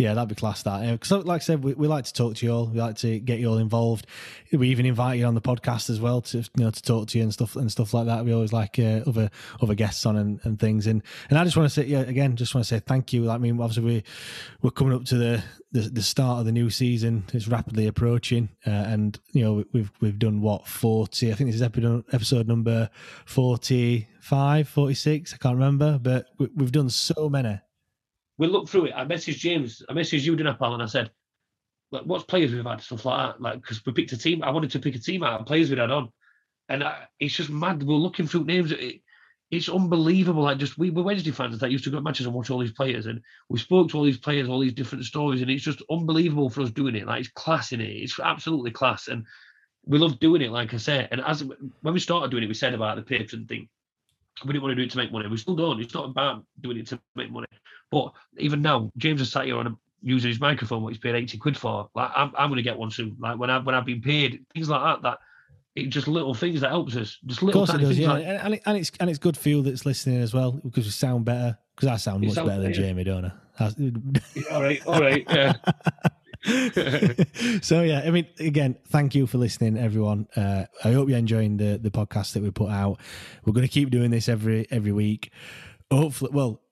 Yeah, 0.00 0.14
that'd 0.14 0.30
be 0.30 0.34
class. 0.34 0.62
That 0.62 0.90
because, 0.90 1.26
like 1.26 1.42
I 1.42 1.44
said, 1.44 1.62
we, 1.62 1.74
we 1.74 1.86
like 1.86 2.06
to 2.06 2.12
talk 2.14 2.36
to 2.36 2.46
you 2.46 2.52
all. 2.52 2.66
We 2.68 2.80
like 2.80 2.96
to 2.96 3.20
get 3.20 3.38
you 3.38 3.50
all 3.50 3.58
involved. 3.58 4.06
We 4.50 4.70
even 4.70 4.86
invite 4.86 5.18
you 5.18 5.26
on 5.26 5.34
the 5.34 5.42
podcast 5.42 5.90
as 5.90 6.00
well 6.00 6.22
to 6.22 6.38
you 6.38 6.46
know 6.56 6.70
to 6.70 6.82
talk 6.82 7.08
to 7.08 7.18
you 7.18 7.24
and 7.24 7.34
stuff 7.34 7.54
and 7.54 7.70
stuff 7.70 7.92
like 7.92 8.06
that. 8.06 8.24
We 8.24 8.32
always 8.32 8.50
like 8.50 8.78
uh, 8.78 9.02
other 9.06 9.30
other 9.60 9.74
guests 9.74 10.06
on 10.06 10.16
and, 10.16 10.40
and 10.44 10.58
things. 10.58 10.86
And 10.86 11.02
and 11.28 11.38
I 11.38 11.44
just 11.44 11.54
want 11.54 11.68
to 11.68 11.74
say, 11.74 11.86
yeah, 11.86 12.00
again, 12.00 12.34
just 12.36 12.54
want 12.54 12.64
to 12.64 12.74
say 12.74 12.80
thank 12.80 13.12
you. 13.12 13.30
I 13.30 13.36
mean, 13.36 13.60
obviously 13.60 13.84
we 13.84 14.04
we're 14.62 14.70
coming 14.70 14.94
up 14.94 15.04
to 15.04 15.16
the 15.16 15.44
the, 15.72 15.80
the 15.80 16.02
start 16.02 16.40
of 16.40 16.46
the 16.46 16.52
new 16.52 16.70
season. 16.70 17.24
It's 17.34 17.46
rapidly 17.46 17.86
approaching, 17.86 18.48
uh, 18.66 18.70
and 18.70 19.20
you 19.32 19.44
know 19.44 19.64
we've 19.74 19.92
we've 20.00 20.18
done 20.18 20.40
what 20.40 20.66
forty. 20.66 21.30
I 21.30 21.34
think 21.34 21.48
this 21.48 21.56
is 21.56 21.62
episode 21.62 22.04
episode 22.10 22.48
number 22.48 22.88
45, 23.26 24.66
46. 24.66 25.34
I 25.34 25.36
can't 25.36 25.56
remember, 25.56 25.98
but 25.98 26.28
we, 26.38 26.48
we've 26.56 26.72
done 26.72 26.88
so 26.88 27.28
many. 27.28 27.60
We 28.40 28.46
looked 28.46 28.70
through 28.70 28.86
it. 28.86 28.94
I 28.96 29.04
messaged 29.04 29.36
James. 29.36 29.82
I 29.86 29.92
messaged 29.92 30.22
you, 30.22 30.34
didn't 30.34 30.54
I, 30.54 30.56
pal? 30.56 30.72
And 30.72 30.82
I 30.82 30.86
said, 30.86 31.10
like, 31.92 32.04
what's 32.04 32.24
players 32.24 32.52
we've 32.52 32.64
had, 32.64 32.80
stuff 32.80 33.04
like 33.04 33.34
that. 33.34 33.42
Like, 33.42 33.60
because 33.60 33.84
we 33.84 33.92
picked 33.92 34.12
a 34.12 34.16
team. 34.16 34.42
I 34.42 34.50
wanted 34.50 34.70
to 34.70 34.78
pick 34.78 34.94
a 34.94 34.98
team 34.98 35.22
out 35.22 35.40
of 35.40 35.46
players 35.46 35.68
we'd 35.68 35.78
had 35.78 35.90
on. 35.90 36.08
And 36.66 36.82
I, 36.82 37.02
it's 37.18 37.34
just 37.34 37.50
mad. 37.50 37.82
We're 37.82 37.96
looking 37.96 38.26
through 38.26 38.44
names. 38.44 38.72
It, 38.72 39.02
it's 39.50 39.68
unbelievable. 39.68 40.44
Like, 40.44 40.56
just 40.56 40.78
we 40.78 40.88
were 40.88 41.02
Wednesday 41.02 41.32
fans 41.32 41.58
that 41.58 41.70
used 41.70 41.84
to 41.84 41.90
go 41.90 41.98
to 41.98 42.02
matches 42.02 42.24
and 42.24 42.34
watch 42.34 42.48
all 42.48 42.60
these 42.60 42.72
players. 42.72 43.04
And 43.04 43.20
we 43.50 43.58
spoke 43.58 43.90
to 43.90 43.98
all 43.98 44.04
these 44.04 44.16
players, 44.16 44.48
all 44.48 44.60
these 44.60 44.72
different 44.72 45.04
stories. 45.04 45.42
And 45.42 45.50
it's 45.50 45.62
just 45.62 45.82
unbelievable 45.90 46.48
for 46.48 46.62
us 46.62 46.70
doing 46.70 46.96
it. 46.96 47.06
Like, 47.06 47.20
it's 47.20 47.28
class 47.28 47.72
in 47.72 47.82
it. 47.82 47.90
It's 47.90 48.18
absolutely 48.18 48.70
class. 48.70 49.08
And 49.08 49.26
we 49.84 49.98
love 49.98 50.18
doing 50.18 50.40
it, 50.40 50.50
like 50.50 50.72
I 50.72 50.78
said. 50.78 51.08
And 51.10 51.20
as 51.20 51.44
when 51.44 51.92
we 51.92 52.00
started 52.00 52.30
doing 52.30 52.44
it, 52.44 52.48
we 52.48 52.54
said 52.54 52.72
about 52.72 52.96
the 52.96 53.02
Patreon 53.02 53.46
thing. 53.46 53.68
We 54.44 54.52
didn't 54.52 54.62
want 54.62 54.72
to 54.72 54.76
do 54.76 54.82
it 54.82 54.90
to 54.92 54.96
make 54.96 55.12
money. 55.12 55.28
We 55.28 55.36
still 55.36 55.56
don't. 55.56 55.80
It's 55.80 55.94
not 55.94 56.06
about 56.06 56.44
doing 56.60 56.78
it 56.78 56.86
to 56.88 57.00
make 57.14 57.30
money. 57.30 57.46
But 57.90 58.12
even 58.38 58.62
now, 58.62 58.90
James 58.96 59.20
has 59.20 59.30
sat 59.32 59.44
here 59.46 59.56
on 59.58 59.66
a, 59.66 59.76
using 60.02 60.30
his 60.30 60.40
microphone, 60.40 60.82
what 60.82 60.92
he's 60.92 60.98
paid 61.00 61.14
eighty 61.14 61.36
quid 61.36 61.56
for. 61.56 61.90
Like 61.94 62.10
I'm, 62.14 62.32
I'm 62.38 62.48
going 62.48 62.56
to 62.56 62.62
get 62.62 62.78
one 62.78 62.90
soon. 62.90 63.16
Like 63.18 63.38
when 63.38 63.50
I 63.50 63.58
when 63.58 63.74
I've 63.74 63.84
been 63.84 64.00
paid 64.00 64.44
things 64.54 64.68
like 64.68 64.82
that. 64.82 65.02
That 65.02 65.18
It's 65.74 65.92
just 65.92 66.08
little 66.08 66.34
things 66.34 66.60
that 66.62 66.70
helps 66.70 66.96
us. 66.96 67.18
Just 67.26 67.42
Of 67.42 67.52
course 67.52 67.74
it 67.74 67.78
does, 67.78 67.98
yeah, 67.98 68.12
like 68.12 68.24
and, 68.24 68.54
it, 68.54 68.62
and 68.64 68.78
it's 68.78 68.92
and 68.98 69.10
it's 69.10 69.18
good 69.18 69.36
for 69.36 69.48
you 69.48 69.62
that's 69.62 69.84
listening 69.84 70.20
as 70.22 70.32
well 70.32 70.52
because 70.52 70.86
we 70.86 70.90
sound 70.90 71.24
better. 71.24 71.58
Because 71.76 71.88
I 71.88 71.96
sound 71.96 72.24
much 72.24 72.34
better 72.34 72.60
than. 72.62 72.72
Jamie, 72.72 73.04
don't 73.04 73.24
I? 73.26 73.32
That's- 73.58 74.46
all 74.50 74.62
right, 74.62 74.86
all 74.86 75.00
right, 75.00 75.24
yeah. 75.28 75.52
so 77.62 77.82
yeah, 77.82 78.02
I 78.04 78.10
mean, 78.10 78.26
again, 78.38 78.76
thank 78.88 79.14
you 79.14 79.26
for 79.26 79.38
listening, 79.38 79.76
everyone. 79.76 80.26
Uh, 80.34 80.64
I 80.84 80.92
hope 80.92 81.08
you're 81.08 81.18
enjoying 81.18 81.56
the 81.58 81.78
the 81.78 81.90
podcast 81.90 82.32
that 82.32 82.42
we 82.42 82.50
put 82.50 82.70
out. 82.70 82.98
We're 83.44 83.52
going 83.52 83.66
to 83.66 83.72
keep 83.72 83.90
doing 83.90 84.10
this 84.10 84.28
every 84.28 84.66
every 84.70 84.92
week. 84.92 85.32
Hopefully, 85.90 86.30
well, 86.32 86.62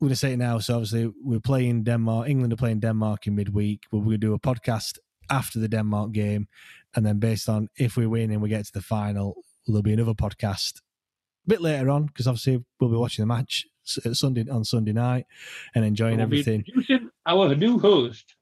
we're 0.00 0.06
going 0.06 0.10
to 0.10 0.16
say 0.16 0.32
it 0.32 0.38
now. 0.38 0.58
So 0.58 0.74
obviously, 0.74 1.12
we're 1.22 1.40
playing 1.40 1.84
Denmark. 1.84 2.28
England 2.28 2.52
are 2.52 2.56
playing 2.56 2.80
Denmark 2.80 3.26
in 3.26 3.34
midweek. 3.36 3.82
But 3.90 3.98
we're 3.98 4.04
going 4.04 4.20
to 4.20 4.26
do 4.26 4.34
a 4.34 4.38
podcast 4.40 4.98
after 5.30 5.58
the 5.60 5.68
Denmark 5.68 6.12
game, 6.12 6.48
and 6.96 7.04
then 7.06 7.18
based 7.18 7.48
on 7.48 7.68
if 7.76 7.96
we 7.96 8.06
win 8.06 8.30
and 8.30 8.42
we 8.42 8.48
get 8.48 8.64
to 8.66 8.72
the 8.72 8.80
final, 8.82 9.42
there'll 9.66 9.82
be 9.82 9.92
another 9.92 10.14
podcast 10.14 10.78
a 11.46 11.48
bit 11.48 11.60
later 11.60 11.90
on 11.90 12.06
because 12.06 12.26
obviously 12.26 12.64
we'll 12.80 12.90
be 12.90 12.96
watching 12.96 13.22
the 13.22 13.26
match 13.26 13.66
uh, 14.04 14.12
Sunday 14.14 14.44
on 14.50 14.64
Sunday 14.64 14.92
night 14.92 15.26
and 15.74 15.84
enjoying 15.84 16.16
We'll 16.16 16.24
everything. 16.24 16.64
introducing 16.66 17.10
our 17.26 17.54
new 17.54 17.78
host. 17.78 18.34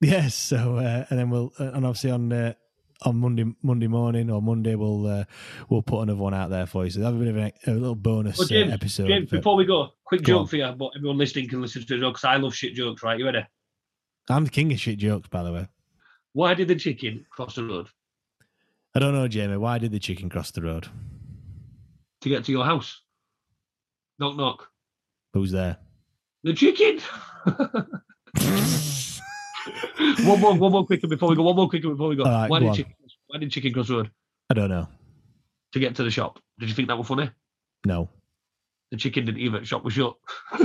Yes. 0.00 0.34
So 0.34 0.76
uh, 0.76 1.06
and 1.10 1.18
then 1.18 1.30
we'll 1.30 1.52
uh, 1.58 1.72
and 1.72 1.84
obviously 1.84 2.10
on 2.10 2.32
uh, 2.32 2.54
on 3.02 3.16
Monday 3.16 3.44
Monday 3.62 3.86
morning 3.86 4.30
or 4.30 4.40
Monday 4.42 4.74
we'll 4.74 5.06
uh, 5.06 5.24
we'll 5.68 5.82
put 5.82 6.02
another 6.02 6.18
one 6.18 6.34
out 6.34 6.50
there 6.50 6.66
for 6.66 6.84
you. 6.84 6.90
So 6.90 7.00
that'll 7.00 7.18
be 7.18 7.28
a, 7.28 7.32
bit 7.32 7.54
of 7.66 7.68
a, 7.68 7.70
a 7.70 7.74
little 7.74 7.94
bonus 7.94 8.38
Well, 8.38 8.48
James, 8.48 8.70
uh, 8.70 8.74
episode. 8.74 9.08
James, 9.08 9.30
before 9.30 9.56
we 9.56 9.64
go, 9.64 9.90
quick 10.04 10.22
Go 10.22 10.32
joke 10.32 10.40
on. 10.40 10.46
for 10.48 10.56
you, 10.56 10.72
but 10.76 10.90
everyone 10.96 11.18
listening 11.18 11.48
can 11.48 11.60
listen 11.60 11.84
to 11.84 11.94
it 11.94 12.00
because 12.00 12.24
I 12.24 12.36
love 12.36 12.54
shit 12.54 12.74
jokes, 12.74 13.02
right? 13.02 13.18
You 13.18 13.26
ready? 13.26 13.44
I'm 14.28 14.44
the 14.44 14.50
king 14.50 14.72
of 14.72 14.80
shit 14.80 14.98
jokes, 14.98 15.28
by 15.28 15.42
the 15.42 15.52
way. 15.52 15.68
Why 16.32 16.54
did 16.54 16.68
the 16.68 16.76
chicken 16.76 17.24
cross 17.30 17.54
the 17.54 17.64
road? 17.64 17.88
I 18.94 19.00
don't 19.00 19.14
know, 19.14 19.28
Jamie. 19.28 19.56
Why 19.56 19.78
did 19.78 19.92
the 19.92 19.98
chicken 19.98 20.28
cross 20.28 20.50
the 20.50 20.62
road? 20.62 20.86
To 22.22 22.28
get 22.28 22.44
to 22.44 22.52
your 22.52 22.64
house. 22.64 23.00
Knock 24.18 24.36
knock. 24.36 24.68
Who's 25.32 25.52
there? 25.52 25.78
The 26.42 26.52
chicken. 26.52 27.00
one 30.24 30.40
more, 30.40 30.54
one 30.54 30.72
more 30.72 30.86
quicker 30.86 31.06
before 31.06 31.28
we 31.30 31.36
go. 31.36 31.42
One 31.42 31.56
more 31.56 31.68
quicker 31.68 31.88
before 31.88 32.08
we 32.08 32.16
go. 32.16 32.24
Right, 32.24 32.50
why 32.50 32.60
go 32.60 32.66
did 32.66 32.74
chicken? 32.74 32.94
Why 33.28 33.38
did 33.38 33.50
chicken 33.50 33.72
cross 33.72 33.90
road 33.90 34.10
I 34.50 34.54
don't 34.54 34.70
know. 34.70 34.88
to 35.72 35.78
get 35.80 35.94
to 35.96 36.02
the 36.02 36.10
shop? 36.10 36.38
Did 36.58 36.68
you 36.68 36.74
think 36.74 36.88
that 36.88 36.96
was 36.96 37.06
funny? 37.06 37.30
No. 37.84 38.08
The 38.90 38.96
chicken 38.96 39.26
didn't 39.26 39.40
even. 39.40 39.64
Shop 39.64 39.84
was 39.84 39.94
shut. 39.94 40.16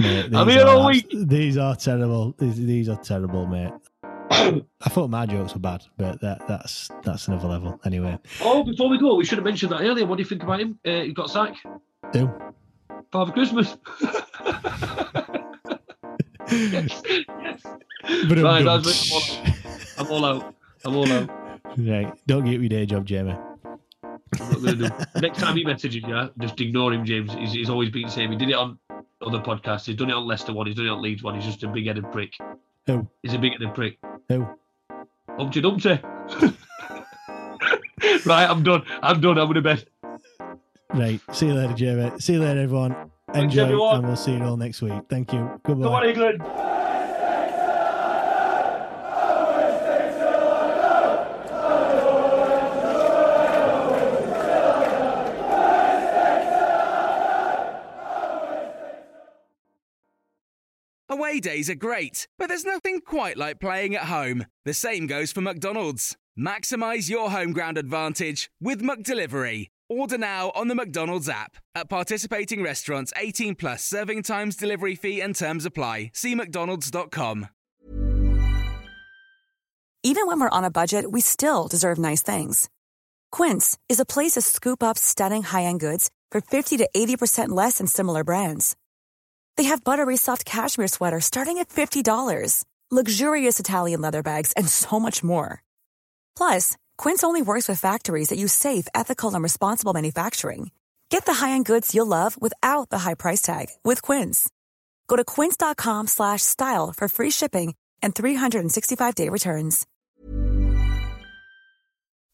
Mate, 0.00 0.34
I'm 0.34 0.46
these 0.46 0.56
here 0.56 0.66
all 0.66 0.82
are 0.82 0.88
week. 0.88 1.08
These 1.12 1.58
are 1.58 1.76
terrible. 1.76 2.34
These, 2.38 2.56
these 2.56 2.88
are 2.88 2.96
terrible, 2.96 3.46
mate. 3.46 3.72
I 4.30 4.88
thought 4.88 5.10
my 5.10 5.26
jokes 5.26 5.52
were 5.52 5.60
bad, 5.60 5.84
but 5.98 6.20
that 6.22 6.48
that's 6.48 6.88
that's 7.02 7.28
another 7.28 7.48
level. 7.48 7.78
Anyway, 7.84 8.18
oh, 8.40 8.64
before 8.64 8.88
we 8.88 8.98
go, 8.98 9.16
we 9.16 9.26
should 9.26 9.36
have 9.36 9.44
mentioned 9.44 9.72
that 9.72 9.82
earlier. 9.82 10.06
What 10.06 10.16
do 10.16 10.22
you 10.22 10.28
think 10.28 10.42
about 10.42 10.60
him? 10.60 10.78
Uh, 10.86 11.02
he 11.02 11.12
got 11.12 11.28
sacked. 11.28 11.58
do 12.12 12.32
Father 13.12 13.32
Christmas. 13.32 13.76
yes, 16.50 17.02
yes. 17.06 17.62
But 18.28 18.38
Right, 18.38 18.64
it. 18.66 19.40
I'm 19.98 20.06
all 20.10 20.24
out. 20.24 20.54
I'm 20.84 20.96
all 20.96 21.12
out. 21.12 21.30
right. 21.78 22.12
Don't 22.26 22.44
get 22.44 22.60
your 22.60 22.68
day 22.68 22.86
job, 22.86 23.04
Jamie. 23.06 23.36
I'm 24.02 24.18
not 24.38 24.62
gonna 24.62 24.74
do. 24.74 24.88
Next 25.20 25.38
time 25.38 25.56
he 25.56 25.64
messages 25.64 26.02
you, 26.06 26.30
just 26.38 26.60
ignore 26.60 26.92
him, 26.92 27.04
James. 27.04 27.32
He's, 27.34 27.52
he's 27.52 27.70
always 27.70 27.90
been 27.90 28.02
the 28.04 28.10
same. 28.10 28.30
He 28.30 28.36
did 28.36 28.48
it 28.50 28.54
on 28.54 28.78
other 29.20 29.38
podcasts. 29.40 29.86
He's 29.86 29.96
done 29.96 30.10
it 30.10 30.14
on 30.14 30.26
Leicester 30.26 30.52
one. 30.52 30.66
He's 30.66 30.76
done 30.76 30.86
it 30.86 30.90
on 30.90 31.02
Leeds 31.02 31.22
one. 31.22 31.34
He's 31.34 31.44
just 31.44 31.62
a 31.62 31.68
big-headed 31.68 32.10
prick. 32.12 32.32
Who? 32.86 33.06
He's 33.22 33.34
a 33.34 33.38
big-headed 33.38 33.74
prick. 33.74 33.98
Who? 34.28 34.46
Humpty 35.28 35.60
Dumpty. 35.60 35.90
right, 38.26 38.48
I'm 38.48 38.62
done. 38.62 38.82
I'm 39.02 39.20
done. 39.20 39.38
I'm 39.38 39.46
going 39.46 39.54
to 39.54 39.62
bed. 39.62 39.86
Right. 40.92 41.20
See 41.32 41.46
you 41.46 41.54
later, 41.54 41.74
Jamie. 41.74 42.18
See 42.18 42.32
you 42.34 42.40
later, 42.40 42.60
everyone. 42.60 43.10
Thanks, 43.32 43.54
Enjoy, 43.54 43.62
everyone. 43.62 43.96
and 43.98 44.06
we'll 44.08 44.16
see 44.16 44.32
you 44.36 44.42
all 44.42 44.56
next 44.56 44.82
week. 44.82 44.92
Thank 45.08 45.32
you. 45.32 45.60
Goodbye. 45.64 45.84
Come 45.84 45.94
on, 45.94 46.08
England. 46.08 46.42
Away 61.08 61.40
days 61.40 61.68
are 61.68 61.74
great, 61.74 62.28
but 62.38 62.48
there's 62.48 62.64
nothing 62.64 63.00
quite 63.00 63.36
like 63.36 63.58
playing 63.60 63.96
at 63.96 64.04
home. 64.04 64.46
The 64.64 64.74
same 64.74 65.06
goes 65.06 65.32
for 65.32 65.40
McDonald's. 65.40 66.16
Maximize 66.38 67.10
your 67.10 67.30
home 67.30 67.52
ground 67.52 67.76
advantage 67.76 68.48
with 68.60 68.80
McDelivery. 68.80 69.68
Order 69.90 70.18
now 70.18 70.52
on 70.54 70.68
the 70.68 70.76
McDonald's 70.76 71.28
app. 71.28 71.56
At 71.74 71.88
participating 71.88 72.62
restaurants, 72.62 73.12
18 73.16 73.56
plus 73.56 73.82
serving 73.82 74.22
times, 74.22 74.54
delivery 74.54 74.94
fee, 74.94 75.20
and 75.20 75.34
terms 75.34 75.66
apply. 75.66 76.12
See 76.14 76.36
McDonald's.com. 76.36 77.48
Even 80.02 80.26
when 80.26 80.40
we're 80.40 80.48
on 80.48 80.64
a 80.64 80.70
budget, 80.70 81.10
we 81.10 81.20
still 81.20 81.68
deserve 81.68 81.98
nice 81.98 82.22
things. 82.22 82.70
Quince 83.30 83.76
is 83.88 84.00
a 84.00 84.06
place 84.06 84.32
to 84.32 84.40
scoop 84.40 84.82
up 84.82 84.96
stunning 84.96 85.42
high-end 85.42 85.80
goods 85.80 86.08
for 86.30 86.40
50 86.40 86.78
to 86.78 86.88
80% 86.96 87.48
less 87.50 87.78
than 87.78 87.86
similar 87.86 88.24
brands. 88.24 88.76
They 89.56 89.64
have 89.64 89.84
buttery 89.84 90.16
soft 90.16 90.44
cashmere 90.44 90.88
sweaters 90.88 91.26
starting 91.26 91.58
at 91.58 91.68
$50, 91.68 92.64
luxurious 92.90 93.60
Italian 93.60 94.00
leather 94.00 94.22
bags, 94.22 94.52
and 94.52 94.68
so 94.68 94.98
much 94.98 95.22
more. 95.22 95.62
Plus, 96.36 96.78
Quince 97.00 97.24
only 97.24 97.40
works 97.40 97.66
with 97.66 97.80
factories 97.80 98.28
that 98.28 98.38
use 98.38 98.52
safe, 98.52 98.86
ethical, 98.94 99.32
and 99.32 99.42
responsible 99.42 99.94
manufacturing. 99.94 100.70
Get 101.08 101.24
the 101.24 101.32
high-end 101.32 101.64
goods 101.64 101.94
you'll 101.94 102.14
love 102.18 102.36
without 102.40 102.90
the 102.90 102.98
high 102.98 103.14
price 103.14 103.40
tag 103.40 103.68
with 103.82 104.02
Quince. 104.02 104.50
Go 105.08 105.16
to 105.16 105.24
quince.com 105.24 106.08
slash 106.08 106.42
style 106.42 106.92
for 106.94 107.08
free 107.08 107.30
shipping 107.30 107.74
and 108.02 108.14
365-day 108.14 109.30
returns. 109.30 109.86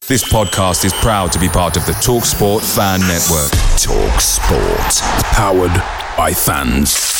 This 0.09 0.29
podcast 0.29 0.83
is 0.83 0.93
proud 0.95 1.31
to 1.31 1.39
be 1.39 1.47
part 1.47 1.77
of 1.77 1.85
the 1.85 1.93
TalkSport 1.93 2.61
Fan 2.75 2.99
Network. 3.07 3.51
Talk 3.79 4.19
Sport. 4.19 4.95
Powered 5.31 5.75
by 6.17 6.33
fans. 6.33 7.16